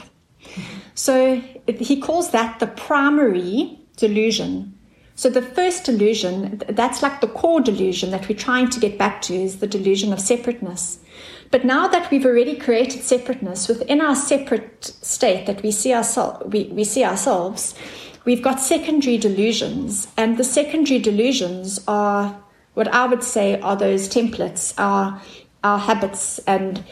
So 0.94 1.42
he 1.66 2.00
calls 2.00 2.30
that 2.30 2.60
the 2.60 2.68
primary 2.68 3.80
delusion 3.96 4.74
so 5.16 5.30
the 5.30 5.42
first 5.42 5.84
delusion, 5.84 6.60
that's 6.68 7.02
like 7.02 7.20
the 7.20 7.28
core 7.28 7.60
delusion 7.60 8.10
that 8.10 8.28
we're 8.28 8.38
trying 8.38 8.68
to 8.70 8.80
get 8.80 8.98
back 8.98 9.22
to, 9.22 9.34
is 9.34 9.60
the 9.60 9.66
delusion 9.66 10.12
of 10.12 10.20
separateness. 10.20 10.98
But 11.50 11.64
now 11.64 11.88
that 11.88 12.10
we've 12.10 12.26
already 12.26 12.56
created 12.56 13.02
separateness 13.02 13.68
within 13.68 14.00
our 14.00 14.16
separate 14.16 14.84
state 14.84 15.46
that 15.46 15.62
we 15.62 15.70
see, 15.70 15.92
ourselves, 15.92 16.44
we, 16.46 16.64
we 16.64 16.84
see 16.84 17.04
ourselves, 17.04 17.74
we've 18.24 18.42
got 18.42 18.60
secondary 18.60 19.18
delusions. 19.18 20.08
And 20.16 20.36
the 20.36 20.44
secondary 20.44 20.98
delusions 20.98 21.80
are 21.86 22.40
what 22.74 22.88
I 22.88 23.06
would 23.06 23.22
say 23.22 23.60
are 23.60 23.76
those 23.76 24.08
templates, 24.08 24.74
our 24.78 25.20
our 25.62 25.78
habits 25.78 26.38
and 26.40 26.84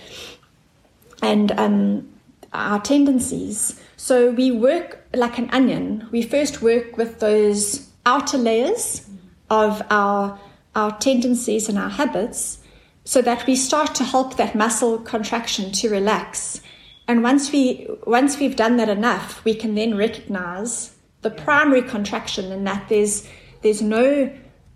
and 1.22 1.53
um, 1.53 2.09
our 2.53 2.80
tendencies. 2.80 3.80
So 3.96 4.30
we 4.30 4.50
work 4.50 5.07
like 5.14 5.38
an 5.38 5.50
onion. 5.50 6.09
We 6.11 6.22
first 6.22 6.62
work 6.62 6.96
with 6.96 7.20
those 7.20 7.88
outer 8.07 8.38
layers 8.38 9.09
of 9.50 9.82
our 9.90 10.38
our 10.74 10.96
tendencies 10.98 11.68
and 11.68 11.78
our 11.78 11.90
habits, 11.90 12.59
so 13.05 13.20
that 13.22 13.46
we 13.46 13.57
start 13.57 13.94
to 13.96 14.05
help 14.05 14.36
that 14.36 14.55
muscle 14.55 14.98
contraction 14.98 15.72
to 15.72 15.88
relax. 15.90 16.61
And 17.09 17.22
once 17.22 17.50
we 17.53 17.88
once 18.07 18.38
we've 18.38 18.57
done 18.57 18.76
that 18.76 18.88
enough, 18.88 19.44
we 19.44 19.55
can 19.55 19.74
then 19.74 19.96
recognize 19.96 20.94
the 21.22 21.30
primary 21.30 21.82
contraction 21.82 22.53
and 22.53 22.66
that 22.66 22.88
there's 22.88 23.28
there's 23.62 23.82
no 23.82 24.32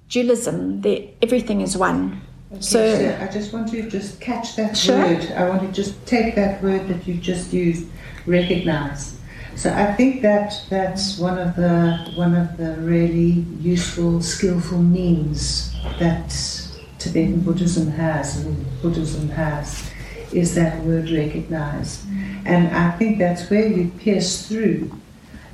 dualism. 0.09 0.81
There, 0.83 1.01
everything 1.23 1.61
is 1.61 1.77
one. 1.77 2.21
Okay, 2.53 2.61
So- 2.61 2.95
so 2.97 3.19
I 3.21 3.27
just 3.27 3.53
want 3.53 3.69
to 3.71 3.89
just 3.91 4.21
catch 4.21 4.57
that 4.57 4.77
Sure. 4.77 4.99
word. 4.99 5.33
I 5.37 5.49
want 5.49 5.63
to 5.63 5.73
just 5.73 5.95
take 6.07 6.35
that 6.37 6.63
word 6.63 6.87
that 6.89 7.07
you 7.07 7.15
just 7.15 7.53
used, 7.53 7.87
recognize. 8.27 9.15
So 9.57 9.73
I 9.73 9.93
think 9.95 10.23
that 10.23 10.61
that's 10.69 11.19
one 11.19 11.39
of 11.39 11.57
the 11.57 11.99
one 12.15 12.35
of 12.37 12.57
the 12.57 12.75
really 12.83 13.45
useful, 13.61 14.21
skillful 14.21 14.79
means 14.83 15.73
that 15.99 16.31
Tibetan 17.07 17.41
Buddhism 17.41 17.87
has 17.93 18.45
and 18.45 18.67
Buddhism 18.83 19.29
has 19.31 19.91
is 20.33 20.55
that 20.55 20.83
word 20.85 21.09
recognize. 21.11 22.05
And 22.45 22.69
I 22.77 22.91
think 22.99 23.19
that's 23.19 23.49
where 23.51 23.67
you 23.67 23.91
pierce 23.99 24.47
through 24.49 24.91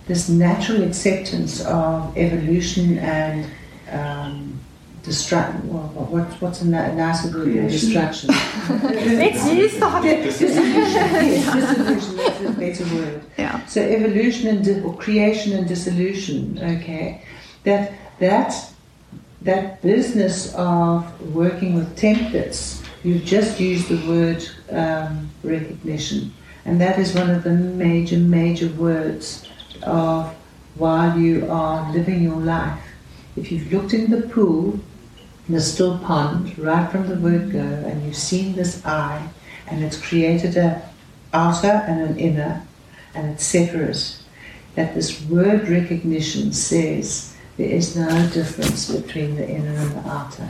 this 0.06 0.28
natural 0.28 0.82
acceptance 0.82 1.64
of 1.64 2.16
evolution 2.16 2.98
and 2.98 3.46
um, 3.90 4.58
destruction. 5.02 5.68
Well, 5.72 5.82
what, 5.94 6.10
what- 6.10 6.40
what's 6.42 6.62
a 6.62 6.64
ni- 6.64 6.94
nicer 6.96 7.28
word 7.36 7.48
than 7.54 7.66
destruction? 7.68 8.30
Let's 8.70 9.46
use 9.52 9.74
the 9.78 9.88
Dissolution, 10.22 10.64
yes, 10.64 11.52
dissolution, 11.54 12.46
a 12.46 12.50
better 12.52 12.84
word. 12.96 13.22
Yeah. 13.38 13.64
So 13.66 13.80
evolution 13.82 14.48
and 14.48 14.64
di- 14.64 14.80
or 14.80 14.96
creation 14.96 15.52
and 15.52 15.68
dissolution, 15.68 16.58
okay, 16.62 17.22
that 17.64 17.92
that 18.20 18.71
that 19.44 19.82
business 19.82 20.54
of 20.54 21.34
working 21.34 21.74
with 21.74 21.96
templates, 21.98 22.84
you've 23.02 23.24
just 23.24 23.58
used 23.58 23.88
the 23.88 24.08
word 24.08 24.44
um, 24.70 25.30
recognition, 25.42 26.32
and 26.64 26.80
that 26.80 26.98
is 26.98 27.14
one 27.14 27.30
of 27.30 27.42
the 27.42 27.50
major 27.50 28.18
major 28.18 28.68
words 28.68 29.48
of 29.82 30.32
while 30.76 31.18
you 31.18 31.50
are 31.50 31.92
living 31.92 32.22
your 32.22 32.36
life. 32.36 32.80
If 33.36 33.50
you've 33.50 33.72
looked 33.72 33.94
in 33.94 34.10
the 34.10 34.28
pool, 34.28 34.78
the 35.48 35.60
still 35.60 35.98
pond, 35.98 36.56
right 36.58 36.90
from 36.90 37.08
the 37.08 37.16
word 37.16 37.50
go, 37.50 37.58
and 37.58 38.04
you've 38.04 38.16
seen 38.16 38.54
this 38.54 38.84
eye, 38.86 39.28
and 39.66 39.82
it's 39.82 40.00
created 40.00 40.56
an 40.56 40.82
outer 41.32 41.82
and 41.88 42.00
an 42.00 42.18
inner, 42.18 42.64
and 43.14 43.30
it's 43.30 43.44
separate. 43.44 44.18
That 44.76 44.94
this 44.94 45.20
word 45.22 45.68
recognition 45.68 46.52
says 46.52 47.31
there 47.56 47.68
is 47.68 47.96
no 47.96 48.28
difference 48.30 48.90
between 48.90 49.36
the 49.36 49.48
inner 49.48 49.74
and 49.74 49.90
the 49.92 50.08
outer. 50.08 50.48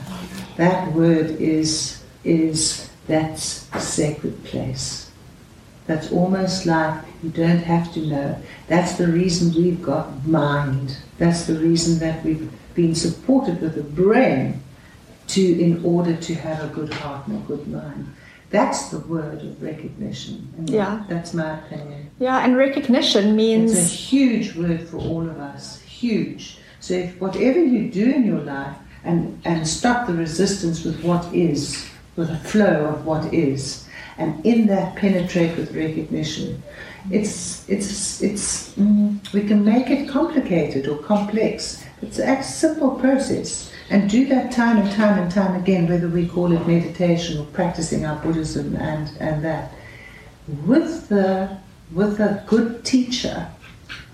That 0.57 0.93
word 0.93 1.31
is 1.41 2.03
is 2.25 2.89
that 3.09 3.39
sacred 3.39 4.45
place. 4.45 5.11
That's 5.87 6.13
almost 6.13 6.67
like 6.67 7.03
you 7.23 7.31
don't 7.31 7.65
have 7.65 7.93
to 7.95 8.01
know. 8.07 8.39
That's 8.69 8.97
the 8.97 9.09
reason 9.09 9.53
we've 9.61 9.83
got 9.83 10.25
mind. 10.27 10.97
That's 11.19 11.47
the 11.47 11.59
reason 11.59 11.99
that 11.99 12.25
we've 12.25 12.51
been 12.75 12.95
supported 12.95 13.61
with 13.61 13.77
a 13.77 13.83
brain 13.83 14.63
to 15.29 15.61
in 15.61 15.85
order 15.85 16.15
to 16.17 16.35
have 16.35 16.63
a 16.63 16.69
good 16.69 16.93
heart 16.95 17.27
and 17.27 17.43
a 17.43 17.47
good 17.47 17.67
mind. 17.67 18.15
That's 18.51 18.91
the 18.91 19.01
word 19.01 19.43
of 19.43 19.63
recognition. 19.63 20.53
And 20.57 20.71
Yeah. 20.71 21.03
That's 21.09 21.35
my 21.35 21.59
opinion. 21.59 22.11
Yeah, 22.19 22.45
and 22.45 22.57
recognition 22.57 23.35
means. 23.35 23.73
It's 23.73 23.81
a 23.93 23.95
huge 23.95 24.55
word 24.55 24.83
for 24.89 24.99
all 24.99 25.23
of 25.29 25.39
us. 25.39 25.81
Huge. 25.81 26.59
So 26.83 26.95
if 26.95 27.21
whatever 27.21 27.63
you 27.63 27.89
do 27.89 28.11
in 28.11 28.27
your 28.27 28.41
life 28.41 28.77
and, 29.05 29.41
and 29.45 29.67
stop 29.67 30.09
the 30.09 30.15
resistance 30.15 30.83
with 30.85 31.05
what 31.05 31.33
is, 31.33 31.89
with 32.17 32.29
the 32.29 32.39
flow 32.39 32.87
of 32.87 33.07
what 33.07 33.33
is, 33.33 33.87
and 34.19 34.45
in 34.45 34.67
that 34.67 34.97
penetrate 34.97 35.57
with 35.57 35.75
recognition, 35.77 36.61
it's 37.11 37.69
it's 37.69 38.21
it's 38.21 38.75
mm, 38.75 39.33
we 39.33 39.43
can 39.43 39.65
make 39.65 39.91
it 39.91 40.09
complicated 40.09 40.89
or 40.89 40.99
complex. 40.99 41.85
It's 42.03 42.19
a 42.19 42.43
simple 42.43 42.91
process. 42.97 43.71
And 43.91 44.11
do 44.11 44.27
that 44.27 44.51
time 44.51 44.79
and 44.79 44.91
time 44.91 45.23
and 45.23 45.31
time 45.31 45.55
again, 45.55 45.89
whether 45.89 46.09
we 46.09 46.27
call 46.27 46.53
it 46.53 46.67
meditation 46.67 47.39
or 47.39 47.45
practicing 47.47 48.05
our 48.07 48.17
Buddhism 48.23 48.75
and, 48.77 49.11
and 49.21 49.45
that. 49.45 49.73
With 50.67 51.09
the 51.09 51.59
with 51.93 52.19
a 52.19 52.43
good 52.47 52.85
teacher, 52.85 53.47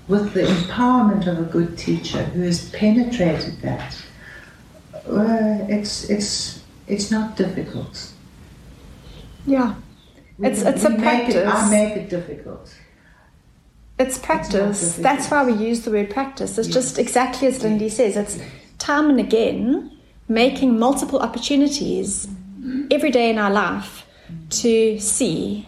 with 0.09 0.33
the 0.33 0.43
empowerment 0.43 1.27
of 1.27 1.39
a 1.39 1.43
good 1.43 1.77
teacher 1.77 2.23
who 2.25 2.41
has 2.43 2.71
penetrated 2.71 3.61
that, 3.63 3.95
uh, 5.07 5.59
it's 5.69 6.09
it's 6.11 6.61
it's 6.87 7.11
not 7.11 7.37
difficult. 7.37 8.13
yeah, 9.47 9.75
We- 10.39 10.47
It's- 10.49 10.63
it's 10.63 10.85
a 10.85 10.91
make 10.91 11.29
it- 11.31 11.37
I 11.47 11.51
practice. 11.51 11.71
make 11.71 11.97
it 11.97 12.09
difficult. 12.11 12.71
it's 13.99 14.19
practice. 14.19 14.81
difficult. 14.81 15.03
That's 15.03 15.31
why 15.31 15.45
we 15.45 15.53
use 15.53 15.81
the 15.83 15.91
word 15.91 16.11
practice. 16.11 16.57
It's 16.59 16.69
just 16.69 16.99
exactly 16.99 17.49
as 17.49 17.63
Lindy 17.63 17.89
says. 17.89 18.17
It's 18.17 18.39
time 18.79 19.11
and 19.11 19.19
again 19.19 19.91
making 20.29 20.79
multiple 20.79 21.19
opportunities 21.21 22.29
every 22.91 23.11
day 23.11 23.31
in 23.31 23.39
our 23.39 23.51
life 23.51 24.05
to 24.51 24.99
see 25.01 25.67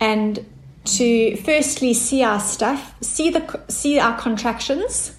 and 0.00 0.44
to 0.84 1.36
firstly 1.36 1.94
see 1.94 2.22
our 2.22 2.40
stuff, 2.40 2.94
see 3.02 3.30
the 3.30 3.62
see 3.68 3.98
our 3.98 4.18
contractions, 4.18 5.16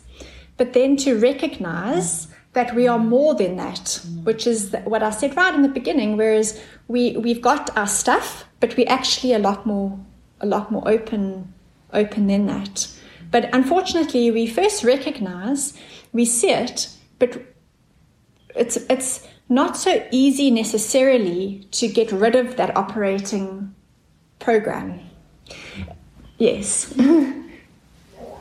but 0.58 0.74
then 0.74 0.98
to 0.98 1.20
recognize 1.20 2.28
that 2.54 2.76
we 2.76 2.88
are 2.88 3.00
more 3.00 3.36
than 3.36 3.58
that, 3.58 4.02
which 4.24 4.48
is 4.48 4.76
what 4.86 5.04
I 5.04 5.12
said 5.12 5.36
right 5.38 5.54
in 5.54 5.62
the 5.62 5.70
beginning. 5.70 6.18
Whereas 6.18 6.62
we 6.88 7.16
we've 7.18 7.42
got 7.42 7.76
our 7.78 7.88
stuff, 7.88 8.46
but 8.60 8.76
we're 8.76 8.90
actually 8.90 9.34
a 9.34 9.40
lot 9.40 9.66
more 9.66 10.00
a 10.42 10.46
lot 10.46 10.72
more 10.72 10.88
open 10.88 11.54
open 11.94 12.28
than 12.28 12.48
that. 12.48 12.88
But 13.32 13.54
unfortunately, 13.54 14.32
we 14.32 14.48
first 14.48 14.84
recognize, 14.84 15.74
we 16.14 16.26
see 16.26 16.50
it, 16.50 16.90
but 17.20 17.42
it's 18.56 18.78
it's 18.90 19.28
not 19.48 19.78
so 19.78 20.08
easy 20.12 20.52
necessarily 20.52 21.68
to 21.72 21.88
get 21.88 22.12
rid 22.12 22.36
of 22.36 22.56
that 22.58 22.76
operating 22.76 23.74
program. 24.40 25.00
Yes. 26.40 26.94
I, 26.98 27.36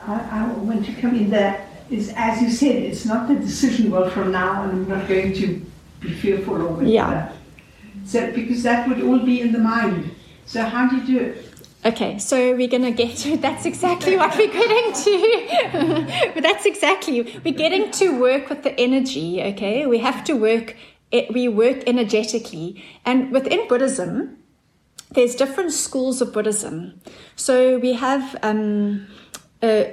I 0.07 0.46
want 0.59 0.86
to 0.86 0.92
come 0.94 1.14
in 1.14 1.30
there. 1.30 1.66
Is 1.90 2.12
as 2.16 2.40
you 2.42 2.51
said, 2.51 2.76
it's 2.76 3.05
not 3.05 3.28
the 3.28 3.34
decision. 3.34 3.90
Well, 3.90 4.09
from 4.11 4.32
now 4.32 4.62
on, 4.62 4.70
I'm 4.70 4.88
not 4.88 5.09
going 5.09 5.32
to 5.34 5.66
be 6.01 6.12
fearful 6.14 6.55
or 6.55 6.68
whatever. 6.68 6.90
Yeah. 6.90 7.32
So 8.05 8.32
because 8.32 8.62
that 8.62 8.88
would 8.88 9.03
all 9.03 9.18
be 9.18 9.40
in 9.40 9.53
the 9.53 9.59
mind. 9.59 10.14
So 10.46 10.62
how 10.62 10.88
do 10.88 10.96
you 10.96 11.07
do 11.07 11.18
it? 11.18 11.44
Okay, 11.84 12.18
so 12.18 12.57
we're 12.57 12.68
gonna 12.68 12.90
get 12.90 13.16
to 13.18 13.36
that's 13.36 13.64
exactly 13.64 14.16
what 14.16 14.36
we're 14.36 14.53
getting 14.53 14.92
to. 15.05 16.32
but 16.34 16.42
that's 16.49 16.66
exactly 16.66 17.22
we're 17.44 17.55
getting 17.55 17.90
to 17.92 18.20
work 18.20 18.49
with 18.49 18.62
the 18.62 18.78
energy. 18.78 19.42
Okay, 19.42 19.86
we 19.86 19.99
have 19.99 20.24
to 20.24 20.34
work. 20.34 20.76
Eh, 21.12 21.26
we 21.30 21.49
work 21.49 21.84
energetically, 21.86 22.84
and 23.05 23.30
within 23.30 23.66
Buddhism, 23.68 24.38
there's 25.14 25.34
different 25.34 25.72
schools 25.72 26.20
of 26.20 26.32
Buddhism. 26.32 27.00
So 27.36 27.78
we 27.78 27.94
have 27.94 28.36
um, 28.42 29.06
uh, 29.62 29.84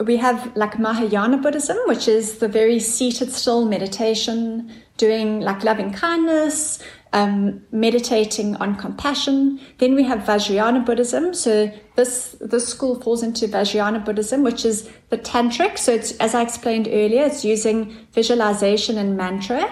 we 0.00 0.16
have 0.16 0.54
like 0.56 0.78
Mahayana 0.78 1.38
Buddhism, 1.38 1.76
which 1.86 2.08
is 2.08 2.38
the 2.38 2.48
very 2.48 2.78
seated 2.78 3.32
still 3.32 3.64
meditation, 3.64 4.72
doing 4.96 5.40
like 5.40 5.62
loving 5.62 5.92
kindness, 5.92 6.82
um, 7.12 7.62
meditating 7.70 8.56
on 8.56 8.76
compassion. 8.76 9.60
Then 9.78 9.94
we 9.94 10.02
have 10.04 10.20
Vajrayana 10.20 10.84
Buddhism. 10.84 11.34
So 11.34 11.70
this 11.94 12.36
this 12.40 12.66
school 12.66 13.00
falls 13.00 13.22
into 13.22 13.46
Vajrayana 13.46 14.04
Buddhism, 14.04 14.42
which 14.42 14.64
is 14.64 14.88
the 15.10 15.18
tantric. 15.18 15.78
So 15.78 15.92
it's 15.92 16.12
as 16.12 16.34
I 16.34 16.42
explained 16.42 16.88
earlier, 16.88 17.24
it's 17.24 17.44
using 17.44 17.94
visualization 18.12 18.98
and 18.98 19.16
mantra. 19.16 19.70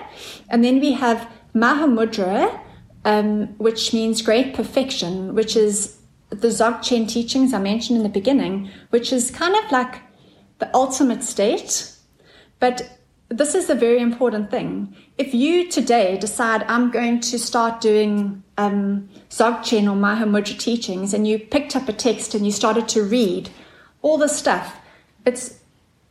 And 0.48 0.62
then 0.62 0.80
we 0.80 0.92
have 0.92 1.28
Mahamudra, 1.54 2.60
um, 3.05 3.46
which 3.59 3.92
means 3.92 4.22
great 4.22 4.55
perfection, 4.55 5.34
which 5.34 5.57
is 5.57 5.98
the 6.30 6.48
Dzogchen 6.48 7.09
teachings 7.09 7.53
I 7.53 7.59
mentioned 7.59 7.96
in 7.96 8.03
the 8.03 8.09
beginning, 8.09 8.70
which 8.90 9.12
is 9.12 9.30
kind 9.30 9.55
of 9.57 9.70
like 9.72 10.01
the 10.59 10.70
ultimate 10.74 11.22
state. 11.22 11.92
But 12.61 12.98
this 13.28 13.55
is 13.55 13.70
a 13.70 13.74
very 13.74 14.01
important 14.01 14.51
thing. 14.51 14.94
If 15.16 15.34
you 15.34 15.68
today 15.68 16.18
decide 16.18 16.64
I'm 16.64 16.90
going 16.90 17.20
to 17.20 17.38
start 17.38 17.80
doing 17.80 18.42
um, 18.59 19.09
Dzogchen 19.30 19.84
or 19.84 19.96
Mahamudra 19.96 20.59
teachings, 20.59 21.14
and 21.14 21.26
you 21.26 21.38
picked 21.38 21.76
up 21.76 21.88
a 21.88 21.92
text 21.92 22.34
and 22.34 22.44
you 22.44 22.53
started 22.53 22.88
to 22.88 23.03
read 23.03 23.51
all 24.03 24.18
this 24.18 24.36
stuff, 24.36 24.76
it's 25.24 25.59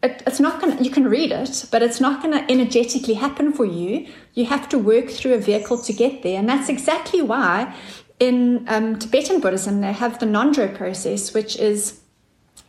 it, 0.02 0.24
it's 0.26 0.39
not 0.39 0.62
going 0.62 0.78
to, 0.78 0.84
you 0.84 0.89
can 0.89 1.08
read 1.08 1.32
it, 1.32 1.66
but 1.72 1.84
it's 1.84 2.00
not 2.00 2.22
going 2.22 2.34
to 2.34 2.52
energetically 2.52 3.16
happen 3.16 3.52
for 3.52 3.66
you. 3.66 4.08
You 4.34 4.45
have 4.45 4.70
to 4.70 4.78
work 4.78 5.10
through 5.10 5.34
a 5.34 5.39
vehicle 5.39 5.78
to 5.82 5.93
get 5.93 6.24
there. 6.24 6.39
And 6.39 6.47
that's 6.47 6.70
exactly 6.70 7.22
why 7.22 7.76
in 8.20 8.66
um, 8.68 9.00
Tibetan 9.00 9.39
Buddhism, 9.39 9.82
they 9.82 9.93
have 9.93 10.20
the 10.20 10.26
Ngondro 10.26 10.76
process, 10.76 11.34
which 11.34 11.58
is 11.58 12.02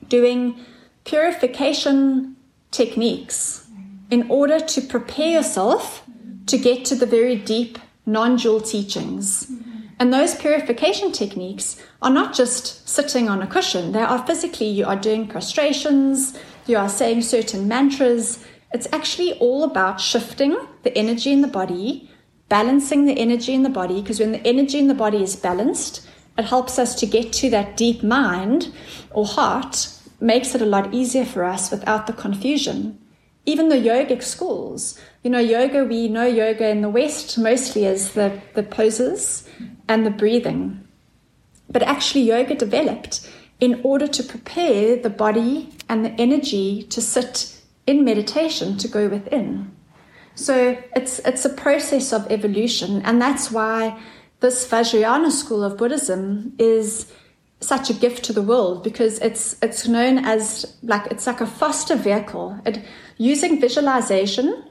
doing 0.09 0.59
purification 1.05 2.37
techniques 2.71 3.67
in 4.11 4.29
order 4.31 4.61
to 4.61 4.81
prepare 4.81 5.31
yourself 5.31 6.05
to 6.47 6.59
get 6.59 6.85
to 6.87 6.95
the 6.95 7.07
very 7.07 7.37
deep 7.37 7.79
non 8.07 8.37
dual 8.37 8.61
teachings. 8.61 9.51
And 9.99 10.15
those 10.15 10.35
purification 10.35 11.13
techniques 11.13 11.81
are 12.01 12.11
not 12.11 12.35
just 12.35 12.89
sitting 12.89 13.29
on 13.29 13.43
a 13.43 13.47
cushion, 13.47 13.93
they 13.93 14.01
are 14.01 14.27
physically, 14.27 14.69
you 14.69 14.87
are 14.87 14.97
doing 14.97 15.29
prostrations, 15.29 16.39
you 16.67 16.77
are 16.77 16.89
saying 16.89 17.23
certain 17.23 17.69
mantras. 17.69 18.45
It's 18.73 18.89
actually 18.93 19.33
all 19.35 19.65
about 19.65 20.01
shifting 20.01 20.57
the 20.83 20.97
energy 20.97 21.33
in 21.33 21.41
the 21.41 21.49
body, 21.49 22.11
balancing 22.49 23.05
the 23.05 23.19
energy 23.19 23.55
in 23.55 23.63
the 23.63 23.69
body, 23.69 24.01
because 24.01 24.21
when 24.21 24.33
the 24.33 24.47
energy 24.47 24.79
in 24.79 24.89
the 24.89 24.95
body 24.95 25.23
is 25.23 25.37
balanced, 25.37 26.07
it 26.39 26.45
helps 26.45 26.79
us 26.79 26.95
to 27.01 27.07
get 27.07 27.33
to 27.35 27.51
that 27.51 27.77
deep 27.77 28.03
mind 28.03 28.73
or 29.11 29.27
heart, 29.27 29.89
makes 30.21 30.55
it 30.55 30.63
a 30.63 30.67
lot 30.67 30.95
easier 30.95 31.25
for 31.25 31.45
us 31.45 31.71
without 31.71 32.07
the 32.07 32.13
confusion. 32.13 32.99
Even 33.47 33.69
the 33.69 33.77
yogic 33.77 34.23
schools, 34.23 35.01
you 35.23 35.31
know, 35.31 35.39
yoga, 35.39 35.85
we 35.85 36.09
know 36.09 36.27
yoga 36.27 36.69
in 36.69 36.83
the 36.83 36.89
West 36.89 37.39
mostly 37.39 37.87
as 37.87 38.13
the, 38.13 38.41
the 38.55 38.63
poses 38.63 39.49
and 39.89 40.05
the 40.05 40.11
breathing. 40.11 40.87
But 41.69 41.83
actually, 41.83 42.23
yoga 42.23 42.55
developed 42.55 43.29
in 43.61 43.81
order 43.85 44.09
to 44.09 44.23
prepare 44.23 44.97
the 44.97 45.11
body 45.11 45.71
and 45.89 46.05
the 46.05 46.11
energy 46.13 46.83
to 46.85 47.01
sit 47.01 47.61
in 47.87 48.05
meditation 48.05 48.77
to 48.79 48.89
go 48.89 49.09
within. 49.09 49.71
So 50.35 50.79
it's 50.97 51.19
it's 51.21 51.45
a 51.45 51.51
process 51.51 52.13
of 52.13 52.31
evolution, 52.31 53.03
and 53.03 53.21
that's 53.21 53.51
why 53.51 54.01
this 54.41 54.67
Vajrayana 54.67 55.31
school 55.31 55.63
of 55.63 55.77
Buddhism 55.77 56.55
is 56.59 57.13
such 57.61 57.91
a 57.91 57.95
gift 57.95 58.25
to 58.25 58.33
the 58.33 58.43
world 58.43 58.83
because 58.83 59.19
it's 59.19 59.57
it's 59.63 59.87
known 59.87 60.19
as 60.19 60.77
like 60.83 61.07
it's 61.11 61.27
like 61.27 61.43
a 61.43 61.47
foster 61.47 61.97
vehicle. 61.97 62.59
It 62.65 62.83
using 63.19 63.61
visualization, 63.61 64.65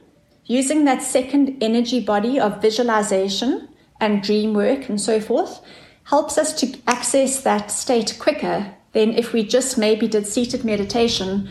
using 0.46 0.84
that 0.86 1.02
second 1.02 1.62
energy 1.62 2.00
body 2.00 2.40
of 2.40 2.60
visualization 2.60 3.68
and 4.00 4.22
dream 4.22 4.54
work 4.54 4.88
and 4.88 5.00
so 5.00 5.20
forth, 5.20 5.60
helps 6.04 6.36
us 6.36 6.52
to 6.60 6.76
access 6.88 7.42
that 7.42 7.70
state 7.70 8.16
quicker 8.18 8.74
than 8.92 9.12
if 9.14 9.32
we 9.32 9.44
just 9.44 9.78
maybe 9.78 10.08
did 10.08 10.26
seated 10.26 10.64
meditation 10.64 11.48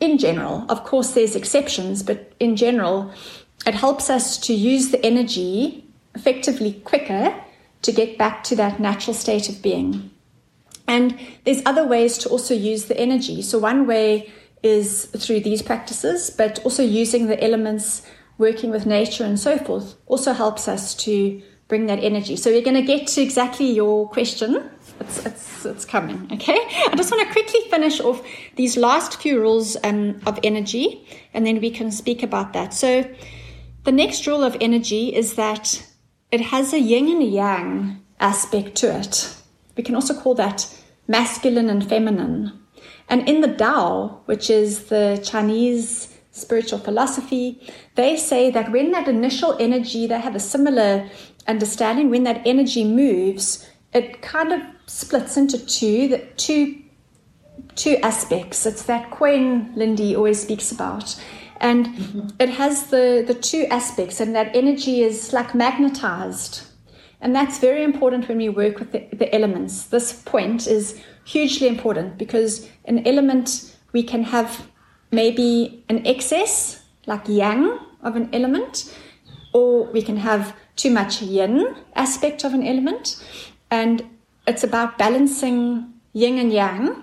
in 0.00 0.18
general. 0.18 0.64
Of 0.68 0.84
course, 0.84 1.12
there's 1.12 1.36
exceptions, 1.36 2.02
but 2.02 2.32
in 2.38 2.56
general, 2.56 3.12
it 3.66 3.74
helps 3.74 4.10
us 4.10 4.38
to 4.38 4.54
use 4.54 4.90
the 4.90 5.04
energy 5.04 5.84
effectively 6.14 6.74
quicker 6.84 7.34
to 7.82 7.92
get 7.92 8.18
back 8.18 8.44
to 8.44 8.56
that 8.56 8.80
natural 8.80 9.14
state 9.14 9.48
of 9.48 9.62
being. 9.62 10.10
And 10.86 11.18
there's 11.44 11.62
other 11.64 11.86
ways 11.86 12.18
to 12.18 12.28
also 12.28 12.54
use 12.54 12.86
the 12.86 12.98
energy. 12.98 13.42
So, 13.42 13.58
one 13.58 13.86
way 13.86 14.30
is 14.62 15.06
through 15.06 15.40
these 15.40 15.62
practices, 15.62 16.30
but 16.30 16.62
also 16.64 16.82
using 16.82 17.26
the 17.26 17.42
elements, 17.42 18.02
working 18.38 18.70
with 18.70 18.86
nature, 18.86 19.24
and 19.24 19.38
so 19.38 19.58
forth, 19.58 19.96
also 20.06 20.32
helps 20.32 20.68
us 20.68 20.94
to 20.94 21.42
bring 21.68 21.86
that 21.86 21.98
energy. 21.98 22.36
So, 22.36 22.50
we're 22.50 22.62
going 22.62 22.76
to 22.76 22.82
get 22.82 23.06
to 23.08 23.22
exactly 23.22 23.70
your 23.70 24.08
question 24.08 24.70
it's, 25.00 25.26
it's, 25.26 25.64
it's 25.64 25.84
coming, 25.84 26.28
okay? 26.32 26.58
I 26.86 26.94
just 26.96 27.10
want 27.10 27.26
to 27.26 27.32
quickly 27.32 27.60
finish 27.70 28.00
off 28.00 28.24
these 28.56 28.76
last 28.76 29.20
few 29.20 29.40
rules 29.40 29.76
um, 29.82 30.20
of 30.26 30.38
energy, 30.42 31.06
and 31.32 31.46
then 31.46 31.60
we 31.60 31.70
can 31.70 31.90
speak 31.90 32.22
about 32.22 32.52
that. 32.52 32.72
So, 32.74 33.08
the 33.84 33.92
next 33.92 34.26
rule 34.26 34.42
of 34.42 34.56
energy 34.60 35.14
is 35.14 35.34
that 35.34 35.84
it 36.30 36.40
has 36.40 36.72
a 36.72 36.78
yin 36.78 37.08
and 37.08 37.22
yang 37.22 38.02
aspect 38.20 38.76
to 38.76 38.98
it. 38.98 39.36
We 39.76 39.82
can 39.82 39.94
also 39.94 40.18
call 40.18 40.34
that 40.36 40.74
masculine 41.06 41.68
and 41.68 41.86
feminine. 41.86 42.52
And 43.08 43.28
in 43.28 43.42
the 43.42 43.54
Tao, 43.54 44.22
which 44.24 44.48
is 44.48 44.86
the 44.86 45.20
Chinese 45.22 46.16
spiritual 46.30 46.78
philosophy, 46.78 47.60
they 47.94 48.16
say 48.16 48.50
that 48.50 48.72
when 48.72 48.92
that 48.92 49.06
initial 49.06 49.56
energy, 49.60 50.06
they 50.06 50.18
have 50.18 50.34
a 50.34 50.40
similar 50.40 51.08
understanding, 51.46 52.10
when 52.10 52.24
that 52.24 52.42
energy 52.46 52.84
moves, 52.84 53.68
it 53.92 54.22
kind 54.22 54.52
of 54.52 54.60
splits 54.86 55.36
into 55.36 55.58
two, 55.58 56.08
the 56.08 56.18
two, 56.36 56.82
two 57.74 57.96
aspects. 58.02 58.66
It's 58.66 58.84
that 58.84 59.10
Queen 59.10 59.72
Lindy 59.76 60.16
always 60.16 60.40
speaks 60.42 60.72
about. 60.72 61.20
And 61.60 61.86
mm-hmm. 61.86 62.28
it 62.40 62.50
has 62.50 62.86
the, 62.86 63.24
the 63.26 63.34
two 63.34 63.66
aspects, 63.70 64.20
and 64.20 64.34
that 64.34 64.54
energy 64.54 65.02
is 65.02 65.32
like 65.32 65.54
magnetized. 65.54 66.62
And 67.20 67.34
that's 67.34 67.58
very 67.58 67.82
important 67.84 68.28
when 68.28 68.38
we 68.38 68.48
work 68.48 68.78
with 68.78 68.92
the, 68.92 69.06
the 69.12 69.34
elements. 69.34 69.86
This 69.86 70.12
point 70.12 70.66
is 70.66 71.00
hugely 71.24 71.68
important 71.68 72.18
because 72.18 72.68
an 72.84 73.06
element 73.06 73.74
we 73.92 74.02
can 74.02 74.24
have 74.24 74.66
maybe 75.10 75.84
an 75.88 76.06
excess, 76.06 76.82
like 77.06 77.26
yang, 77.28 77.78
of 78.02 78.16
an 78.16 78.28
element, 78.34 78.94
or 79.54 79.84
we 79.84 80.02
can 80.02 80.16
have 80.16 80.54
too 80.76 80.90
much 80.90 81.22
yin 81.22 81.74
aspect 81.94 82.44
of 82.44 82.54
an 82.54 82.66
element. 82.66 83.22
And 83.70 84.04
it's 84.46 84.64
about 84.64 84.98
balancing 84.98 85.92
yin 86.12 86.38
and 86.38 86.52
yang, 86.52 87.02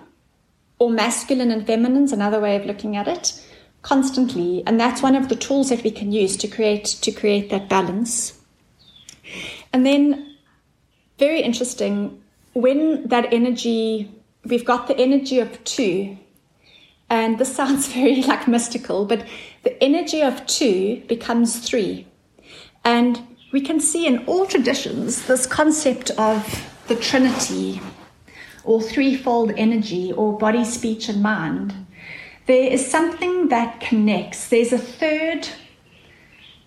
or 0.79 0.89
masculine 0.89 1.51
and 1.51 1.65
feminine 1.65 2.05
is 2.05 2.11
another 2.11 2.39
way 2.39 2.55
of 2.55 2.65
looking 2.65 2.95
at 2.97 3.07
it, 3.07 3.39
constantly. 3.81 4.63
And 4.65 4.79
that's 4.79 5.01
one 5.01 5.15
of 5.15 5.29
the 5.29 5.35
tools 5.35 5.69
that 5.69 5.83
we 5.83 5.91
can 5.91 6.11
use 6.11 6.35
to 6.37 6.47
create 6.47 6.85
to 6.85 7.11
create 7.11 7.49
that 7.49 7.69
balance. 7.69 8.39
And 9.71 9.85
then, 9.85 10.35
very 11.19 11.41
interesting, 11.41 12.21
when 12.53 13.07
that 13.07 13.31
energy, 13.31 14.11
we've 14.43 14.65
got 14.65 14.87
the 14.87 14.97
energy 14.97 15.39
of 15.39 15.63
two, 15.63 16.17
and 17.09 17.37
this 17.37 17.55
sounds 17.59 17.87
very 17.93 18.23
like 18.23 18.47
mystical, 18.47 19.05
but 19.05 19.25
the 19.63 19.81
energy 19.83 20.21
of 20.21 20.45
two 20.47 21.03
becomes 21.07 21.59
three. 21.59 22.07
And 22.83 23.21
we 23.51 23.61
can 23.61 23.79
see 23.79 24.07
in 24.07 24.25
all 24.25 24.45
traditions 24.45 25.25
this 25.27 25.45
concept 25.45 26.09
of 26.11 26.67
the 26.87 26.95
Trinity 26.95 27.81
or 28.63 28.81
threefold 28.81 29.51
energy 29.57 30.11
or 30.13 30.37
body, 30.37 30.63
speech, 30.63 31.09
and 31.09 31.21
mind, 31.21 31.73
there 32.45 32.71
is 32.71 32.85
something 32.85 33.49
that 33.49 33.79
connects. 33.79 34.49
There's 34.49 34.73
a 34.73 34.77
third 34.77 35.47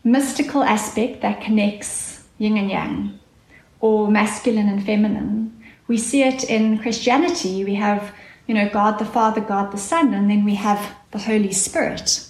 mystical 0.02 0.62
aspect 0.62 1.22
that 1.22 1.40
connects 1.40 2.24
yin 2.38 2.56
and 2.56 2.70
yang 2.70 3.18
or 3.80 4.10
masculine 4.10 4.68
and 4.68 4.84
feminine. 4.84 5.62
We 5.86 5.98
see 5.98 6.22
it 6.22 6.44
in 6.44 6.78
Christianity. 6.78 7.64
We 7.64 7.74
have, 7.74 8.14
you 8.46 8.54
know, 8.54 8.68
God 8.68 8.98
the 8.98 9.04
Father, 9.04 9.40
God 9.40 9.72
the 9.72 9.78
Son, 9.78 10.14
and 10.14 10.30
then 10.30 10.44
we 10.44 10.54
have 10.56 10.94
the 11.10 11.18
Holy 11.18 11.52
Spirit. 11.52 12.26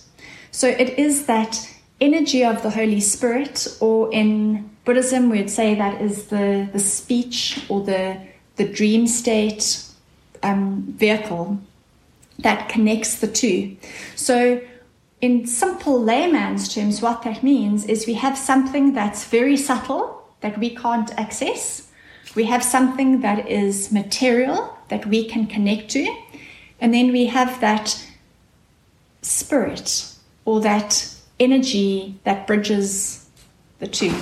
So 0.50 0.68
it 0.68 0.98
is 0.98 1.26
that 1.26 1.73
energy 2.04 2.44
of 2.44 2.62
the 2.62 2.70
Holy 2.70 3.00
Spirit, 3.00 3.66
or 3.80 4.12
in 4.12 4.70
Buddhism, 4.84 5.30
we'd 5.30 5.50
say 5.50 5.74
that 5.74 6.00
is 6.00 6.26
the, 6.26 6.68
the 6.72 6.78
speech 6.78 7.64
or 7.68 7.82
the, 7.82 8.20
the 8.56 8.68
dream 8.68 9.06
state 9.06 9.82
um, 10.42 10.82
vehicle 10.98 11.58
that 12.38 12.68
connects 12.68 13.20
the 13.20 13.28
two. 13.28 13.76
So, 14.14 14.60
in 15.20 15.46
simple 15.46 16.02
layman's 16.02 16.74
terms, 16.74 17.00
what 17.00 17.22
that 17.22 17.42
means 17.42 17.86
is 17.86 18.06
we 18.06 18.14
have 18.14 18.36
something 18.36 18.92
that's 18.92 19.24
very 19.24 19.56
subtle 19.56 20.22
that 20.42 20.58
we 20.58 20.76
can't 20.76 21.10
access. 21.18 21.90
We 22.34 22.44
have 22.44 22.62
something 22.62 23.22
that 23.22 23.48
is 23.48 23.90
material 23.90 24.76
that 24.88 25.06
we 25.06 25.26
can 25.26 25.46
connect 25.46 25.90
to. 25.92 26.14
And 26.78 26.92
then 26.92 27.12
we 27.12 27.26
have 27.26 27.60
that 27.60 28.06
spirit 29.22 30.12
or 30.44 30.60
that 30.60 31.13
energy 31.38 32.18
that 32.24 32.46
bridges 32.46 33.28
the 33.78 33.86
two. 33.86 34.14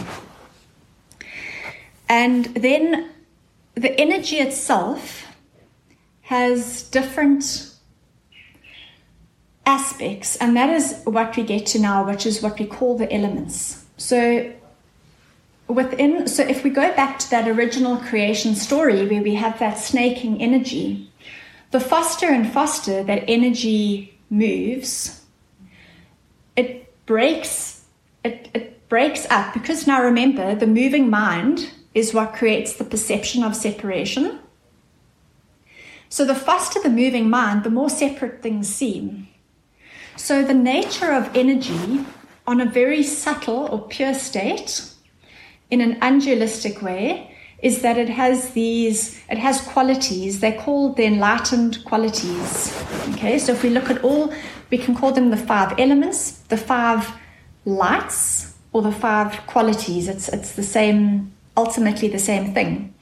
And 2.09 2.47
then 2.47 3.11
the 3.75 3.99
energy 3.99 4.37
itself 4.37 5.27
has 6.23 6.83
different 6.91 7.73
aspects, 9.65 10.37
and 10.37 10.57
that 10.57 10.71
is 10.71 11.01
what 11.05 11.37
we 11.37 11.43
get 11.43 11.67
to 11.67 11.79
now, 11.79 12.07
which 12.07 12.27
is 12.27 12.43
what 12.43 12.59
we 12.59 12.67
call 12.67 12.99
the 12.99 13.13
elements. 13.13 13.85
So 13.97 14.53
within 15.69 16.27
so 16.27 16.43
if 16.43 16.65
we 16.65 16.71
go 16.71 16.95
back 16.95 17.19
to 17.21 17.31
that 17.31 17.49
original 17.49 17.97
creation 17.97 18.55
story 18.55 19.07
where 19.07 19.23
we 19.23 19.35
have 19.37 19.59
that 19.59 19.79
snaking 19.79 20.43
energy, 20.43 21.11
the 21.71 21.81
faster 21.81 22.27
and 22.27 22.51
faster 22.53 23.03
that 23.05 23.25
energy 23.29 24.19
moves, 24.29 25.25
it 26.57 26.92
breaks 27.13 27.85
it, 28.25 28.49
it 28.55 28.89
breaks 28.89 29.27
up 29.31 29.53
because 29.53 29.87
now 29.87 30.03
remember 30.03 30.55
the 30.55 30.67
moving 30.67 31.11
mind 31.11 31.71
is 31.93 32.15
what 32.15 32.33
creates 32.33 32.73
the 32.73 32.85
perception 32.85 33.43
of 33.43 33.55
separation. 33.55 34.39
So 36.09 36.25
the 36.25 36.35
faster 36.35 36.81
the 36.81 36.89
moving 36.89 37.29
mind, 37.29 37.65
the 37.65 37.71
more 37.71 37.91
separate 37.91 38.41
things 38.41 38.67
seem. 38.69 39.29
So, 40.17 40.43
the 40.43 40.55
nature 40.55 41.13
of 41.13 41.35
energy 41.35 42.05
on 42.47 42.61
a 42.61 42.67
very 42.67 43.03
subtle 43.03 43.67
or 43.73 43.89
pure 43.89 44.15
state, 44.15 44.85
in 45.71 45.81
an 45.81 45.97
angelistic 46.03 46.83
way, 46.83 47.35
is 47.63 47.81
that 47.81 47.97
it 47.97 48.11
has 48.11 48.51
these, 48.51 49.19
it 49.31 49.39
has 49.39 49.63
qualities. 49.63 50.41
They're 50.41 50.61
called 50.61 50.97
the 50.97 51.07
enlightened 51.07 51.83
qualities. 51.85 52.53
Okay, 53.15 53.39
so 53.39 53.53
if 53.53 53.63
we 53.63 53.71
look 53.71 53.89
at 53.89 54.05
all, 54.05 54.33
we 54.73 54.79
can 54.79 54.95
call 54.97 55.13
them 55.13 55.31
the 55.31 55.37
five 55.37 55.79
elements, 55.79 56.39
the 56.49 56.57
five 56.57 57.13
lights, 57.67 58.55
or 58.73 58.81
the 58.81 58.91
five 58.91 59.47
qualities. 59.47 60.09
It's, 60.09 60.29
it's 60.31 60.55
the 60.55 60.63
same, 60.63 61.33
ultimately 61.57 62.09
the 62.09 62.19
same 62.19 62.55
thing. 62.55 62.95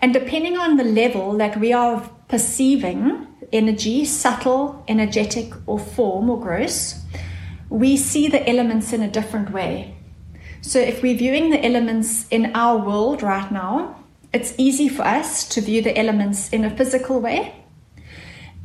And 0.00 0.14
depending 0.14 0.56
on 0.56 0.78
the 0.78 0.84
level 0.84 1.34
that 1.34 1.60
we 1.60 1.72
are 1.74 2.00
perceiving 2.28 3.28
energy, 3.52 4.06
subtle, 4.06 4.82
energetic, 4.88 5.52
or 5.66 5.78
form 5.78 6.30
or 6.30 6.40
gross, 6.40 7.04
we 7.68 7.98
see 7.98 8.28
the 8.28 8.48
elements 8.48 8.94
in 8.94 9.02
a 9.02 9.10
different 9.10 9.52
way. 9.52 9.94
So 10.62 10.78
if 10.78 11.02
we're 11.02 11.18
viewing 11.18 11.50
the 11.50 11.62
elements 11.64 12.26
in 12.30 12.52
our 12.54 12.78
world 12.78 13.22
right 13.22 13.52
now, 13.52 14.02
it's 14.32 14.54
easy 14.56 14.88
for 14.88 15.02
us 15.02 15.46
to 15.50 15.60
view 15.60 15.82
the 15.82 15.96
elements 15.98 16.48
in 16.48 16.64
a 16.64 16.74
physical 16.74 17.20
way. 17.20 17.61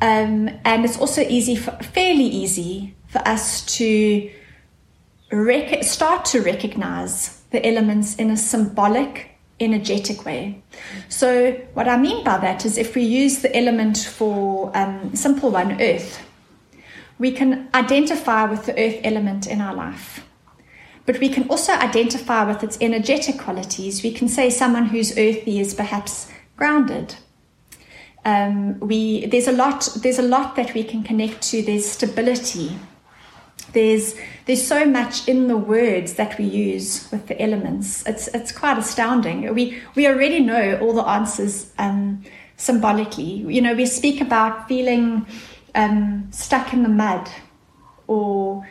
Um, 0.02 0.50
and 0.64 0.86
it's 0.86 1.00
also 1.00 1.22
easy, 1.22 1.56
for, 1.56 1.72
fairly 1.72 2.26
easy, 2.26 2.96
for 3.08 3.20
us 3.20 3.66
to 3.78 4.30
rec- 5.32 5.84
start 5.84 6.26
to 6.26 6.42
recognize 6.42 7.42
the 7.50 7.66
elements 7.66 8.16
in 8.16 8.30
a 8.30 8.38
symbolic, 8.38 9.32
energetic 9.60 10.26
way. 10.26 10.62
So, 11.10 11.54
what 11.74 11.88
I 11.88 11.98
mean 11.98 12.24
by 12.24 12.38
that 12.38 12.66
is 12.66 12.78
if 12.78 12.96
we 12.96 13.04
use 13.04 13.40
the 13.40 13.56
element 13.56 13.98
for 13.98 14.72
um, 14.78 15.16
simple 15.16 15.50
one, 15.50 15.82
earth, 15.82 16.22
we 17.18 17.32
can 17.32 17.68
identify 17.74 18.44
with 18.44 18.66
the 18.66 18.74
earth 18.74 19.00
element 19.04 19.48
in 19.48 19.62
our 19.62 19.74
life. 19.74 20.24
But 21.08 21.20
we 21.20 21.30
can 21.30 21.48
also 21.50 21.72
identify 21.72 22.44
with 22.44 22.64
its 22.64 22.78
energetic 22.82 23.40
qualities. 23.40 24.04
We 24.04 24.12
can 24.12 24.28
say 24.28 24.50
someone 24.50 24.88
who's 24.88 25.18
earthy 25.18 25.60
is 25.60 25.74
perhaps 25.74 26.30
grounded. 26.58 27.16
Um, 28.28 28.78
we 28.82 29.26
there's 29.28 29.48
a 29.48 29.54
lot 29.54 29.88
there's 30.04 30.20
a 30.20 30.28
lot 30.36 30.58
that 30.58 30.74
we 30.74 30.84
can 30.84 31.02
connect 31.02 31.42
to. 31.44 31.62
There's 31.62 31.90
stability. 31.90 32.78
There's 33.72 34.16
there's 34.46 34.68
so 34.68 34.84
much 34.84 35.26
in 35.30 35.48
the 35.48 35.56
words 35.56 36.16
that 36.16 36.38
we 36.38 36.44
use 36.44 37.10
with 37.10 37.28
the 37.28 37.42
elements. 37.42 38.06
It's 38.06 38.28
it's 38.28 38.52
quite 38.52 38.78
astounding. 38.78 39.54
We 39.56 39.82
we 39.96 40.08
already 40.08 40.42
know 40.42 40.78
all 40.82 40.92
the 40.92 41.08
answers 41.08 41.72
um, 41.78 42.22
symbolically. 42.58 43.46
You 43.56 43.62
know, 43.62 43.74
we 43.74 43.86
speak 43.86 44.20
about 44.20 44.68
feeling 44.68 45.26
um, 45.74 46.28
stuck 46.32 46.74
in 46.74 46.84
the 46.84 46.90
mud 46.90 47.30
or 48.08 48.68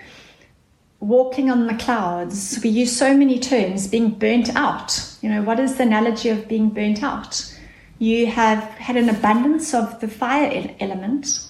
walking 1.00 1.50
on 1.50 1.66
the 1.66 1.74
clouds. 1.74 2.60
We 2.62 2.68
use 2.68 2.94
so 2.94 3.16
many 3.16 3.38
terms, 3.38 3.88
being 3.88 4.10
burnt 4.10 4.54
out. 4.54 5.16
You 5.22 5.30
know, 5.30 5.42
what 5.42 5.58
is 5.60 5.76
the 5.76 5.84
analogy 5.84 6.28
of 6.28 6.46
being 6.46 6.68
burnt 6.68 7.02
out? 7.02 7.55
You 7.98 8.26
have 8.26 8.62
had 8.74 8.96
an 8.96 9.08
abundance 9.08 9.72
of 9.72 10.00
the 10.00 10.08
fire 10.08 10.74
element, 10.80 11.46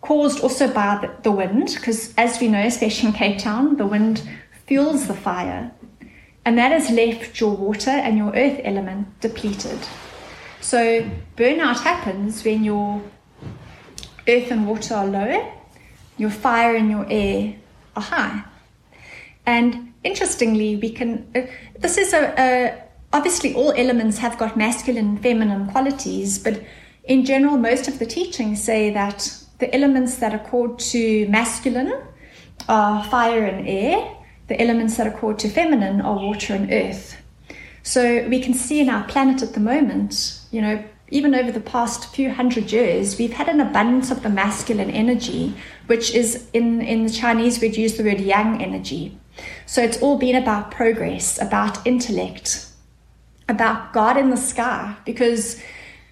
caused 0.00 0.40
also 0.40 0.72
by 0.72 1.10
the, 1.22 1.30
wind, 1.30 1.72
because 1.74 2.12
as 2.18 2.38
we 2.40 2.48
know, 2.48 2.60
especially 2.60 3.08
in 3.08 3.14
Cape 3.14 3.38
Town, 3.38 3.76
the 3.76 3.86
wind 3.86 4.22
fuels 4.66 5.06
the 5.06 5.14
fire. 5.14 5.72
And 6.44 6.58
that 6.58 6.72
has 6.72 6.90
left 6.90 7.40
your 7.40 7.56
water 7.56 7.90
and 7.90 8.18
your 8.18 8.28
earth 8.34 8.60
element 8.64 9.20
depleted. 9.20 9.78
So 10.60 11.08
burnout 11.36 11.80
happens 11.80 12.44
when 12.44 12.64
your 12.64 13.02
earth 14.28 14.50
and 14.50 14.66
water 14.66 14.94
are 14.94 15.06
low, 15.06 15.52
your 16.18 16.30
fire 16.30 16.76
and 16.76 16.90
your 16.90 17.06
air 17.08 17.56
are 17.96 18.02
high. 18.02 18.44
And 19.46 19.94
interestingly, 20.02 20.76
we 20.76 20.90
can, 20.90 21.26
uh, 21.34 21.42
this 21.78 21.98
is 21.98 22.12
a, 22.12 22.34
a, 22.38 22.82
obviously 23.14 23.54
all 23.54 23.72
elements 23.76 24.18
have 24.18 24.36
got 24.36 24.56
masculine 24.56 25.08
and 25.08 25.22
feminine 25.22 25.68
qualities, 25.68 26.36
but 26.38 26.60
in 27.04 27.24
general, 27.24 27.56
most 27.56 27.86
of 27.86 27.98
the 28.00 28.06
teachings 28.06 28.62
say 28.62 28.90
that 28.90 29.32
the 29.60 29.72
elements 29.72 30.16
that 30.16 30.34
are 30.34 30.44
called 30.50 30.80
to 30.80 31.26
masculine 31.28 31.92
are 32.68 33.04
fire 33.04 33.44
and 33.44 33.68
air, 33.68 34.16
the 34.48 34.60
elements 34.60 34.96
that 34.96 35.06
are 35.06 35.16
called 35.16 35.38
to 35.38 35.48
feminine 35.48 36.00
are 36.00 36.16
water 36.16 36.54
and 36.54 36.72
earth. 36.72 37.16
So 37.84 38.26
we 38.28 38.40
can 38.40 38.52
see 38.52 38.80
in 38.80 38.88
our 38.88 39.04
planet 39.04 39.42
at 39.42 39.54
the 39.54 39.60
moment, 39.60 40.40
you 40.50 40.60
know, 40.60 40.82
even 41.10 41.36
over 41.36 41.52
the 41.52 41.60
past 41.60 42.12
few 42.12 42.32
hundred 42.32 42.72
years, 42.72 43.16
we've 43.16 43.34
had 43.34 43.48
an 43.48 43.60
abundance 43.60 44.10
of 44.10 44.22
the 44.24 44.30
masculine 44.30 44.90
energy, 44.90 45.54
which 45.86 46.12
is 46.14 46.48
in, 46.52 46.80
in 46.80 47.04
the 47.04 47.12
Chinese, 47.12 47.60
we'd 47.60 47.76
use 47.76 47.96
the 47.96 48.02
word 48.02 48.20
yang 48.20 48.60
energy. 48.60 49.16
So 49.66 49.82
it's 49.82 50.00
all 50.02 50.18
been 50.18 50.34
about 50.34 50.72
progress, 50.72 51.40
about 51.40 51.86
intellect, 51.86 52.73
about 53.48 53.92
God 53.92 54.16
in 54.16 54.30
the 54.30 54.36
sky, 54.36 54.96
because 55.04 55.60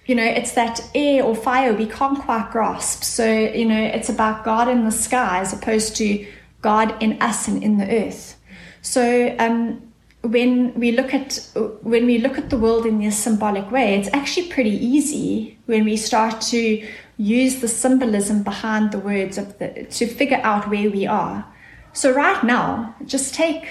you 0.05 0.15
know 0.15 0.23
it's 0.23 0.51
that 0.53 0.81
air 0.93 1.23
or 1.23 1.35
fire 1.35 1.73
we 1.73 1.85
can't 1.85 2.19
quite 2.19 2.51
grasp. 2.51 3.03
So 3.03 3.25
you 3.25 3.65
know 3.65 3.81
it's 3.81 4.09
about 4.09 4.43
God 4.43 4.67
in 4.67 4.85
the 4.85 4.91
sky 4.91 5.39
as 5.39 5.53
opposed 5.53 5.95
to 5.97 6.25
God 6.61 7.01
in 7.01 7.21
us 7.21 7.47
and 7.47 7.63
in 7.63 7.77
the 7.77 7.89
earth. 7.89 8.37
So 8.81 9.35
um, 9.39 9.93
when 10.21 10.73
we 10.79 10.91
look 10.91 11.13
at 11.13 11.49
when 11.81 12.05
we 12.05 12.17
look 12.17 12.37
at 12.37 12.49
the 12.49 12.57
world 12.57 12.85
in 12.85 12.99
this 12.99 13.17
symbolic 13.17 13.69
way, 13.71 13.95
it's 13.95 14.09
actually 14.13 14.47
pretty 14.47 14.71
easy 14.85 15.57
when 15.65 15.83
we 15.83 15.97
start 15.97 16.41
to 16.41 16.87
use 17.17 17.59
the 17.61 17.67
symbolism 17.67 18.41
behind 18.41 18.91
the 18.91 18.99
words 18.99 19.37
of 19.37 19.57
the 19.59 19.85
to 19.91 20.07
figure 20.07 20.39
out 20.43 20.69
where 20.69 20.89
we 20.89 21.05
are. 21.05 21.45
So, 21.91 22.11
right 22.11 22.43
now, 22.43 22.95
just 23.05 23.35
take 23.35 23.67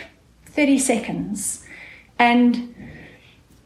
30 0.47 0.79
seconds 0.79 1.67
and 2.19 2.72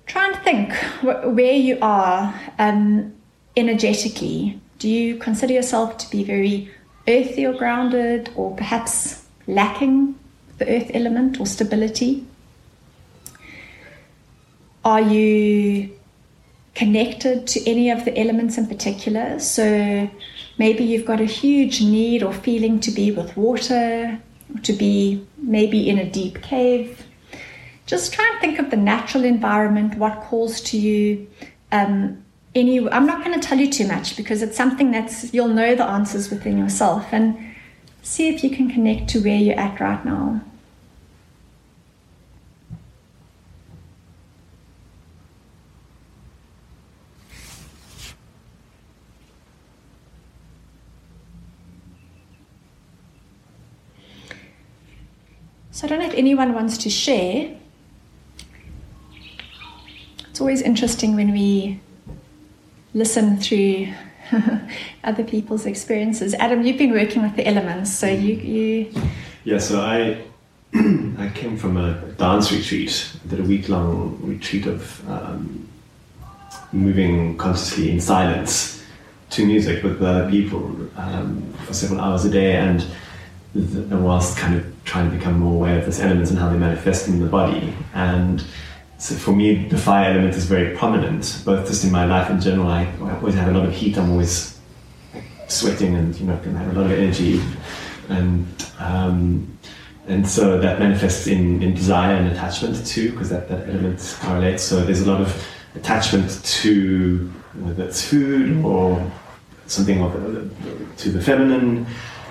try 0.06 0.26
and 0.26 0.36
think 0.42 0.72
where 1.02 1.52
you 1.52 1.78
are 1.82 2.34
um, 2.58 3.12
energetically. 3.56 4.60
Do 4.78 4.88
you 4.88 5.16
consider 5.16 5.52
yourself 5.52 5.98
to 5.98 6.10
be 6.10 6.24
very 6.24 6.70
earthy 7.08 7.46
or 7.46 7.52
grounded, 7.52 8.30
or 8.34 8.56
perhaps 8.56 9.24
lacking 9.46 10.18
the 10.58 10.68
earth 10.68 10.90
element 10.92 11.40
or 11.40 11.46
stability? 11.46 12.26
Are 14.84 15.00
you 15.00 15.90
connected 16.74 17.46
to 17.48 17.70
any 17.70 17.90
of 17.90 18.04
the 18.04 18.16
elements 18.18 18.58
in 18.58 18.66
particular? 18.66 19.38
So 19.38 20.10
maybe 20.58 20.84
you've 20.84 21.06
got 21.06 21.20
a 21.20 21.24
huge 21.24 21.80
need 21.80 22.22
or 22.22 22.32
feeling 22.32 22.80
to 22.80 22.90
be 22.90 23.10
with 23.10 23.36
water, 23.36 24.20
to 24.62 24.72
be 24.72 25.26
maybe 25.38 25.88
in 25.88 25.98
a 25.98 26.08
deep 26.08 26.42
cave. 26.42 27.05
Just 27.86 28.12
try 28.12 28.28
and 28.32 28.40
think 28.40 28.58
of 28.58 28.70
the 28.70 28.76
natural 28.76 29.24
environment, 29.24 29.96
what 29.96 30.20
calls 30.22 30.60
to 30.60 30.76
you. 30.76 31.28
Um, 31.70 32.24
any, 32.52 32.78
I'm 32.90 33.06
not 33.06 33.24
going 33.24 33.38
to 33.38 33.46
tell 33.46 33.58
you 33.58 33.70
too 33.70 33.86
much 33.86 34.16
because 34.16 34.42
it's 34.42 34.56
something 34.56 34.90
that's 34.90 35.32
you'll 35.32 35.48
know 35.48 35.76
the 35.76 35.84
answers 35.84 36.28
within 36.28 36.58
yourself 36.58 37.06
and 37.12 37.38
see 38.02 38.28
if 38.28 38.42
you 38.42 38.50
can 38.50 38.68
connect 38.68 39.08
to 39.10 39.20
where 39.20 39.36
you're 39.36 39.58
at 39.58 39.78
right 39.78 40.04
now. 40.04 40.40
So 55.70 55.86
I 55.86 55.90
don't 55.90 55.98
know 55.98 56.06
if 56.06 56.14
anyone 56.14 56.54
wants 56.54 56.78
to 56.78 56.90
share. 56.90 57.54
It's 60.36 60.40
always 60.42 60.60
interesting 60.60 61.16
when 61.16 61.32
we 61.32 61.80
listen 62.92 63.38
through 63.38 63.88
other 65.02 65.24
people's 65.24 65.64
experiences. 65.64 66.34
Adam, 66.34 66.60
you've 66.60 66.76
been 66.76 66.92
working 66.92 67.22
with 67.22 67.36
the 67.36 67.48
elements, 67.48 67.90
so 67.90 68.06
you, 68.06 68.34
you... 68.34 68.92
Yeah, 69.44 69.56
so 69.56 69.80
I 69.80 70.22
I 71.18 71.30
came 71.34 71.56
from 71.56 71.78
a 71.78 71.94
dance 72.18 72.52
retreat. 72.52 73.16
I 73.24 73.28
did 73.30 73.40
a 73.40 73.44
week 73.44 73.70
long 73.70 74.18
retreat 74.20 74.66
of 74.66 75.08
um, 75.08 75.66
moving 76.70 77.38
consciously 77.38 77.90
in 77.90 77.98
silence 77.98 78.84
to 79.30 79.46
music 79.46 79.82
with 79.82 80.02
other 80.02 80.30
people 80.30 80.66
um, 80.98 81.50
for 81.64 81.72
several 81.72 81.98
hours 81.98 82.26
a 82.26 82.30
day, 82.30 82.56
and 82.56 82.84
whilst 84.04 84.36
kind 84.36 84.54
of 84.54 84.66
trying 84.84 85.10
to 85.10 85.16
become 85.16 85.40
more 85.40 85.54
aware 85.54 85.78
of 85.78 85.86
those 85.86 85.98
elements 85.98 86.28
and 86.28 86.38
how 86.38 86.50
they 86.50 86.58
manifest 86.58 87.08
in 87.08 87.20
the 87.20 87.26
body. 87.26 87.72
And 87.94 88.44
so 88.98 89.14
for 89.14 89.32
me, 89.32 89.68
the 89.68 89.78
fire 89.78 90.10
element 90.10 90.34
is 90.34 90.44
very 90.46 90.76
prominent, 90.76 91.42
both 91.44 91.68
just 91.68 91.84
in 91.84 91.92
my 91.92 92.04
life 92.04 92.30
in 92.30 92.40
general. 92.40 92.68
I, 92.68 92.82
I 92.82 93.16
always 93.16 93.34
have 93.34 93.48
a 93.48 93.58
lot 93.58 93.66
of 93.68 93.74
heat. 93.74 93.96
I'm 93.98 94.10
always 94.10 94.58
sweating 95.48 95.94
and 95.94 96.14
you 96.18 96.26
know 96.26 96.38
can 96.42 96.54
have 96.56 96.76
a 96.76 96.80
lot 96.80 96.86
of 96.90 96.98
energy, 96.98 97.40
and 98.08 98.46
um, 98.78 99.58
and 100.08 100.26
so 100.26 100.58
that 100.58 100.78
manifests 100.78 101.26
in, 101.26 101.62
in 101.62 101.74
desire 101.74 102.16
and 102.16 102.28
attachment 102.32 102.86
too, 102.86 103.10
because 103.10 103.28
that, 103.30 103.48
that 103.48 103.68
element 103.68 104.16
correlates. 104.20 104.62
So 104.62 104.84
there's 104.84 105.02
a 105.02 105.10
lot 105.12 105.20
of 105.20 105.46
attachment 105.74 106.42
to 106.44 107.32
whether 107.54 107.84
it's 107.84 108.02
food 108.02 108.64
or 108.64 109.04
something 109.66 110.02
of, 110.02 110.12
to 110.96 111.10
the 111.10 111.20
feminine, 111.20 111.86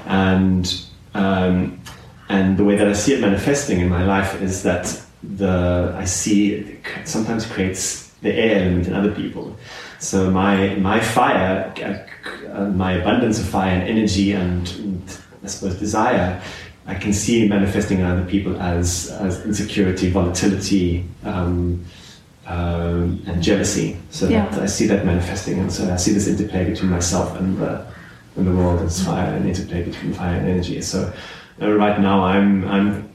and 0.05 0.86
Um, 1.16 1.80
and 2.28 2.57
the 2.57 2.66
way 2.66 2.76
that 2.76 2.88
I 2.89 2.93
see 2.93 3.13
it 3.13 3.22
manifesting 3.22 3.80
in 3.80 3.88
my 3.88 4.03
life 4.03 4.41
is 4.41 4.63
that 4.63 5.01
the 5.38 5.93
I 5.97 6.05
see 6.05 6.53
it 6.53 6.80
sometimes 7.05 7.45
creates 7.45 8.09
the 8.21 8.34
air 8.34 8.61
element 8.61 8.88
in 8.88 8.93
other 8.93 9.11
people. 9.11 9.55
So 9.99 10.30
my 10.32 10.76
my 10.76 10.99
fire, 10.99 11.73
uh, 12.53 12.65
my 12.69 12.93
abundance 12.93 13.39
of 13.39 13.47
fire 13.47 13.71
and 13.71 13.84
energy 13.89 14.32
and, 14.34 14.67
and 14.80 15.17
I 15.43 15.47
suppose 15.47 15.80
desire, 15.80 16.41
I 16.88 16.95
can 16.95 17.13
see 17.13 17.47
manifesting 17.47 17.99
in 17.99 18.05
other 18.05 18.26
people 18.26 18.59
as 18.61 19.11
as 19.11 19.43
insecurity, 19.45 20.09
volatility. 20.09 21.05
Um, 21.23 21.86
um, 22.47 23.23
and 23.26 23.41
jealousy. 23.41 23.97
So 24.11 24.28
Yeah. 24.30 24.47
that 24.49 24.61
I 24.61 24.67
see 24.67 24.86
that 24.88 25.05
manifesting, 25.05 25.59
and 25.59 25.71
so 25.71 25.91
I 25.91 25.95
see 25.95 26.13
this 26.13 26.28
interplay 26.28 26.65
between 26.65 26.91
myself 26.91 27.36
and 27.39 27.57
the 27.57 27.82
and 28.38 28.45
the 28.45 28.51
world 28.51 28.82
as 28.82 29.03
fire, 29.03 29.34
and 29.34 29.47
interplay 29.47 29.82
between 29.84 30.13
fire 30.13 30.36
and 30.36 30.47
energy. 30.47 30.82
So 30.82 31.11
uh, 31.61 31.71
right 31.71 31.99
now, 31.99 32.23
I'm 32.23 32.67
I'm 32.67 33.09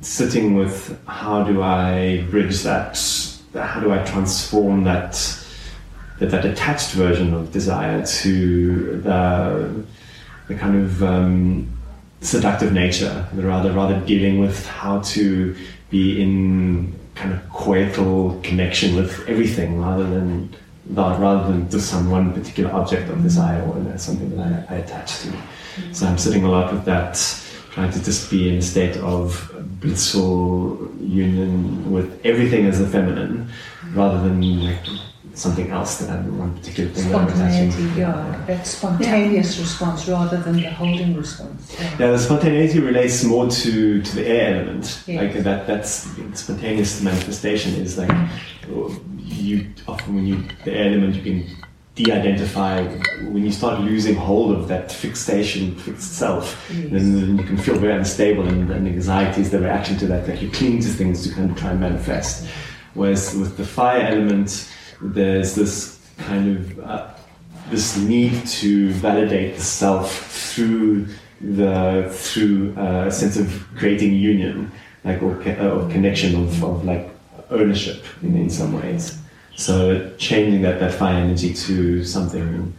sitting 0.00 0.54
with 0.54 0.98
how 1.06 1.42
do 1.44 1.62
I 1.62 2.24
bridge 2.30 2.62
that? 2.62 2.98
How 3.54 3.80
do 3.80 3.92
I 3.92 4.04
transform 4.04 4.84
that 4.84 5.12
that, 6.18 6.30
that 6.30 6.44
attached 6.44 6.92
version 6.92 7.34
of 7.34 7.52
desire 7.52 8.04
to 8.04 9.00
the 9.00 9.84
the 10.48 10.54
kind 10.54 10.76
of 10.76 11.02
um, 11.02 11.70
seductive 12.20 12.72
nature, 12.72 13.26
rather 13.34 13.72
rather 13.72 14.00
dealing 14.00 14.40
with 14.40 14.66
how 14.66 15.00
to 15.00 15.54
be 15.90 16.20
in 16.20 16.94
kind 17.14 17.32
of 17.32 17.40
coital 17.48 18.42
connection 18.42 18.96
with 18.96 19.28
everything, 19.28 19.80
rather 19.80 20.04
than 20.04 20.54
rather 20.90 21.52
than 21.52 21.70
just 21.70 21.90
some 21.90 22.10
one 22.10 22.32
particular 22.32 22.72
object 22.72 23.10
of 23.10 23.22
desire 23.22 23.62
or 23.62 23.98
something 23.98 24.36
that 24.36 24.70
I, 24.70 24.74
I 24.74 24.78
attach 24.78 25.20
to. 25.20 25.32
So 25.92 26.06
I'm 26.06 26.18
sitting 26.18 26.44
a 26.44 26.50
lot 26.50 26.72
with 26.72 26.84
that, 26.86 27.16
trying 27.72 27.90
to 27.92 28.02
just 28.02 28.30
be 28.30 28.48
in 28.48 28.56
a 28.56 28.62
state 28.62 28.96
of 28.98 29.52
blissful 29.80 30.90
union 31.00 31.90
with 31.90 32.20
everything 32.24 32.66
as 32.66 32.80
a 32.80 32.86
feminine, 32.86 33.48
rather 33.94 34.20
than 34.26 34.64
like 34.64 34.84
something 35.34 35.70
else 35.70 35.98
that 35.98 36.10
I'm 36.10 36.38
one 36.38 36.56
particular 36.58 36.90
thing 36.90 37.10
that 37.10 37.20
I'm. 37.20 37.28
Spontaneity, 37.28 38.00
yeah. 38.00 38.44
That 38.46 38.66
spontaneous 38.66 39.58
response 39.58 40.08
rather 40.08 40.38
than 40.38 40.56
the 40.56 40.70
holding 40.70 41.16
response. 41.16 41.76
Yeah. 41.78 41.90
Yeah, 41.98 42.10
the 42.10 42.18
spontaneity 42.18 42.80
relates 42.80 43.22
more 43.24 43.48
to, 43.48 44.02
to 44.02 44.14
the 44.16 44.26
air 44.26 44.56
element. 44.56 45.02
Yes. 45.06 45.34
Like 45.34 45.44
that, 45.44 45.66
that's 45.66 46.08
spontaneous 46.34 47.00
manifestation 47.02 47.74
is 47.74 47.96
like 47.96 48.10
mm. 48.10 48.28
you 49.16 49.68
often 49.86 50.16
when 50.16 50.26
you 50.26 50.44
the 50.64 50.72
air 50.72 50.88
element 50.88 51.14
you 51.16 51.22
can 51.22 51.57
de-identify 51.98 52.84
when 53.32 53.44
you 53.44 53.50
start 53.50 53.80
losing 53.80 54.14
hold 54.14 54.56
of 54.56 54.68
that 54.68 54.92
fixation, 54.92 55.74
fixed 55.76 56.12
self. 56.14 56.44
Yes. 56.70 56.90
Then, 56.92 57.38
you 57.38 57.44
can 57.44 57.58
feel 57.58 57.76
very 57.76 57.94
unstable, 57.94 58.46
and, 58.46 58.70
and 58.70 58.86
anxiety 58.86 59.40
is 59.40 59.50
the 59.50 59.58
reaction 59.58 59.96
to 59.98 60.06
that. 60.06 60.28
Like 60.28 60.40
you 60.40 60.50
cling 60.50 60.80
to 60.80 60.88
things 60.88 61.22
to 61.24 61.34
kind 61.34 61.50
of 61.50 61.56
try 61.58 61.70
and 61.72 61.80
manifest. 61.80 62.46
Whereas 62.94 63.36
with 63.36 63.56
the 63.56 63.64
fire 63.64 64.02
element, 64.02 64.72
there's 65.02 65.54
this 65.54 66.00
kind 66.18 66.56
of 66.56 66.80
uh, 66.80 67.08
this 67.70 67.96
need 67.96 68.46
to 68.46 68.90
validate 68.92 69.56
the 69.56 69.62
self 69.62 70.08
through 70.52 71.06
the 71.40 72.08
through 72.10 72.74
uh, 72.76 73.06
a 73.06 73.10
sense 73.10 73.36
of 73.36 73.66
creating 73.76 74.14
union, 74.14 74.70
like 75.04 75.22
or, 75.22 75.34
co- 75.42 75.84
or 75.84 75.90
connection 75.90 76.34
of, 76.42 76.64
of 76.64 76.84
like 76.84 77.10
ownership 77.50 78.04
in, 78.22 78.36
in 78.36 78.50
some 78.50 78.72
ways. 78.80 79.18
So 79.58 80.14
changing 80.18 80.62
that 80.62 80.78
that 80.78 80.94
fire 80.94 81.16
energy 81.16 81.52
to 81.52 82.04
something 82.04 82.72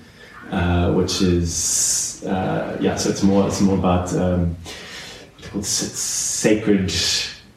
uh, 0.50 0.94
which 0.94 1.22
is 1.22 2.24
uh, 2.26 2.78
yeah. 2.80 2.96
So 2.96 3.10
it's 3.10 3.22
more 3.22 3.46
it's 3.48 3.60
more 3.60 3.78
about 3.78 4.14
um, 4.16 4.56
sacred 5.62 6.90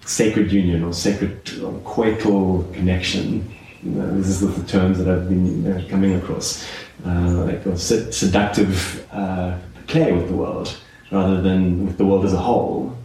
sacred 0.05 0.51
union 0.51 0.83
or 0.83 0.93
sacred 0.93 1.37
or 1.63 1.73
coital 1.85 2.75
connection. 2.75 3.49
You 3.85 3.93
know, 3.93 4.17
this 4.17 4.29
is 4.29 4.41
the 4.41 4.65
terms 4.65 4.99
that 4.99 5.07
I've 5.09 5.29
been 5.29 5.73
uh, 5.73 5.89
coming 5.89 6.15
across, 6.17 6.67
uh, 7.07 7.45
like 7.47 7.63
seductive 7.77 9.07
uh, 9.13 9.57
play 9.87 10.13
with 10.13 10.29
the 10.29 10.35
world, 10.35 10.77
rather 11.13 11.41
than 11.41 11.87
with 11.87 11.97
the 11.97 12.05
world 12.05 12.25
as 12.25 12.33
a 12.33 12.39
whole, 12.39 12.97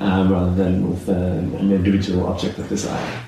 rather 0.00 0.54
than 0.54 0.90
with 0.90 1.08
uh, 1.08 1.12
an 1.12 1.72
individual 1.72 2.26
object 2.26 2.58
of 2.58 2.68
desire. 2.68 3.24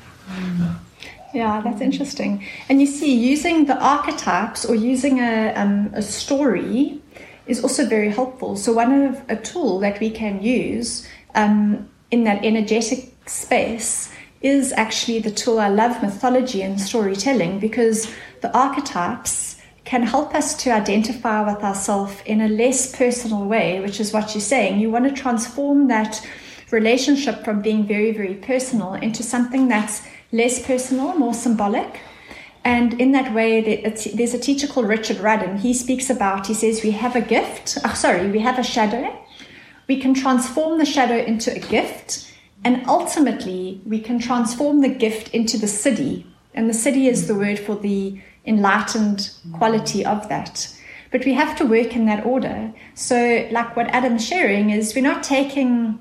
Yeah, 1.32 1.62
that's 1.62 1.80
interesting. 1.80 2.44
And 2.68 2.80
you 2.80 2.86
see, 2.86 3.14
using 3.14 3.64
the 3.64 3.78
archetypes 3.78 4.64
or 4.64 4.74
using 4.74 5.20
a, 5.20 5.54
um, 5.54 5.90
a 5.94 6.02
story 6.02 7.00
is 7.46 7.62
also 7.62 7.86
very 7.86 8.10
helpful. 8.10 8.56
So, 8.56 8.72
one 8.72 8.92
of 9.04 9.22
a 9.28 9.36
tool 9.36 9.80
that 9.80 9.98
we 9.98 10.10
can 10.10 10.42
use 10.42 11.08
um, 11.34 11.88
in 12.10 12.24
that 12.24 12.44
energetic 12.44 13.14
space 13.26 14.12
is 14.42 14.72
actually 14.72 15.20
the 15.20 15.30
tool 15.30 15.58
I 15.58 15.68
love 15.68 16.02
mythology 16.02 16.62
and 16.62 16.80
storytelling 16.80 17.60
because 17.60 18.12
the 18.40 18.54
archetypes 18.56 19.60
can 19.84 20.02
help 20.02 20.34
us 20.34 20.56
to 20.62 20.70
identify 20.70 21.42
with 21.42 21.62
ourselves 21.62 22.14
in 22.26 22.40
a 22.40 22.48
less 22.48 22.94
personal 22.94 23.44
way, 23.44 23.80
which 23.80 24.00
is 24.00 24.12
what 24.12 24.34
you're 24.34 24.40
saying. 24.40 24.80
You 24.80 24.90
want 24.90 25.04
to 25.04 25.22
transform 25.22 25.88
that 25.88 26.24
relationship 26.70 27.44
from 27.44 27.62
being 27.62 27.86
very, 27.86 28.12
very 28.12 28.34
personal 28.34 28.94
into 28.94 29.22
something 29.22 29.68
that's 29.68 30.02
less 30.32 30.64
personal, 30.64 31.14
more 31.16 31.34
symbolic. 31.34 32.00
And 32.64 33.00
in 33.00 33.12
that 33.12 33.34
way, 33.34 33.60
there's 33.60 34.34
a 34.34 34.38
teacher 34.38 34.66
called 34.66 34.88
Richard 34.88 35.18
Rudd, 35.18 35.42
and 35.42 35.60
he 35.60 35.74
speaks 35.74 36.08
about, 36.10 36.46
he 36.46 36.54
says, 36.54 36.82
we 36.82 36.92
have 36.92 37.14
a 37.16 37.20
gift, 37.20 37.78
oh, 37.84 37.94
sorry, 37.94 38.30
we 38.30 38.40
have 38.40 38.58
a 38.58 38.62
shadow. 38.62 39.18
We 39.88 40.00
can 40.00 40.14
transform 40.14 40.78
the 40.78 40.84
shadow 40.84 41.16
into 41.16 41.54
a 41.54 41.58
gift, 41.58 42.32
and 42.64 42.86
ultimately, 42.88 43.80
we 43.84 44.00
can 44.00 44.18
transform 44.20 44.80
the 44.80 44.88
gift 44.88 45.28
into 45.28 45.58
the 45.58 45.66
siddhi. 45.66 46.24
And 46.54 46.68
the 46.68 46.74
siddhi 46.74 47.08
is 47.08 47.26
the 47.26 47.34
word 47.34 47.58
for 47.58 47.74
the 47.74 48.20
enlightened 48.46 49.30
quality 49.52 50.04
of 50.04 50.28
that. 50.28 50.72
But 51.10 51.24
we 51.24 51.34
have 51.34 51.56
to 51.58 51.64
work 51.66 51.94
in 51.96 52.06
that 52.06 52.24
order. 52.24 52.72
So, 52.94 53.48
like 53.50 53.74
what 53.76 53.88
Adam's 53.88 54.24
sharing 54.24 54.70
is, 54.70 54.94
we're 54.94 55.02
not 55.02 55.22
taking 55.22 55.98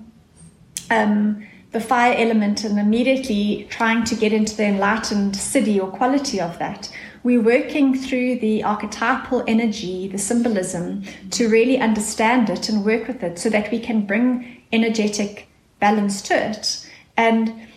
um, 0.91 1.45
the 1.72 1.80
fire 1.80 2.13
element 2.17 2.63
and 2.63 2.78
immediately 2.78 3.65
trying 3.69 4.03
to 4.03 4.15
get 4.15 4.34
into 4.34 4.55
the 4.57 4.65
enlightened 4.65 5.36
siddhi 5.36 5.82
or 5.82 5.89
quality 5.89 6.39
of 6.39 6.59
that. 6.59 6.89
We're 7.24 7.41
working 7.41 7.97
through 7.97 8.39
the 8.39 8.63
archetypal 8.63 9.43
energy, 9.47 10.07
the 10.07 10.17
symbolism, 10.17 11.03
to 11.32 11.47
really 11.47 11.78
understand 11.78 12.49
it 12.49 12.67
and 12.67 12.84
work 12.84 13.07
with 13.07 13.24
it 13.24 13.39
so 13.39 13.49
that 13.49 13.72
we 13.72 13.80
can 13.80 14.05
bring 14.05 14.63
energetic 14.74 15.47
balance 15.80 16.22
to 16.24 16.49
it. 16.49 16.89
And 17.15 17.67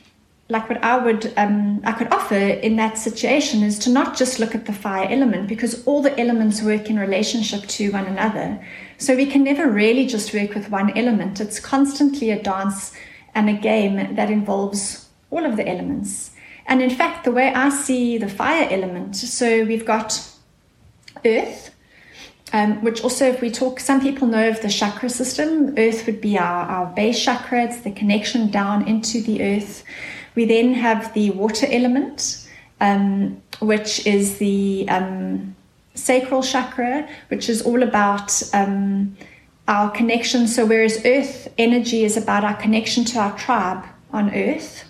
like 0.48 0.68
what 0.68 0.82
I 0.82 0.98
would 0.98 1.32
um, 1.36 1.80
I 1.84 1.92
could 1.92 2.12
offer 2.12 2.34
in 2.36 2.76
that 2.76 2.98
situation 2.98 3.62
is 3.62 3.78
to 3.80 3.90
not 3.90 4.16
just 4.16 4.38
look 4.38 4.54
at 4.54 4.66
the 4.66 4.72
fire 4.72 5.08
element 5.10 5.48
because 5.48 5.84
all 5.86 6.02
the 6.02 6.18
elements 6.20 6.62
work 6.62 6.90
in 6.90 6.98
relationship 6.98 7.66
to 7.66 7.90
one 7.92 8.06
another. 8.06 8.64
So 8.98 9.16
we 9.16 9.26
can 9.26 9.44
never 9.44 9.70
really 9.70 10.06
just 10.06 10.34
work 10.34 10.54
with 10.54 10.70
one 10.70 10.96
element. 10.98 11.40
It's 11.40 11.60
constantly 11.60 12.30
a 12.30 12.42
dance 12.42 12.92
and 13.34 13.48
a 13.48 13.52
game 13.52 14.14
that 14.14 14.30
involves 14.30 15.08
all 15.30 15.44
of 15.44 15.56
the 15.56 15.68
elements. 15.68 16.30
And 16.66 16.82
in 16.82 16.90
fact, 16.90 17.24
the 17.24 17.32
way 17.32 17.52
I 17.52 17.68
see 17.68 18.18
the 18.18 18.28
fire 18.28 18.68
element, 18.70 19.16
so 19.16 19.64
we've 19.64 19.84
got 19.84 20.26
earth, 21.24 21.74
um, 22.52 22.82
which 22.84 23.02
also, 23.02 23.26
if 23.26 23.40
we 23.40 23.50
talk, 23.50 23.80
some 23.80 24.00
people 24.00 24.28
know 24.28 24.48
of 24.48 24.62
the 24.62 24.68
chakra 24.68 25.10
system. 25.10 25.74
Earth 25.76 26.06
would 26.06 26.20
be 26.20 26.38
our, 26.38 26.64
our 26.66 26.86
base 26.94 27.22
chakra, 27.22 27.64
it's 27.64 27.80
the 27.80 27.90
connection 27.90 28.50
down 28.50 28.86
into 28.86 29.20
the 29.20 29.42
earth. 29.42 29.82
We 30.36 30.44
then 30.44 30.74
have 30.74 31.12
the 31.14 31.30
water 31.32 31.66
element, 31.68 32.48
um, 32.80 33.42
which 33.60 34.06
is 34.06 34.38
the 34.38 34.86
um, 34.88 35.56
sacral 35.94 36.42
chakra, 36.42 37.08
which 37.28 37.48
is 37.48 37.62
all 37.62 37.82
about 37.82 38.40
um, 38.52 39.16
our 39.68 39.90
connection. 39.90 40.46
So, 40.46 40.66
whereas 40.66 41.04
earth 41.04 41.52
energy 41.58 42.04
is 42.04 42.16
about 42.16 42.44
our 42.44 42.54
connection 42.54 43.04
to 43.06 43.18
our 43.18 43.36
tribe 43.36 43.84
on 44.12 44.34
earth, 44.34 44.84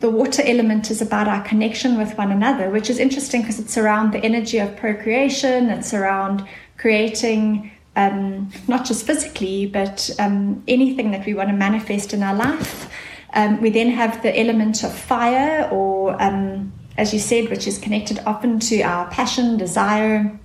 the 0.00 0.10
water 0.10 0.42
element 0.44 0.90
is 0.90 1.00
about 1.00 1.28
our 1.28 1.42
connection 1.42 1.96
with 1.96 2.18
one 2.18 2.30
another, 2.30 2.68
which 2.70 2.90
is 2.90 2.98
interesting 2.98 3.40
because 3.40 3.58
it's 3.58 3.78
around 3.78 4.12
the 4.12 4.18
energy 4.18 4.58
of 4.58 4.76
procreation, 4.76 5.70
it's 5.70 5.94
around 5.94 6.46
creating 6.76 7.70
um, 7.96 8.50
not 8.68 8.84
just 8.84 9.06
physically, 9.06 9.66
but 9.66 10.10
um, 10.18 10.62
anything 10.68 11.10
that 11.12 11.24
we 11.24 11.34
want 11.34 11.48
to 11.48 11.54
manifest 11.54 12.12
in 12.12 12.22
our 12.22 12.34
life. 12.34 12.90
Um, 13.34 13.60
we 13.60 13.70
then 13.70 13.90
have 13.90 14.22
the 14.22 14.38
element 14.38 14.84
of 14.84 14.94
fire, 14.94 15.68
or 15.72 16.20
um, 16.22 16.72
as 16.96 17.12
you 17.12 17.18
said, 17.18 17.50
which 17.50 17.66
is 17.66 17.78
connected 17.78 18.20
often 18.26 18.60
to 18.60 18.82
our 18.82 19.08
passion, 19.10 19.56
desire, 19.56 20.38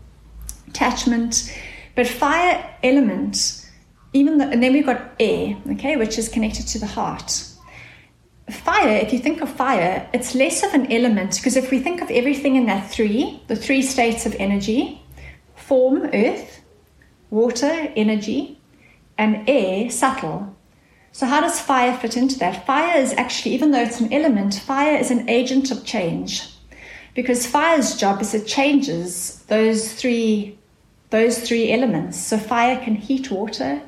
attachment. 0.67 1.53
But 1.99 2.07
fire 2.07 2.77
element, 2.81 3.69
even 4.13 4.37
the, 4.37 4.47
and 4.47 4.63
then 4.63 4.71
we've 4.71 4.85
got 4.85 5.01
air, 5.19 5.57
okay, 5.71 5.97
which 5.97 6.17
is 6.17 6.29
connected 6.29 6.65
to 6.67 6.79
the 6.79 6.87
heart 6.87 7.49
fire, 8.51 8.97
if 8.97 9.13
you 9.13 9.19
think 9.19 9.41
of 9.41 9.49
fire, 9.49 10.09
it's 10.13 10.35
less 10.35 10.63
of 10.63 10.73
an 10.73 10.91
element 10.91 11.35
because 11.35 11.55
if 11.55 11.71
we 11.71 11.79
think 11.79 12.01
of 12.01 12.09
everything 12.09 12.55
in 12.55 12.65
that 12.65 12.89
three, 12.89 13.41
the 13.47 13.55
three 13.55 13.81
states 13.81 14.25
of 14.25 14.35
energy 14.39 15.01
form, 15.55 16.09
earth, 16.13 16.61
water, 17.29 17.91
energy, 17.95 18.59
and 19.17 19.47
air, 19.49 19.89
subtle. 19.89 20.55
So, 21.11 21.25
how 21.27 21.41
does 21.41 21.59
fire 21.59 21.97
fit 21.97 22.17
into 22.17 22.39
that? 22.39 22.65
Fire 22.65 22.97
is 22.97 23.13
actually, 23.13 23.53
even 23.55 23.71
though 23.71 23.81
it's 23.81 23.99
an 23.99 24.13
element, 24.13 24.55
fire 24.55 24.97
is 24.97 25.11
an 25.11 25.29
agent 25.29 25.71
of 25.71 25.85
change 25.85 26.47
because 27.13 27.45
fire's 27.45 27.97
job 27.97 28.21
is 28.21 28.33
it 28.33 28.47
changes 28.47 29.43
those 29.47 29.93
three 29.93 30.58
those 31.09 31.39
three 31.39 31.71
elements. 31.71 32.17
So 32.17 32.37
fire 32.37 32.77
can 32.83 32.95
heat 32.95 33.31
water, 33.31 33.81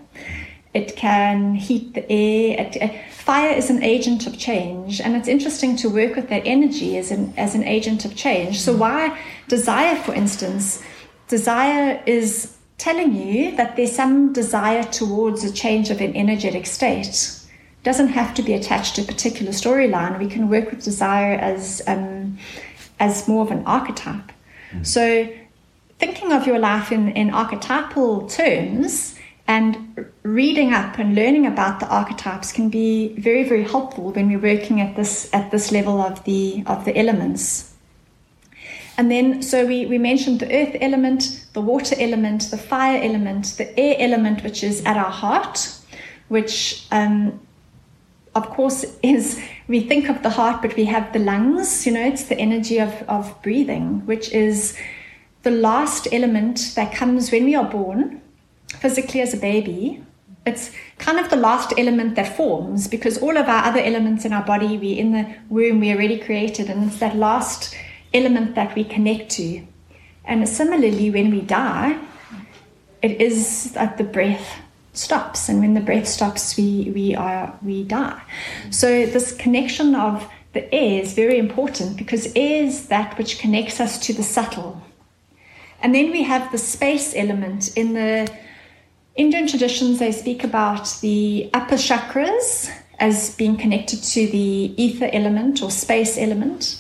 it 0.73 0.95
can 0.95 1.55
heat 1.55 1.93
the 1.93 2.09
air. 2.11 2.61
It, 2.61 2.81
uh, 2.81 2.89
fire 3.11 3.53
is 3.53 3.69
an 3.69 3.83
agent 3.83 4.25
of 4.25 4.37
change, 4.37 5.01
and 5.01 5.15
it's 5.15 5.27
interesting 5.27 5.75
to 5.77 5.89
work 5.89 6.15
with 6.15 6.29
that 6.29 6.43
energy 6.45 6.97
as 6.97 7.11
an 7.11 7.33
as 7.37 7.55
an 7.55 7.63
agent 7.63 8.05
of 8.05 8.15
change. 8.15 8.61
So 8.61 8.73
why 8.73 9.19
desire, 9.49 9.95
for 9.97 10.13
instance, 10.13 10.81
desire 11.27 12.01
is 12.05 12.55
telling 12.77 13.13
you 13.13 13.55
that 13.57 13.75
there's 13.75 13.91
some 13.91 14.33
desire 14.33 14.83
towards 14.83 15.43
a 15.43 15.51
change 15.51 15.91
of 15.91 16.01
an 16.01 16.15
energetic 16.15 16.65
state. 16.65 17.07
It 17.07 17.83
doesn't 17.83 18.09
have 18.09 18.33
to 18.35 18.41
be 18.41 18.53
attached 18.53 18.95
to 18.95 19.01
a 19.01 19.05
particular 19.05 19.51
storyline. 19.51 20.17
We 20.19 20.27
can 20.27 20.49
work 20.49 20.71
with 20.71 20.83
desire 20.83 21.33
as 21.35 21.81
um, 21.85 22.37
as 22.99 23.27
more 23.27 23.43
of 23.43 23.51
an 23.51 23.63
archetype. 23.65 24.31
Mm. 24.71 24.85
So, 24.85 25.27
thinking 26.01 26.31
of 26.33 26.47
your 26.47 26.57
life 26.57 26.91
in, 26.91 27.09
in 27.09 27.29
archetypal 27.29 28.27
terms 28.27 29.15
and 29.47 29.75
reading 30.23 30.73
up 30.73 30.97
and 30.97 31.13
learning 31.13 31.45
about 31.45 31.79
the 31.79 31.87
archetypes 31.87 32.51
can 32.51 32.69
be 32.69 33.09
very, 33.19 33.43
very 33.43 33.63
helpful 33.63 34.11
when 34.11 34.27
we're 34.27 34.55
working 34.55 34.81
at 34.81 34.95
this 34.95 35.13
at 35.31 35.51
this 35.51 35.71
level 35.71 36.01
of 36.01 36.23
the 36.23 36.63
of 36.65 36.85
the 36.85 36.97
elements. 36.97 37.73
And 38.97 39.11
then, 39.11 39.41
so 39.41 39.65
we, 39.65 39.85
we 39.85 39.97
mentioned 39.97 40.39
the 40.39 40.51
earth 40.61 40.75
element, 40.81 41.47
the 41.53 41.61
water 41.61 41.95
element, 41.99 42.49
the 42.51 42.57
fire 42.57 43.01
element, 43.01 43.45
the 43.57 43.67
air 43.79 43.95
element, 43.99 44.43
which 44.43 44.63
is 44.63 44.83
at 44.85 44.97
our 44.97 45.15
heart, 45.23 45.57
which 46.27 46.87
um, 46.91 47.39
of 48.33 48.49
course, 48.49 48.85
is 49.03 49.39
we 49.67 49.81
think 49.81 50.09
of 50.09 50.23
the 50.23 50.31
heart, 50.31 50.61
but 50.63 50.75
we 50.75 50.85
have 50.85 51.13
the 51.13 51.19
lungs, 51.19 51.85
you 51.85 51.93
know, 51.93 52.05
it's 52.11 52.25
the 52.25 52.39
energy 52.47 52.79
of, 52.79 52.93
of 53.07 53.23
breathing, 53.43 54.05
which 54.05 54.31
is 54.31 54.77
the 55.43 55.51
last 55.51 56.07
element 56.11 56.73
that 56.75 56.93
comes 56.93 57.31
when 57.31 57.45
we 57.45 57.55
are 57.55 57.69
born, 57.69 58.21
physically 58.79 59.21
as 59.21 59.33
a 59.33 59.37
baby. 59.37 60.03
It's 60.45 60.71
kind 60.97 61.19
of 61.19 61.29
the 61.29 61.35
last 61.35 61.73
element 61.77 62.15
that 62.15 62.35
forms 62.35 62.87
because 62.87 63.19
all 63.19 63.37
of 63.37 63.47
our 63.47 63.63
other 63.65 63.79
elements 63.79 64.25
in 64.25 64.33
our 64.33 64.43
body, 64.43 64.77
we 64.77 64.93
in 64.93 65.11
the 65.11 65.35
womb, 65.49 65.79
we 65.79 65.91
already 65.91 66.17
created, 66.17 66.69
and 66.69 66.85
it's 66.85 66.99
that 66.99 67.15
last 67.15 67.75
element 68.13 68.55
that 68.55 68.75
we 68.75 68.83
connect 68.83 69.29
to. 69.31 69.65
And 70.25 70.47
similarly, 70.47 71.11
when 71.11 71.29
we 71.31 71.41
die, 71.41 71.99
it 73.01 73.21
is 73.21 73.71
that 73.73 73.97
the 73.97 74.03
breath 74.03 74.61
stops 74.93 75.47
and 75.47 75.59
when 75.59 75.73
the 75.73 75.79
breath 75.79 76.07
stops 76.07 76.57
we 76.57 76.91
we 76.93 77.15
are 77.15 77.57
we 77.63 77.81
die 77.83 78.21
so 78.69 79.05
this 79.05 79.31
connection 79.31 79.95
of 79.95 80.29
the 80.51 80.73
air 80.73 81.01
is 81.01 81.13
very 81.13 81.37
important 81.37 81.95
because 81.95 82.27
air 82.35 82.65
is 82.65 82.87
that 82.87 83.17
which 83.17 83.39
connects 83.39 83.79
us 83.79 83.97
to 83.97 84.11
the 84.11 84.23
subtle 84.23 84.81
and 85.81 85.93
then 85.93 86.11
we 86.11 86.23
have 86.23 86.51
the 86.51 86.57
space 86.57 87.13
element 87.15 87.75
in 87.77 87.93
the 87.93 88.29
indian 89.15 89.47
traditions 89.47 89.99
they 89.99 90.11
speak 90.11 90.43
about 90.43 90.87
the 91.01 91.49
upper 91.53 91.75
chakras 91.75 92.69
as 92.99 93.35
being 93.35 93.57
connected 93.57 94.01
to 94.03 94.27
the 94.27 94.73
ether 94.77 95.09
element 95.13 95.61
or 95.61 95.71
space 95.71 96.17
element 96.17 96.77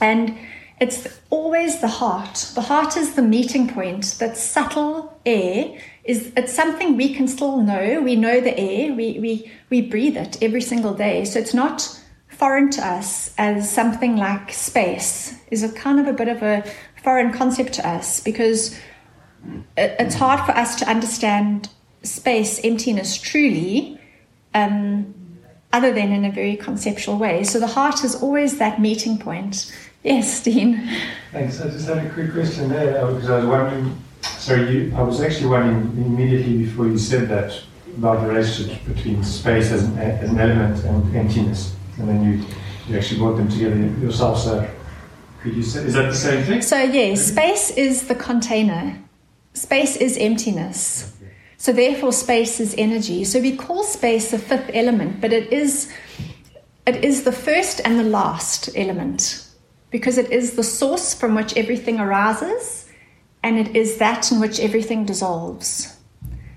and 0.00 0.36
it's 0.80 1.08
always 1.30 1.80
the 1.80 1.88
heart. 1.88 2.52
The 2.54 2.60
heart 2.60 2.96
is 2.96 3.14
the 3.14 3.22
meeting 3.22 3.68
point. 3.68 4.16
That 4.20 4.36
subtle 4.36 5.20
air 5.26 5.76
is 6.04 6.32
it's 6.36 6.52
something 6.52 6.96
we 6.96 7.14
can 7.14 7.26
still 7.26 7.60
know. 7.60 8.00
We 8.00 8.14
know 8.14 8.40
the 8.40 8.58
air. 8.58 8.92
We 8.92 9.18
we 9.18 9.52
we 9.70 9.82
breathe 9.82 10.16
it 10.16 10.40
every 10.40 10.60
single 10.60 10.94
day. 10.94 11.24
So 11.24 11.40
it's 11.40 11.54
not 11.54 12.00
foreign 12.28 12.70
to 12.70 12.86
us 12.86 13.34
as 13.38 13.68
something 13.68 14.16
like 14.16 14.52
space 14.52 15.34
is 15.50 15.64
a 15.64 15.72
kind 15.72 15.98
of 15.98 16.06
a 16.06 16.12
bit 16.12 16.28
of 16.28 16.42
a 16.42 16.62
foreign 17.02 17.32
concept 17.32 17.74
to 17.74 17.88
us 17.88 18.20
because 18.20 18.74
it, 19.76 19.96
it's 19.98 20.14
hard 20.14 20.44
for 20.44 20.52
us 20.52 20.76
to 20.76 20.88
understand 20.88 21.68
space 22.02 22.60
emptiness 22.64 23.16
truly 23.16 24.00
um, 24.54 25.14
other 25.72 25.92
than 25.92 26.12
in 26.12 26.24
a 26.24 26.30
very 26.30 26.56
conceptual 26.56 27.18
way. 27.18 27.44
So 27.44 27.58
the 27.58 27.66
heart 27.66 28.04
is 28.04 28.22
always 28.22 28.58
that 28.58 28.80
meeting 28.80 29.18
point 29.18 29.72
Yes, 30.04 30.42
Dean. 30.42 30.88
Thanks. 31.32 31.60
I 31.60 31.68
just 31.68 31.88
had 31.88 31.98
a 31.98 32.10
quick 32.10 32.32
question 32.32 32.68
there 32.68 33.04
uh, 33.04 33.12
because 33.12 33.30
I 33.30 33.36
was 33.38 33.46
wondering. 33.46 34.02
Sorry, 34.22 34.70
you, 34.70 34.96
I 34.96 35.02
was 35.02 35.20
actually 35.20 35.48
wondering 35.48 35.82
immediately 36.04 36.58
before 36.58 36.86
you 36.86 36.98
said 36.98 37.28
that 37.28 37.60
about 37.96 38.20
the 38.20 38.28
relationship 38.28 38.84
between 38.86 39.22
space 39.24 39.70
as 39.70 39.84
an, 39.84 39.98
as 39.98 40.30
an 40.30 40.38
element 40.38 40.84
and 40.84 41.16
emptiness, 41.16 41.74
and 41.98 42.08
then 42.08 42.24
you 42.24 42.44
you 42.88 42.96
actually 42.96 43.18
brought 43.18 43.36
them 43.36 43.48
together 43.48 43.76
yourself. 44.00 44.38
So, 44.38 44.68
could 45.48 45.56
you 45.56 45.62
say 45.62 45.84
is 45.84 45.94
that 45.94 46.10
the 46.10 46.14
same 46.14 46.44
thing? 46.44 46.62
So 46.62 46.78
yes, 46.82 47.26
space 47.26 47.70
is 47.70 48.08
the 48.08 48.14
container. 48.14 48.98
Space 49.54 49.96
is 49.96 50.16
emptiness. 50.18 51.14
So 51.56 51.72
therefore, 51.72 52.12
space 52.12 52.60
is 52.60 52.74
energy. 52.78 53.24
So 53.24 53.40
we 53.40 53.56
call 53.56 53.82
space 53.82 54.30
the 54.30 54.38
fifth 54.38 54.70
element, 54.74 55.20
but 55.20 55.32
it 55.32 55.52
is 55.52 55.92
it 56.86 57.04
is 57.04 57.24
the 57.24 57.32
first 57.32 57.80
and 57.84 57.98
the 57.98 58.04
last 58.04 58.70
element 58.76 59.46
because 59.90 60.18
it 60.18 60.30
is 60.30 60.54
the 60.54 60.62
source 60.62 61.14
from 61.14 61.34
which 61.34 61.56
everything 61.56 61.98
arises 61.98 62.88
and 63.42 63.58
it 63.58 63.74
is 63.74 63.98
that 63.98 64.30
in 64.30 64.40
which 64.40 64.60
everything 64.60 65.04
dissolves. 65.04 65.96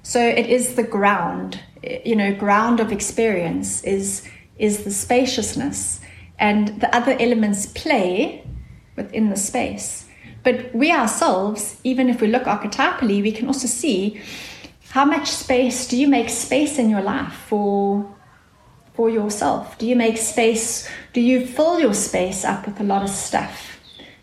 So 0.03 0.19
it 0.19 0.47
is 0.47 0.75
the 0.75 0.83
ground, 0.83 1.59
you 2.05 2.15
know, 2.15 2.33
ground 2.35 2.79
of 2.79 2.91
experience 2.91 3.83
is 3.83 4.27
is 4.57 4.83
the 4.83 4.91
spaciousness 4.91 6.01
and 6.37 6.81
the 6.81 6.93
other 6.95 7.15
elements 7.19 7.65
play 7.67 8.43
within 8.95 9.29
the 9.29 9.35
space. 9.35 10.07
But 10.43 10.73
we 10.73 10.91
ourselves, 10.91 11.79
even 11.83 12.09
if 12.09 12.21
we 12.21 12.27
look 12.27 12.43
archetypally, 12.43 13.21
we 13.21 13.31
can 13.31 13.47
also 13.47 13.67
see 13.67 14.21
how 14.89 15.05
much 15.05 15.29
space 15.29 15.87
do 15.87 15.95
you 15.95 16.07
make 16.07 16.29
space 16.29 16.77
in 16.77 16.89
your 16.89 17.01
life 17.01 17.33
for 17.47 18.13
for 18.93 19.09
yourself? 19.09 19.77
Do 19.77 19.85
you 19.85 19.95
make 19.95 20.17
space? 20.17 20.89
Do 21.13 21.21
you 21.21 21.45
fill 21.45 21.79
your 21.79 21.93
space 21.93 22.43
up 22.43 22.65
with 22.65 22.79
a 22.79 22.83
lot 22.83 23.03
of 23.03 23.09
stuff? 23.09 23.79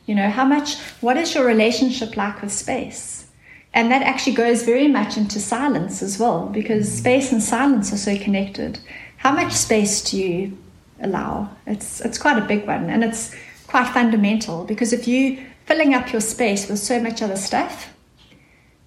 You 0.06 0.14
know, 0.14 0.30
how 0.30 0.44
much, 0.44 0.78
what 1.00 1.16
is 1.16 1.34
your 1.34 1.44
relationship 1.44 2.16
like 2.16 2.40
with 2.40 2.52
space? 2.52 3.26
And 3.74 3.92
that 3.92 4.02
actually 4.02 4.34
goes 4.34 4.62
very 4.62 4.88
much 4.88 5.16
into 5.16 5.38
silence 5.38 6.02
as 6.02 6.18
well, 6.18 6.46
because 6.46 6.90
space 6.90 7.30
and 7.30 7.42
silence 7.42 7.92
are 7.92 7.98
so 7.98 8.16
connected. 8.16 8.78
How 9.18 9.32
much 9.32 9.52
space 9.52 10.02
do 10.02 10.18
you 10.18 10.56
allow? 11.00 11.50
It's, 11.66 12.00
it's 12.00 12.16
quite 12.16 12.38
a 12.38 12.46
big 12.46 12.66
one, 12.66 12.88
and 12.88 13.04
it's 13.04 13.34
quite 13.68 13.88
fundamental 13.92 14.64
because 14.64 14.92
if 14.92 15.06
you 15.06 15.44
filling 15.66 15.94
up 15.94 16.10
your 16.10 16.20
space 16.20 16.68
with 16.68 16.80
so 16.80 16.98
much 16.98 17.22
other 17.22 17.36
stuff, 17.36 17.94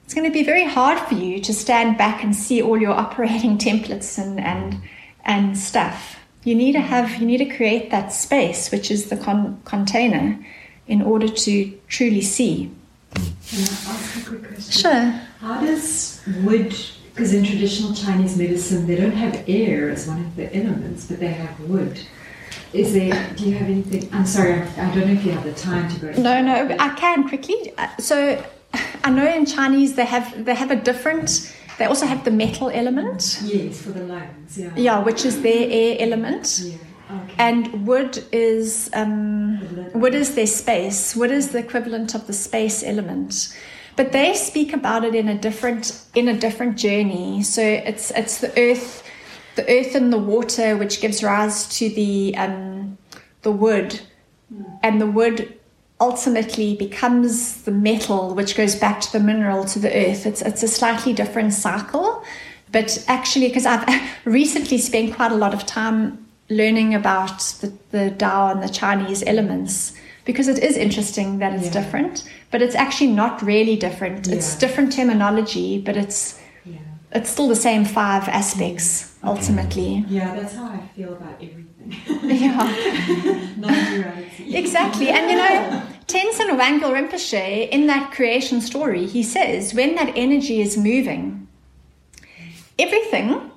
it's 0.03 0.13
going 0.13 0.27
to 0.27 0.33
be 0.33 0.43
very 0.43 0.65
hard 0.65 0.99
for 1.07 1.13
you 1.13 1.39
to 1.39 1.53
stand 1.53 1.97
back 1.97 2.21
and 2.23 2.35
see 2.35 2.61
all 2.61 2.77
your 2.77 2.91
operating 2.91 3.57
templates 3.69 4.21
and, 4.21 4.39
and 4.39 4.81
and 5.23 5.57
stuff. 5.57 6.17
You 6.43 6.55
need 6.55 6.73
to 6.73 6.81
have, 6.81 7.19
you 7.19 7.25
need 7.25 7.37
to 7.37 7.55
create 7.55 7.91
that 7.91 8.11
space, 8.11 8.71
which 8.71 8.89
is 8.89 9.09
the 9.09 9.17
con- 9.17 9.61
container, 9.65 10.39
in 10.87 11.01
order 11.01 11.27
to 11.27 11.79
truly 11.87 12.21
see. 12.21 12.71
Can 13.13 13.59
I 13.59 13.61
ask 13.61 14.25
a 14.25 14.29
quick 14.29 14.47
question? 14.47 14.81
Sure. 14.81 15.21
How 15.39 15.61
does 15.61 16.21
wood, 16.43 16.75
because 17.13 17.33
in 17.33 17.43
traditional 17.43 17.93
Chinese 17.93 18.37
medicine, 18.37 18.87
they 18.87 18.95
don't 18.95 19.11
have 19.11 19.43
air 19.47 19.89
as 19.89 20.07
one 20.07 20.21
of 20.21 20.35
the 20.35 20.55
elements, 20.55 21.05
but 21.05 21.19
they 21.19 21.27
have 21.27 21.59
wood. 21.61 21.99
Is 22.73 22.93
there, 22.93 23.33
do 23.35 23.49
you 23.49 23.55
have 23.57 23.67
anything? 23.67 24.09
I'm 24.13 24.25
sorry, 24.25 24.61
I 24.61 24.93
don't 24.93 25.07
know 25.07 25.13
if 25.13 25.25
you 25.25 25.31
have 25.31 25.43
the 25.43 25.53
time 25.53 25.89
to 25.89 25.99
go. 25.99 26.21
No, 26.21 26.41
no, 26.41 26.75
I 26.79 26.89
can 26.95 27.27
quickly. 27.27 27.73
So 27.99 28.43
I 29.03 29.09
know 29.09 29.27
in 29.27 29.45
Chinese 29.45 29.95
they 29.95 30.05
have, 30.05 30.45
they 30.45 30.55
have 30.55 30.71
a 30.71 30.75
different 30.75 31.53
they 31.81 31.87
also 31.87 32.05
have 32.05 32.23
the 32.25 32.29
metal 32.29 32.69
element. 32.69 33.39
Yes, 33.43 33.81
for 33.81 33.89
the 33.89 34.03
lungs. 34.03 34.55
Yeah. 34.55 34.69
Yeah, 34.75 34.99
which 34.99 35.25
is 35.25 35.41
their 35.41 35.67
air 35.67 35.95
element. 35.99 36.61
Yeah. 36.63 36.75
Okay. 37.23 37.35
And 37.39 37.87
wood 37.87 38.23
is 38.31 38.91
um, 38.93 39.59
wood 39.93 40.13
is 40.13 40.35
their 40.35 40.45
space. 40.45 41.15
Wood 41.15 41.31
is 41.31 41.53
the 41.53 41.57
equivalent 41.57 42.13
of 42.13 42.27
the 42.27 42.33
space 42.33 42.83
element. 42.83 43.57
But 43.95 44.11
they 44.11 44.35
speak 44.35 44.73
about 44.73 45.03
it 45.03 45.15
in 45.15 45.27
a 45.27 45.35
different 45.35 45.99
in 46.13 46.27
a 46.27 46.37
different 46.37 46.77
journey. 46.77 47.41
So 47.41 47.63
it's 47.63 48.11
it's 48.11 48.37
the 48.37 48.53
earth, 48.57 49.00
the 49.61 49.79
earth 49.79 49.95
and 49.95 50.11
the 50.11 50.17
water, 50.17 50.77
which 50.77 51.01
gives 51.01 51.23
rise 51.23 51.67
to 51.77 51.89
the 51.89 52.35
um, 52.37 52.97
the 53.41 53.51
wood, 53.51 54.01
mm. 54.53 54.79
and 54.83 55.01
the 55.01 55.07
wood 55.07 55.57
ultimately 55.99 56.75
becomes 56.75 57.61
the 57.63 57.71
metal, 57.71 58.33
which 58.33 58.55
goes 58.55 58.75
back 58.75 59.01
to 59.01 59.11
the 59.11 59.19
mineral, 59.19 59.63
to 59.65 59.77
the 59.77 59.95
earth. 59.95 60.25
It's, 60.25 60.41
it's 60.41 60.63
a 60.63 60.67
slightly 60.67 61.13
different 61.13 61.53
cycle. 61.53 62.23
But 62.71 63.03
actually, 63.07 63.49
because 63.49 63.67
I've 63.67 63.85
recently 64.25 64.79
spent 64.79 65.13
quite 65.13 65.31
a 65.31 65.35
lot 65.35 65.53
of 65.53 65.65
time 65.67 66.25
learning 66.49 66.95
about 66.95 67.39
the, 67.61 67.71
the 67.91 68.11
Tao 68.11 68.51
and 68.51 68.63
the 68.63 68.69
Chinese 68.69 69.23
elements, 69.27 69.93
because 70.25 70.47
it 70.47 70.57
is 70.59 70.75
interesting 70.75 71.37
that 71.37 71.53
it's 71.53 71.65
yeah. 71.65 71.83
different, 71.83 72.27
but 72.49 72.63
it's 72.63 72.75
actually 72.75 73.11
not 73.11 73.41
really 73.43 73.75
different. 73.75 74.25
Yeah. 74.25 74.35
It's 74.35 74.55
different 74.55 74.93
terminology, 74.93 75.79
but 75.79 75.97
it's 75.97 76.39
it's 77.13 77.29
still 77.29 77.49
the 77.49 77.57
same 77.57 77.83
five 77.83 78.29
aspects 78.29 79.10
ultimately. 79.23 80.05
Yeah, 80.07 80.35
that's 80.35 80.55
how 80.55 80.65
I 80.65 80.79
feel 80.95 81.13
about 81.13 81.35
everything. 81.41 81.93
Yeah. 82.23 83.53
Non-duality. 83.57 84.55
Exactly. 84.55 85.09
And 85.09 85.29
you 85.29 85.37
know, 85.37 85.83
Tenzin 86.07 86.57
Wangyal 86.57 86.91
Rinpoche, 86.91 87.69
in 87.69 87.87
that 87.87 88.11
creation 88.11 88.61
story, 88.61 89.05
he 89.05 89.23
says 89.23 89.73
when 89.73 89.95
that 89.95 90.13
energy 90.15 90.61
is 90.61 90.77
moving, 90.77 91.47
everything, 92.79 93.51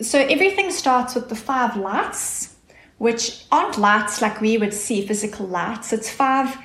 so 0.00 0.18
everything 0.18 0.70
starts 0.70 1.14
with 1.14 1.28
the 1.28 1.36
five 1.36 1.76
lights, 1.76 2.56
which 2.98 3.44
aren't 3.50 3.78
lights 3.78 4.22
like 4.22 4.40
we 4.40 4.58
would 4.58 4.74
see 4.74 5.06
physical 5.06 5.46
lights. 5.46 5.92
It's 5.92 6.10
five, 6.10 6.56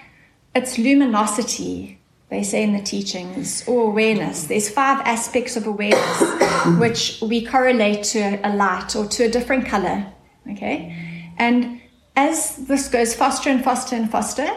it's 0.53 0.77
luminosity, 0.77 1.99
they 2.29 2.43
say 2.43 2.63
in 2.63 2.73
the 2.73 2.81
teachings, 2.81 3.67
or 3.67 3.89
awareness. 3.89 4.45
There's 4.45 4.69
five 4.69 4.99
aspects 5.05 5.55
of 5.55 5.67
awareness 5.67 6.21
which 6.79 7.21
we 7.21 7.45
correlate 7.45 8.03
to 8.05 8.39
a 8.43 8.55
light 8.55 8.95
or 8.95 9.05
to 9.05 9.25
a 9.25 9.29
different 9.29 9.67
color. 9.67 10.07
Okay? 10.51 11.31
And 11.37 11.81
as 12.15 12.55
this 12.67 12.87
goes 12.87 13.13
faster 13.13 13.49
and 13.49 13.63
faster 13.63 13.95
and 13.95 14.09
faster, 14.09 14.47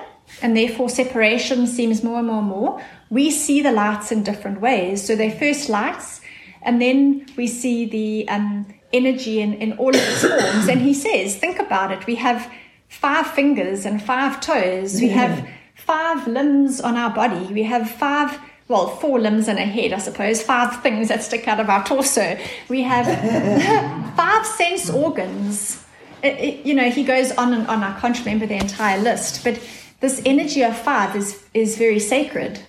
and 0.42 0.56
therefore 0.56 0.88
separation 0.88 1.66
seems 1.66 2.02
more 2.02 2.18
and 2.18 2.28
more 2.28 2.38
and 2.38 2.48
more, 2.48 2.82
we 3.10 3.30
see 3.30 3.62
the 3.62 3.72
lights 3.72 4.12
in 4.12 4.22
different 4.22 4.60
ways. 4.60 5.06
So 5.06 5.16
they're 5.16 5.30
first 5.30 5.68
lights, 5.68 6.20
and 6.62 6.80
then 6.80 7.26
we 7.36 7.46
see 7.46 7.86
the 7.86 8.28
um, 8.28 8.66
energy 8.92 9.40
in, 9.40 9.54
in 9.54 9.72
all 9.74 9.90
of 9.90 9.96
its 9.96 10.22
forms. 10.22 10.68
And 10.68 10.80
he 10.80 10.94
says, 10.94 11.36
think 11.36 11.58
about 11.58 11.92
it. 11.92 12.06
We 12.06 12.16
have 12.16 12.50
five 12.88 13.26
fingers 13.26 13.84
and 13.84 14.02
five 14.02 14.40
toes. 14.40 15.00
We 15.00 15.08
have 15.10 15.46
five 15.88 16.28
limbs 16.28 16.82
on 16.82 16.96
our 16.98 17.08
body. 17.08 17.46
We 17.52 17.62
have 17.62 17.90
five, 17.90 18.38
well, 18.68 18.88
four 18.88 19.18
limbs 19.18 19.48
and 19.48 19.58
a 19.58 19.62
head, 19.64 19.94
I 19.94 19.98
suppose, 19.98 20.42
five 20.42 20.82
things 20.82 21.08
that 21.08 21.22
stick 21.22 21.48
out 21.48 21.60
of 21.60 21.70
our 21.70 21.82
torso. 21.84 22.38
We 22.68 22.82
have 22.82 23.06
five 24.16 24.44
sense 24.46 24.90
organs. 24.90 25.82
It, 26.22 26.34
it, 26.38 26.66
you 26.66 26.74
know, 26.74 26.90
he 26.90 27.04
goes 27.04 27.32
on 27.32 27.54
and 27.54 27.66
on. 27.68 27.82
I 27.82 27.98
can't 28.00 28.18
remember 28.18 28.46
the 28.46 28.56
entire 28.56 29.00
list, 29.00 29.42
but 29.44 29.58
this 30.00 30.20
energy 30.26 30.62
of 30.62 30.76
five 30.76 31.16
is, 31.16 31.42
is 31.54 31.78
very 31.78 31.98
sacred 32.00 32.60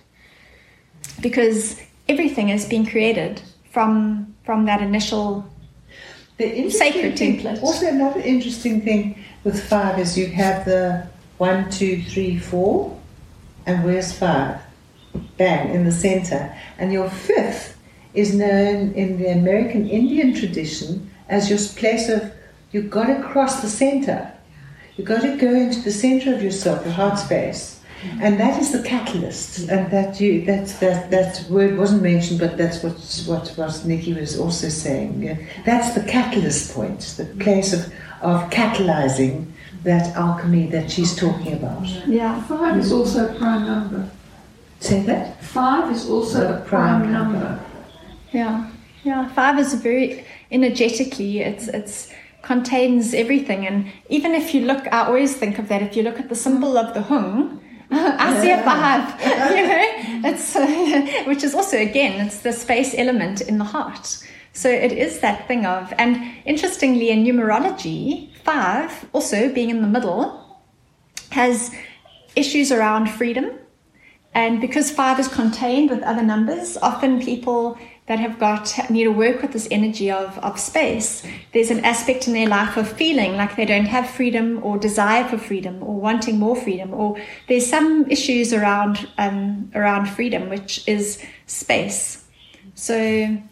because 1.21 1.79
everything 2.07 2.47
has 2.47 2.65
been 2.67 2.85
created 2.85 3.41
from, 3.69 4.33
from 4.45 4.63
that 4.65 4.81
initial 4.81 5.45
The 6.37 6.69
Sacred 6.69 7.17
thing- 7.19 7.39
template. 7.39 7.61
Also, 7.61 7.87
another 7.87 8.21
interesting 8.21 8.81
thing 8.81 9.21
with 9.43 9.61
five 9.67 9.99
is 9.99 10.17
you 10.17 10.27
have 10.27 10.63
the 10.63 11.05
one, 11.37 11.69
two, 11.69 12.01
three, 12.03 12.37
four, 12.37 12.98
and 13.65 13.83
where's 13.83 14.11
five? 14.11 14.61
Bang 15.37 15.73
in 15.73 15.85
the 15.85 15.91
center, 15.91 16.55
and 16.77 16.93
your 16.93 17.09
fifth 17.09 17.77
is 18.13 18.33
known 18.33 18.91
in 18.93 19.17
the 19.17 19.29
American 19.29 19.87
Indian 19.89 20.33
tradition 20.33 21.09
as 21.27 21.49
your 21.49 21.59
place 21.79 22.09
of 22.09 22.31
you've 22.71 22.89
got 22.89 23.07
to 23.07 23.23
cross 23.23 23.61
the 23.61 23.69
center. 23.69 24.31
You've 24.95 25.07
got 25.07 25.21
to 25.21 25.37
go 25.37 25.53
into 25.53 25.81
the 25.81 25.91
center 25.91 26.33
of 26.33 26.43
yourself, 26.43 26.83
your 26.83 26.93
heart 26.93 27.17
space. 27.19 27.79
And 28.21 28.39
that 28.39 28.59
is 28.61 28.71
the 28.71 28.81
catalyst, 28.81 29.67
and 29.67 29.91
that 29.91 30.21
you 30.21 30.45
that 30.45 30.67
that 30.79 31.11
that 31.11 31.45
word 31.49 31.77
wasn't 31.77 32.01
mentioned, 32.01 32.39
but 32.39 32.57
that's 32.57 32.81
what 32.81 32.95
what 33.27 33.49
what 33.57 33.85
Nikki 33.85 34.13
was 34.13 34.39
also 34.39 34.69
saying. 34.69 35.37
That's 35.65 35.93
the 35.95 36.03
catalyst 36.03 36.73
point, 36.73 37.01
the 37.17 37.25
place 37.25 37.73
of 37.73 37.91
of 38.21 38.49
catalyzing 38.51 39.51
that 39.83 40.15
alchemy 40.15 40.67
that 40.67 40.91
she's 40.91 41.15
talking 41.15 41.53
about. 41.53 41.85
yeah 42.07 42.41
Five 42.43 42.77
is 42.77 42.91
also 42.91 43.29
a 43.29 43.33
prime 43.37 43.65
number. 43.65 44.09
Say 44.79 45.03
that. 45.03 45.43
Five 45.43 45.91
is 45.91 46.09
also 46.09 46.57
a 46.57 46.61
prime 46.61 47.11
number. 47.11 47.59
Yeah, 48.31 48.69
yeah. 49.03 49.27
Five 49.33 49.59
is 49.59 49.73
a 49.73 49.77
very 49.77 50.25
energetically. 50.51 51.39
It's 51.39 51.67
it's 51.67 52.11
contains 52.41 53.13
everything, 53.13 53.67
and 53.67 53.91
even 54.07 54.33
if 54.33 54.53
you 54.53 54.61
look, 54.61 54.87
I 54.93 55.05
always 55.05 55.35
think 55.35 55.59
of 55.59 55.67
that. 55.67 55.81
If 55.81 55.97
you 55.97 56.03
look 56.03 56.19
at 56.19 56.29
the 56.29 56.35
symbol 56.35 56.77
of 56.77 56.93
the 56.93 57.01
hung, 57.01 57.59
I 57.91 58.39
see 58.41 58.51
a 58.51 58.63
five. 58.63 59.03
You 59.57 59.67
know, 59.67 60.29
it's 60.29 60.55
uh, 60.55 61.23
which 61.27 61.43
is 61.43 61.53
also 61.53 61.77
again 61.77 62.25
it's 62.25 62.39
the 62.39 62.53
space 62.53 62.95
element 62.97 63.41
in 63.41 63.57
the 63.57 63.65
heart. 63.65 64.23
So 64.59 64.69
it 64.69 64.91
is 64.91 65.21
that 65.21 65.47
thing 65.47 65.65
of, 65.65 65.93
and 65.97 66.21
interestingly, 66.43 67.11
in 67.11 67.23
numerology, 67.23 68.35
five 68.43 68.91
also 69.13 69.53
being 69.53 69.69
in 69.69 69.81
the 69.81 69.87
middle 69.87 70.21
has 71.31 71.73
issues 72.35 72.69
around 72.69 73.09
freedom 73.09 73.51
and 74.33 74.59
because 74.59 74.91
five 74.91 75.17
is 75.17 75.29
contained 75.29 75.89
with 75.89 76.03
other 76.03 76.21
numbers, 76.21 76.77
often 76.81 77.21
people 77.21 77.77
that 78.07 78.19
have 78.19 78.37
got 78.37 78.77
need 78.89 79.05
to 79.05 79.11
work 79.11 79.41
with 79.41 79.53
this 79.53 79.67
energy 79.71 80.11
of, 80.11 80.37
of 80.39 80.59
space, 80.59 81.25
there's 81.53 81.71
an 81.71 81.85
aspect 81.85 82.27
in 82.27 82.33
their 82.33 82.47
life 82.47 82.75
of 82.75 82.91
feeling 82.91 83.37
like 83.37 83.55
they 83.55 83.65
don't 83.65 83.85
have 83.85 84.09
freedom 84.09 84.59
or 84.61 84.77
desire 84.77 85.23
for 85.23 85.37
freedom 85.37 85.81
or 85.81 85.99
wanting 85.99 86.37
more 86.37 86.55
freedom, 86.55 86.93
or 86.93 87.17
there's 87.47 87.67
some 87.67 88.05
issues 88.09 88.51
around 88.51 89.07
um, 89.17 89.71
around 89.73 90.07
freedom, 90.07 90.49
which 90.49 90.87
is 90.87 91.23
space. 91.45 92.25
So 92.79 92.95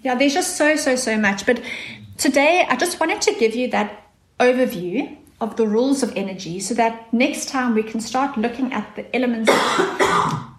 yeah, 0.03 0.15
there's 0.15 0.33
just 0.33 0.55
so 0.55 0.75
so 0.77 0.95
so 0.95 1.17
much. 1.17 1.45
But 1.45 1.61
today 2.17 2.65
I 2.67 2.75
just 2.77 2.99
wanted 2.99 3.21
to 3.21 3.33
give 3.33 3.55
you 3.55 3.69
that 3.71 4.09
overview 4.39 5.17
of 5.41 5.57
the 5.57 5.67
rules 5.67 6.01
of 6.01 6.15
energy 6.15 6.59
so 6.59 6.73
that 6.75 7.11
next 7.13 7.49
time 7.49 7.75
we 7.75 7.83
can 7.83 7.99
start 7.99 8.37
looking 8.37 8.71
at 8.73 8.95
the 8.95 9.15
elements 9.15 9.51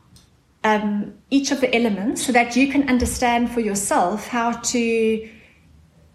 um, 0.65 1.15
each 1.31 1.51
of 1.51 1.61
the 1.61 1.75
elements 1.75 2.27
so 2.27 2.33
that 2.33 2.57
you 2.57 2.69
can 2.69 2.89
understand 2.89 3.51
for 3.51 3.61
yourself 3.61 4.29
how 4.29 4.53
to 4.53 5.29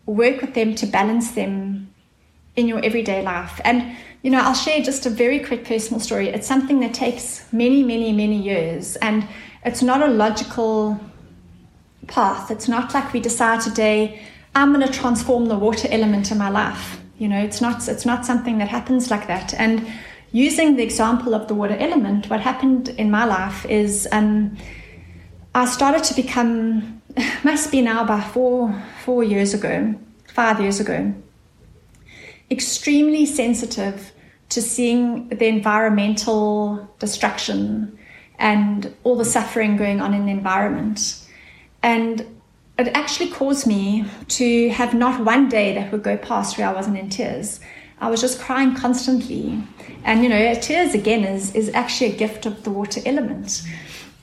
work 0.06 0.42
with 0.42 0.54
them 0.54 0.76
to 0.76 0.86
balance 0.86 1.32
them 1.32 1.92
in 2.56 2.68
your 2.68 2.84
everyday 2.86 3.24
life. 3.24 3.60
And, 3.66 3.98
you 4.22 4.30
know, 4.30 4.40
I'll 4.40 4.54
share 4.54 4.82
just 4.82 5.06
a 5.06 5.10
very 5.10 5.40
quick 5.40 5.66
personal 5.66 6.00
story. 6.00 6.30
It's 6.30 6.48
something 6.48 6.80
that 6.82 6.94
takes 6.94 7.52
many, 7.52 7.84
many, 7.84 8.12
many 8.12 8.40
years, 8.40 8.96
and 8.98 9.28
it's 9.66 9.82
not 9.82 10.04
a 10.04 10.08
logical 10.08 11.00
path. 12.08 12.52
It's 12.52 12.68
not 12.68 12.94
like 12.94 13.14
we 13.14 13.20
decide 13.20 13.62
today, 13.62 14.22
I'm 14.56 14.74
going 14.74 14.86
to 14.86 14.94
transform 14.94 15.46
the 15.46 15.58
water 15.58 15.88
element 15.92 16.32
in 16.32 16.38
my 16.38 16.50
life. 16.50 17.00
You 17.18 17.28
know, 17.28 17.42
it's 17.42 17.62
not, 17.62 17.88
it's 17.88 18.06
not 18.06 18.26
something 18.26 18.58
that 18.58 18.68
happens 18.68 19.10
like 19.10 19.28
that. 19.28 19.54
And 19.56 19.88
using 20.32 20.76
the 20.76 20.84
example 20.84 21.34
of 21.34 21.48
the 21.48 21.54
water 21.54 21.76
element, 21.80 22.30
what 22.30 22.42
happened 22.42 22.90
in 22.90 23.10
my 23.10 23.26
life 23.26 23.66
is 23.66 24.08
um, 24.12 24.58
I 25.56 25.66
started 25.66 26.04
to 26.06 26.16
become, 26.16 27.02
must 27.44 27.72
be 27.72 27.82
now 27.82 28.04
about 28.04 28.32
four, 28.32 28.84
four 29.04 29.24
years 29.24 29.54
ago, 29.54 29.96
five 30.28 30.60
years 30.60 30.80
ago, 30.80 31.14
extremely 32.52 33.26
sensitive 33.26 34.12
to 34.50 34.62
seeing 34.62 35.30
the 35.30 35.48
environmental 35.48 36.94
destruction 37.00 37.98
and 38.38 38.94
all 39.04 39.16
the 39.16 39.26
suffering 39.26 39.78
going 39.78 40.02
on 40.02 40.14
in 40.14 40.26
the 40.26 40.32
environment. 40.32 41.23
And 41.84 42.26
it 42.80 42.88
actually 42.96 43.30
caused 43.30 43.68
me 43.68 44.06
to 44.30 44.70
have 44.70 44.94
not 44.94 45.24
one 45.24 45.48
day 45.50 45.76
that 45.76 45.92
would 45.92 46.02
go 46.02 46.18
past 46.18 46.58
where 46.58 46.68
I 46.68 46.74
wasn't 46.74 46.98
in 46.98 47.10
tears. 47.10 47.60
I 48.00 48.10
was 48.10 48.20
just 48.20 48.40
crying 48.40 48.74
constantly. 48.74 49.62
And 50.04 50.24
you 50.24 50.30
know, 50.30 50.54
tears 50.56 50.94
again 50.94 51.24
is, 51.24 51.54
is 51.54 51.70
actually 51.74 52.14
a 52.14 52.16
gift 52.16 52.46
of 52.46 52.64
the 52.64 52.72
water 52.72 53.02
element. 53.06 53.62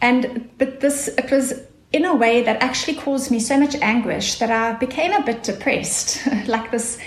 And 0.01 0.51
but 0.59 0.81
this 0.81 1.09
it 1.09 1.31
was 1.31 1.62
in 1.93 2.05
a 2.05 2.15
way 2.15 2.43
that 2.43 2.62
actually 2.62 2.95
caused 2.97 3.31
me 3.31 3.41
so 3.41 3.59
much 3.59 3.74
anguish 3.77 4.39
that 4.39 4.51
I 4.51 4.73
became 4.78 5.12
a 5.12 5.24
bit 5.24 5.43
depressed, 5.43 6.27
like 6.47 6.70
this 6.70 6.99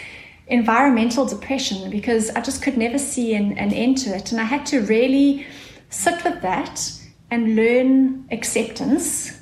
environmental 0.48 1.26
depression, 1.26 1.90
because 1.90 2.30
I 2.32 2.42
just 2.42 2.62
could 2.62 2.78
never 2.78 3.00
see 3.00 3.34
an, 3.34 3.58
an 3.58 3.74
end 3.74 3.98
to 4.00 4.16
it. 4.16 4.32
And 4.32 4.42
I 4.42 4.44
had 4.44 4.66
to 4.68 4.82
really 4.82 5.48
sit 5.90 6.24
with 6.24 6.42
that 6.42 6.92
and 7.32 7.56
learn 7.56 8.28
acceptance 8.32 9.40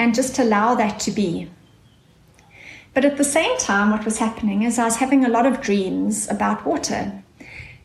and 0.00 0.14
just 0.14 0.38
allow 0.38 0.74
that 0.74 0.98
to 0.98 1.10
be. 1.10 1.50
But 2.94 3.04
at 3.04 3.18
the 3.18 3.24
same 3.38 3.56
time, 3.58 3.90
what 3.90 4.06
was 4.06 4.18
happening 4.18 4.62
is 4.62 4.78
I 4.78 4.84
was 4.84 4.96
having 4.96 5.26
a 5.26 5.28
lot 5.28 5.44
of 5.44 5.60
dreams 5.60 6.26
about 6.30 6.64
water 6.64 7.22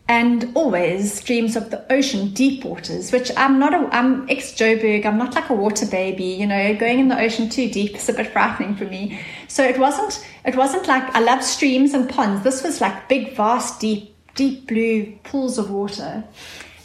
and 0.08 0.50
always 0.56 1.20
dreams 1.22 1.58
of 1.58 1.72
the 1.72 1.92
ocean, 1.92 2.30
deep 2.30 2.64
waters, 2.64 3.12
which 3.12 3.32
I'm 3.36 3.60
not 3.60 3.74
a, 3.74 3.94
I'm 3.94 4.30
ex 4.30 4.54
Joburg, 4.54 5.06
I'm 5.06 5.18
not 5.18 5.36
like 5.36 5.50
a 5.50 5.54
water 5.54 5.86
baby, 5.86 6.24
you 6.24 6.48
know, 6.48 6.76
going 6.76 7.00
in 7.00 7.10
the 7.10 7.20
ocean 7.20 7.50
too 7.50 7.70
deep 7.70 7.96
is 7.96 8.08
a 8.08 8.14
bit 8.14 8.28
frightening 8.28 8.76
for 8.78 8.86
me. 8.86 9.20
So 9.50 9.64
it 9.64 9.78
wasn't, 9.78 10.26
it 10.46 10.56
wasn't 10.56 10.88
like, 10.88 11.04
I 11.14 11.20
love 11.20 11.44
streams 11.44 11.94
and 11.94 12.10
ponds. 12.10 12.44
This 12.44 12.64
was 12.64 12.80
like 12.80 13.10
big, 13.10 13.36
vast, 13.36 13.82
deep, 13.82 14.16
deep 14.36 14.68
blue 14.68 15.20
pools 15.24 15.58
of 15.58 15.70
water. 15.70 16.24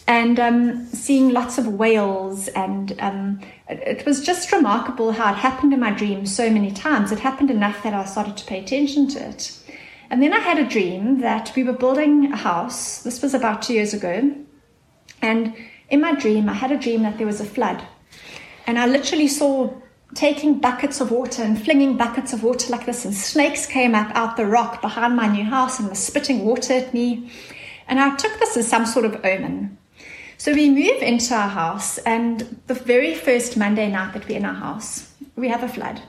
And 0.06 0.40
um, 0.40 0.86
seeing 0.86 1.30
lots 1.30 1.56
of 1.56 1.66
whales, 1.66 2.48
and 2.48 2.98
um, 3.00 3.40
it, 3.68 4.04
was 4.04 4.24
just 4.24 4.50
remarkable 4.50 5.12
how 5.12 5.32
it 5.32 5.36
happened 5.36 5.72
in 5.72 5.80
my 5.80 5.92
dreams 5.92 6.34
so 6.34 6.50
many 6.50 6.72
times. 6.72 7.12
It 7.12 7.20
happened 7.20 7.50
enough 7.50 7.82
that 7.84 7.94
I 7.94 8.04
started 8.04 8.36
to 8.38 8.44
pay 8.44 8.60
attention 8.60 9.06
to 9.08 9.28
it. 9.28 9.56
And 10.10 10.20
then 10.20 10.32
I 10.32 10.40
had 10.40 10.58
a 10.58 10.68
dream 10.68 11.20
that 11.20 11.52
we 11.54 11.62
were 11.62 11.72
building 11.72 12.32
a 12.32 12.36
house. 12.36 13.02
This 13.02 13.22
was 13.22 13.34
about 13.34 13.62
two 13.62 13.74
years 13.74 13.94
ago. 13.94 14.34
And 15.22 15.54
in 15.88 16.00
my 16.00 16.14
dream, 16.14 16.48
I 16.48 16.54
had 16.54 16.72
a 16.72 16.78
dream 16.78 17.02
that 17.02 17.18
there 17.18 17.26
was 17.26 17.40
a 17.40 17.44
flood. 17.44 17.82
And 18.66 18.78
I 18.78 18.86
literally 18.86 19.28
saw 19.28 19.72
taking 20.14 20.58
buckets 20.58 21.00
of 21.00 21.10
water 21.10 21.42
and 21.42 21.62
flinging 21.62 21.96
buckets 21.96 22.32
of 22.32 22.42
water 22.42 22.70
like 22.70 22.86
this, 22.86 23.04
and 23.04 23.14
snakes 23.14 23.66
came 23.66 23.94
up 23.94 24.10
out 24.14 24.36
the 24.36 24.46
rock 24.46 24.80
behind 24.80 25.14
my 25.14 25.28
new 25.28 25.44
house 25.44 25.78
and 25.78 25.88
were 25.88 25.94
spitting 25.94 26.44
water 26.44 26.74
at 26.74 26.92
me. 26.92 27.30
And 27.86 28.00
I 28.00 28.16
took 28.16 28.38
this 28.38 28.56
as 28.56 28.68
some 28.68 28.86
sort 28.86 29.04
of 29.04 29.24
omen. 29.24 29.78
So 30.40 30.54
we 30.54 30.70
move 30.70 31.02
into 31.02 31.34
our 31.34 31.50
house, 31.50 31.98
and 31.98 32.58
the 32.66 32.72
very 32.72 33.14
first 33.14 33.58
Monday 33.58 33.90
night 33.90 34.14
that 34.14 34.26
we're 34.26 34.38
in 34.38 34.46
our 34.46 34.54
house, 34.54 35.12
we 35.36 35.48
have 35.48 35.62
a 35.62 35.68
flood. 35.68 36.00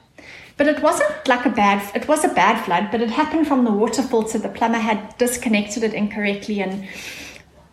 But 0.55 0.67
it 0.67 0.81
wasn't 0.81 1.27
like 1.27 1.45
a 1.45 1.49
bad, 1.49 1.93
it 1.93 2.07
was 2.07 2.23
a 2.23 2.29
bad 2.29 2.63
flood, 2.63 2.91
but 2.91 3.01
it 3.01 3.09
happened 3.09 3.45
from 3.45 3.65
the 3.65 3.73
water 3.73 4.01
filter. 4.01 4.37
The 4.37 4.47
plumber 4.47 4.77
had 4.77 5.17
disconnected 5.17 5.83
it 5.83 5.93
incorrectly 5.93 6.61
and 6.61 6.87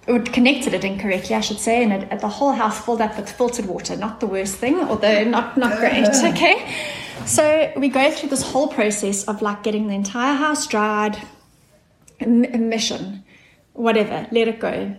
or 0.09 0.19
connected 0.19 0.75
it 0.75 0.83
incorrectly, 0.83 1.37
I 1.37 1.43
should 1.43 1.61
say, 1.61 1.85
and 1.85 1.93
it, 1.93 2.19
the 2.19 2.29
whole 2.29 2.51
house 2.51 2.85
filled 2.85 3.03
up 3.03 3.17
with 3.17 3.31
filtered 3.31 3.67
water. 3.67 3.95
Not 3.95 4.19
the 4.19 4.27
worst 4.27 4.57
thing, 4.57 4.81
although 4.81 5.23
not 5.23 5.57
not 5.57 5.79
great. 5.79 6.09
Okay, 6.33 6.75
so 7.25 7.73
we 7.77 7.89
go 7.89 8.11
through 8.11 8.31
this 8.31 8.43
whole 8.43 8.67
process 8.67 9.23
of 9.29 9.43
like 9.43 9.63
getting 9.63 9.87
the 9.87 9.95
entire 9.95 10.35
house 10.35 10.67
dried, 10.67 11.23
mission, 12.27 13.23
whatever, 13.75 14.27
let 14.33 14.49
it 14.49 14.59
go. 14.59 14.97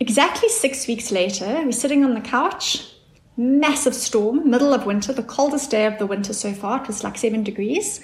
Exactly 0.00 0.48
six 0.48 0.86
weeks 0.86 1.10
later, 1.10 1.62
we're 1.64 1.72
sitting 1.72 2.04
on 2.04 2.14
the 2.14 2.20
couch, 2.20 2.92
massive 3.36 3.94
storm, 3.94 4.48
middle 4.48 4.72
of 4.72 4.86
winter, 4.86 5.12
the 5.12 5.22
coldest 5.22 5.70
day 5.70 5.86
of 5.86 5.98
the 5.98 6.06
winter 6.06 6.32
so 6.32 6.52
far. 6.52 6.80
It 6.80 6.86
was 6.86 7.02
like 7.02 7.18
seven 7.18 7.42
degrees 7.42 8.00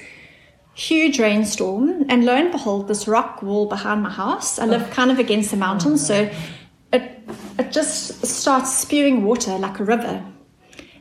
huge 0.74 1.20
rainstorm, 1.20 2.04
and 2.08 2.24
lo 2.24 2.34
and 2.34 2.50
behold, 2.50 2.88
this 2.88 3.08
rock 3.08 3.42
wall 3.42 3.66
behind 3.66 4.02
my 4.02 4.10
house. 4.10 4.58
I 4.58 4.66
live 4.66 4.90
kind 4.90 5.10
of 5.10 5.18
against 5.18 5.50
the 5.50 5.56
mountains, 5.56 6.04
so 6.06 6.30
it 6.92 7.22
it 7.58 7.72
just 7.72 8.26
starts 8.26 8.76
spewing 8.76 9.24
water 9.24 9.56
like 9.56 9.78
a 9.78 9.84
river, 9.84 10.24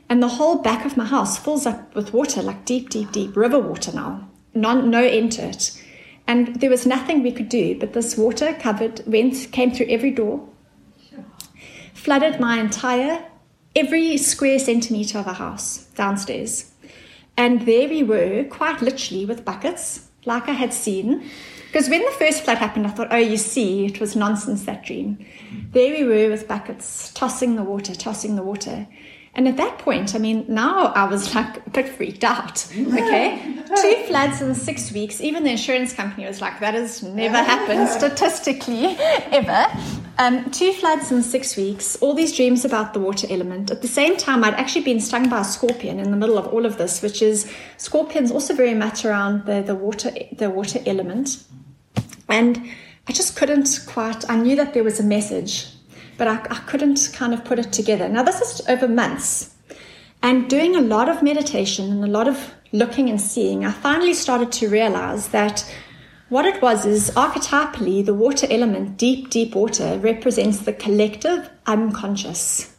and 0.08 0.22
the 0.22 0.28
whole 0.28 0.62
back 0.62 0.86
of 0.86 0.96
my 0.96 1.04
house 1.04 1.38
fills 1.38 1.66
up 1.66 1.94
with 1.94 2.14
water, 2.14 2.42
like 2.42 2.64
deep, 2.64 2.88
deep, 2.88 3.10
deep 3.12 3.36
river 3.36 3.58
water 3.58 3.92
now. 3.92 4.28
No 4.54 5.02
end 5.02 5.32
to 5.32 5.48
it, 5.48 5.82
and 6.28 6.60
there 6.60 6.70
was 6.70 6.86
nothing 6.86 7.22
we 7.22 7.32
could 7.32 7.48
do. 7.48 7.78
But 7.78 7.92
this 7.92 8.16
water 8.16 8.54
covered 8.54 9.02
went 9.06 9.50
came 9.50 9.72
through 9.72 9.88
every 9.88 10.12
door, 10.12 10.48
flooded 12.04 12.38
my 12.38 12.60
entire 12.60 13.24
every 13.74 14.18
square 14.18 14.58
centimeter 14.58 15.18
of 15.18 15.26
a 15.26 15.32
house 15.32 15.86
downstairs. 15.94 16.70
And 17.34 17.62
there 17.62 17.88
we 17.88 18.02
were, 18.02 18.44
quite 18.44 18.82
literally, 18.82 19.24
with 19.24 19.46
buckets, 19.46 20.10
like 20.26 20.46
I 20.46 20.52
had 20.52 20.74
seen. 20.74 21.28
Because 21.66 21.88
when 21.88 22.04
the 22.04 22.10
first 22.12 22.44
flood 22.44 22.58
happened, 22.58 22.86
I 22.86 22.90
thought, 22.90 23.08
oh, 23.10 23.16
you 23.16 23.38
see, 23.38 23.86
it 23.86 24.00
was 24.00 24.14
nonsense, 24.14 24.64
that 24.64 24.84
dream. 24.84 25.24
There 25.72 25.92
we 25.92 26.04
were 26.04 26.28
with 26.28 26.46
buckets, 26.46 27.10
tossing 27.14 27.56
the 27.56 27.64
water, 27.64 27.94
tossing 27.94 28.36
the 28.36 28.42
water. 28.42 28.86
And 29.36 29.48
at 29.48 29.56
that 29.56 29.78
point, 29.78 30.14
I 30.14 30.18
mean, 30.18 30.44
now 30.48 30.92
I 30.94 31.04
was 31.04 31.34
like 31.34 31.66
a 31.66 31.70
bit 31.70 31.88
freaked 31.88 32.22
out. 32.22 32.64
Okay. 32.72 33.58
Two 33.76 34.04
floods 34.06 34.40
in 34.40 34.54
six 34.54 34.92
weeks. 34.92 35.20
Even 35.20 35.42
the 35.42 35.50
insurance 35.50 35.92
company 35.92 36.26
was 36.26 36.40
like, 36.40 36.60
that 36.60 36.74
has 36.74 37.02
never 37.02 37.38
happened 37.38 37.88
statistically 37.88 38.86
ever. 38.98 39.66
Um, 40.16 40.48
two 40.52 40.72
floods 40.74 41.10
in 41.10 41.24
six 41.24 41.56
weeks, 41.56 41.96
all 41.96 42.14
these 42.14 42.36
dreams 42.36 42.64
about 42.64 42.94
the 42.94 43.00
water 43.00 43.26
element. 43.28 43.72
At 43.72 43.82
the 43.82 43.88
same 43.88 44.16
time, 44.16 44.44
I'd 44.44 44.54
actually 44.54 44.84
been 44.84 45.00
stung 45.00 45.28
by 45.28 45.40
a 45.40 45.44
scorpion 45.44 45.98
in 45.98 46.12
the 46.12 46.16
middle 46.16 46.38
of 46.38 46.46
all 46.46 46.64
of 46.64 46.78
this, 46.78 47.02
which 47.02 47.20
is 47.20 47.50
scorpions 47.78 48.30
also 48.30 48.54
very 48.54 48.74
much 48.74 49.04
around 49.04 49.46
the, 49.46 49.62
the 49.62 49.74
water 49.74 50.12
the 50.32 50.50
water 50.50 50.78
element. 50.86 51.42
And 52.28 52.62
I 53.08 53.12
just 53.12 53.34
couldn't 53.36 53.80
quite 53.88 54.28
I 54.30 54.36
knew 54.36 54.54
that 54.54 54.72
there 54.72 54.84
was 54.84 55.00
a 55.00 55.04
message, 55.04 55.66
but 56.16 56.28
I, 56.28 56.34
I 56.50 56.60
couldn't 56.66 57.10
kind 57.12 57.34
of 57.34 57.44
put 57.44 57.58
it 57.58 57.72
together. 57.72 58.08
Now 58.08 58.22
this 58.22 58.40
is 58.40 58.66
over 58.68 58.88
months. 58.88 59.54
And 60.22 60.48
doing 60.48 60.74
a 60.74 60.80
lot 60.80 61.08
of 61.08 61.22
meditation 61.22 61.90
and 61.92 62.02
a 62.02 62.08
lot 62.08 62.28
of 62.28 62.54
looking 62.72 63.10
and 63.10 63.20
seeing, 63.20 63.64
I 63.64 63.72
finally 63.72 64.14
started 64.14 64.50
to 64.52 64.68
realize 64.68 65.28
that 65.28 65.70
what 66.30 66.46
it 66.46 66.62
was 66.62 66.86
is 66.86 67.10
archetypally, 67.10 68.04
the 68.04 68.14
water 68.14 68.46
element, 68.50 68.96
deep, 68.96 69.30
deep 69.30 69.54
water, 69.54 69.98
represents 69.98 70.60
the 70.60 70.72
collective 70.72 71.50
unconscious. 71.66 72.74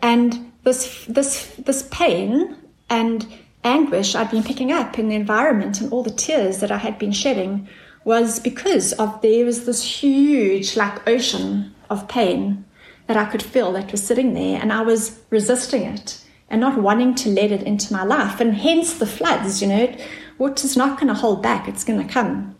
And 0.00 0.52
this, 0.62 1.04
this, 1.06 1.52
this 1.58 1.88
pain 1.90 2.56
and 2.88 3.26
anguish 3.64 4.14
I'd 4.14 4.30
been 4.30 4.42
picking 4.42 4.72
up 4.72 4.98
in 4.98 5.08
the 5.08 5.14
environment 5.14 5.80
and 5.80 5.92
all 5.92 6.02
the 6.02 6.10
tears 6.10 6.60
that 6.60 6.70
I 6.70 6.78
had 6.78 6.98
been 6.98 7.12
shedding 7.12 7.68
was 8.04 8.40
because 8.40 8.92
of 8.94 9.20
there 9.22 9.44
was 9.44 9.66
this 9.66 9.84
huge, 9.84 10.76
like, 10.76 11.08
ocean 11.08 11.74
of 11.92 12.08
pain 12.08 12.64
that 13.06 13.16
I 13.16 13.24
could 13.24 13.42
feel 13.42 13.72
that 13.72 13.92
was 13.92 14.02
sitting 14.02 14.34
there, 14.34 14.60
and 14.60 14.72
I 14.72 14.82
was 14.82 15.20
resisting 15.30 15.82
it 15.82 16.24
and 16.48 16.60
not 16.60 16.80
wanting 16.80 17.14
to 17.16 17.30
let 17.30 17.52
it 17.52 17.62
into 17.62 17.92
my 17.92 18.04
life. 18.04 18.40
And 18.40 18.54
hence 18.54 18.94
the 18.94 19.06
floods, 19.06 19.62
you 19.62 19.68
know, 19.68 19.96
water's 20.38 20.76
not 20.76 20.98
going 20.98 21.08
to 21.08 21.14
hold 21.14 21.42
back, 21.42 21.68
it's 21.68 21.84
going 21.84 22.06
to 22.06 22.12
come. 22.12 22.56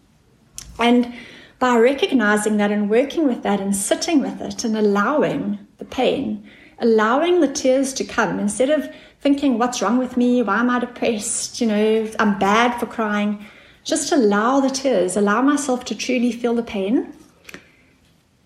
And 0.78 1.12
by 1.58 1.76
recognizing 1.76 2.56
that 2.56 2.72
and 2.72 2.90
working 2.90 3.26
with 3.26 3.42
that 3.44 3.60
and 3.60 3.76
sitting 3.76 4.20
with 4.20 4.40
it 4.40 4.64
and 4.64 4.76
allowing 4.76 5.58
the 5.78 5.84
pain, 5.84 6.48
allowing 6.80 7.40
the 7.40 7.52
tears 7.52 7.92
to 7.94 8.04
come 8.04 8.40
instead 8.40 8.70
of 8.70 8.92
thinking, 9.20 9.58
what's 9.58 9.80
wrong 9.80 9.98
with 9.98 10.16
me? 10.16 10.42
Why 10.42 10.58
am 10.58 10.70
I 10.70 10.80
depressed? 10.80 11.60
You 11.60 11.68
know, 11.68 12.10
I'm 12.18 12.38
bad 12.38 12.80
for 12.80 12.86
crying. 12.86 13.46
Just 13.84 14.10
allow 14.10 14.58
the 14.60 14.70
tears, 14.70 15.16
allow 15.16 15.42
myself 15.42 15.84
to 15.86 15.94
truly 15.94 16.32
feel 16.32 16.54
the 16.54 16.62
pain. 16.62 17.12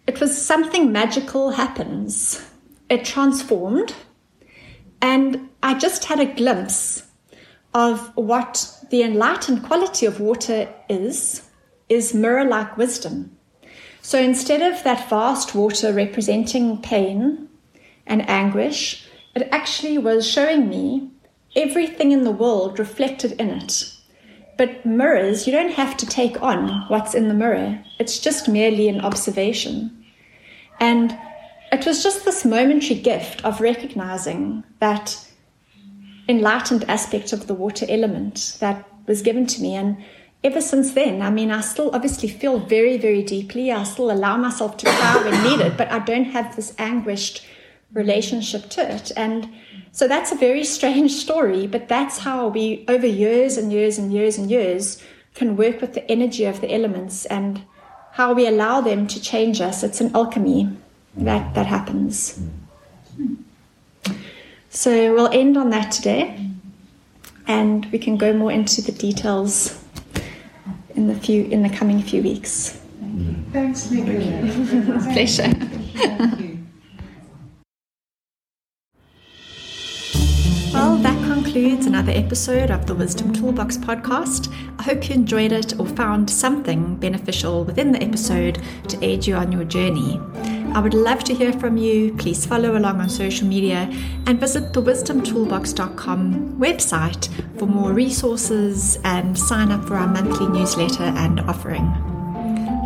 It 0.07 0.21
was 0.21 0.41
something 0.41 0.93
magical 0.93 1.51
happens. 1.51 2.49
It 2.89 3.05
transformed. 3.05 3.95
And 5.03 5.49
I 5.63 5.75
just 5.75 6.05
had 6.05 6.21
a 6.21 6.33
glimpse 6.33 7.07
of 7.75 8.13
what 8.17 8.73
the 8.91 9.03
enlightened 9.03 9.65
quality 9.65 10.07
of 10.07 10.21
water 10.21 10.73
is 10.89 11.43
is 11.89 12.15
mirror 12.15 12.45
like 12.45 12.77
wisdom. 12.77 13.37
So 14.01 14.19
instead 14.21 14.63
of 14.63 14.83
that 14.85 15.11
vast 15.11 15.55
water 15.55 15.93
representing 15.93 16.81
pain 16.81 17.49
and 18.07 18.29
anguish, 18.29 19.07
it 19.35 19.49
actually 19.51 19.99
was 19.99 20.27
showing 20.27 20.69
me 20.69 21.11
everything 21.57 22.13
in 22.13 22.23
the 22.23 22.31
world 22.31 22.79
reflected 22.79 23.33
in 23.33 23.51
it. 23.51 23.93
But 24.57 24.87
mirrors, 24.87 25.47
you 25.47 25.53
don't 25.53 25.73
have 25.73 25.97
to 25.99 26.07
take 26.07 26.41
on 26.43 26.85
what's 26.89 27.15
in 27.15 27.29
the 27.29 27.35
mirror, 27.35 27.85
it's 27.99 28.19
just 28.19 28.49
merely 28.49 28.89
an 28.89 29.01
observation. 29.01 29.96
And 30.81 31.17
it 31.73 31.87
was 31.87 32.03
just 32.03 32.25
this 32.25 32.45
momentary 32.45 33.01
gift 33.01 33.45
of 33.45 33.61
recognizing 33.61 34.65
that 34.79 35.27
enlightened 36.29 36.85
aspect 36.89 37.33
of 37.33 37.47
the 37.47 37.55
water 37.55 37.87
element 37.89 38.57
that 38.61 38.89
was 39.07 39.23
given 39.23 39.47
to 39.47 39.63
me. 39.63 39.75
And 39.75 39.97
ever 40.43 40.61
since 40.61 40.93
then, 40.93 41.23
I 41.23 41.31
mean, 41.31 41.51
I 41.51 41.61
still 41.61 41.91
obviously 41.95 42.29
feel 42.29 42.59
very, 42.59 42.99
very 42.99 43.23
deeply. 43.23 43.73
I 43.73 43.85
still 43.85 44.11
allow 44.11 44.37
myself 44.37 44.77
to 44.79 44.87
cry 44.87 45.23
when 45.23 45.43
needed, 45.45 45.77
but 45.77 45.91
I 45.91 46.01
don't 46.01 46.25
have 46.25 46.57
this 46.57 46.75
anguished 46.79 47.47
relationship 47.93 48.69
to 48.71 48.95
it. 48.95 49.13
And 49.17 49.49
so 49.93 50.07
that's 50.07 50.33
a 50.33 50.37
very 50.37 50.65
strange 50.65 51.13
story, 51.25 51.67
but 51.67 51.89
that's 51.89 52.19
how 52.19 52.49
we, 52.49 52.85
over 52.89 53.07
years 53.07 53.57
and 53.57 53.73
years 53.73 53.99
and 53.99 54.13
years 54.13 54.39
and 54.39 54.51
years, 54.51 55.03
can 55.35 55.57
work 55.57 55.81
with 55.81 55.95
the 55.95 56.11
energy 56.11 56.45
of 56.45 56.61
the 56.61 56.73
elements 56.73 57.27
and 57.27 57.63
how 58.17 58.33
we 58.33 58.47
allow 58.47 58.81
them 58.81 59.07
to 59.07 59.21
change 59.21 59.61
us. 59.61 59.83
It's 59.83 60.01
an 60.01 60.11
alchemy 60.17 60.75
that, 61.19 61.55
that 61.55 61.67
happens. 61.67 62.41
So 64.71 65.15
we'll 65.15 65.29
end 65.29 65.59
on 65.59 65.69
that 65.71 65.93
today 65.93 66.49
and 67.47 67.85
we 67.93 67.99
can 67.99 68.17
go 68.17 68.33
more 68.33 68.51
into 68.51 68.81
the 68.81 68.93
details 68.93 69.79
in 70.95 71.09
the 71.09 71.15
few 71.15 71.45
in 71.45 71.63
the 71.63 71.69
coming 71.69 72.03
few 72.03 72.23
weeks. 72.23 72.81
Thanks, 73.53 73.91
Nicola. 73.91 75.13
Pleasure. 75.13 76.43
Concludes 81.57 81.87
another 81.87 82.13
episode 82.13 82.71
of 82.71 82.85
the 82.85 82.95
Wisdom 82.95 83.33
Toolbox 83.33 83.79
podcast. 83.79 84.53
I 84.79 84.83
hope 84.83 85.09
you 85.09 85.15
enjoyed 85.15 85.53
it 85.53 85.81
or 85.81 85.87
found 85.87 86.29
something 86.29 86.97
beneficial 86.97 87.65
within 87.65 87.93
the 87.93 88.03
episode 88.03 88.61
to 88.89 89.03
aid 89.03 89.27
you 89.27 89.37
on 89.37 89.53
your 89.53 89.65
journey. 89.65 90.21
I 90.75 90.81
would 90.81 90.93
love 90.93 91.25
to 91.25 91.35
hear 91.35 91.55
from 91.55 91.79
you. 91.79 92.15
Please 92.19 92.45
follow 92.45 92.77
along 92.77 93.01
on 93.01 93.09
social 93.09 93.49
media 93.49 93.89
and 94.27 94.39
visit 94.39 94.75
the 94.75 94.83
wisdomtoolbox.com 94.83 96.59
website 96.59 97.59
for 97.59 97.65
more 97.65 97.95
resources 97.95 98.99
and 99.03 99.39
sign 99.39 99.73
up 99.73 99.87
for 99.87 99.95
our 99.95 100.09
monthly 100.09 100.49
newsletter 100.49 101.05
and 101.05 101.41
offering. 101.41 101.91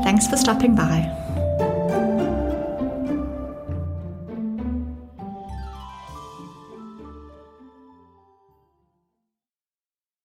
Thanks 0.05 0.28
for 0.28 0.36
stopping 0.36 0.76
by. 0.76 1.19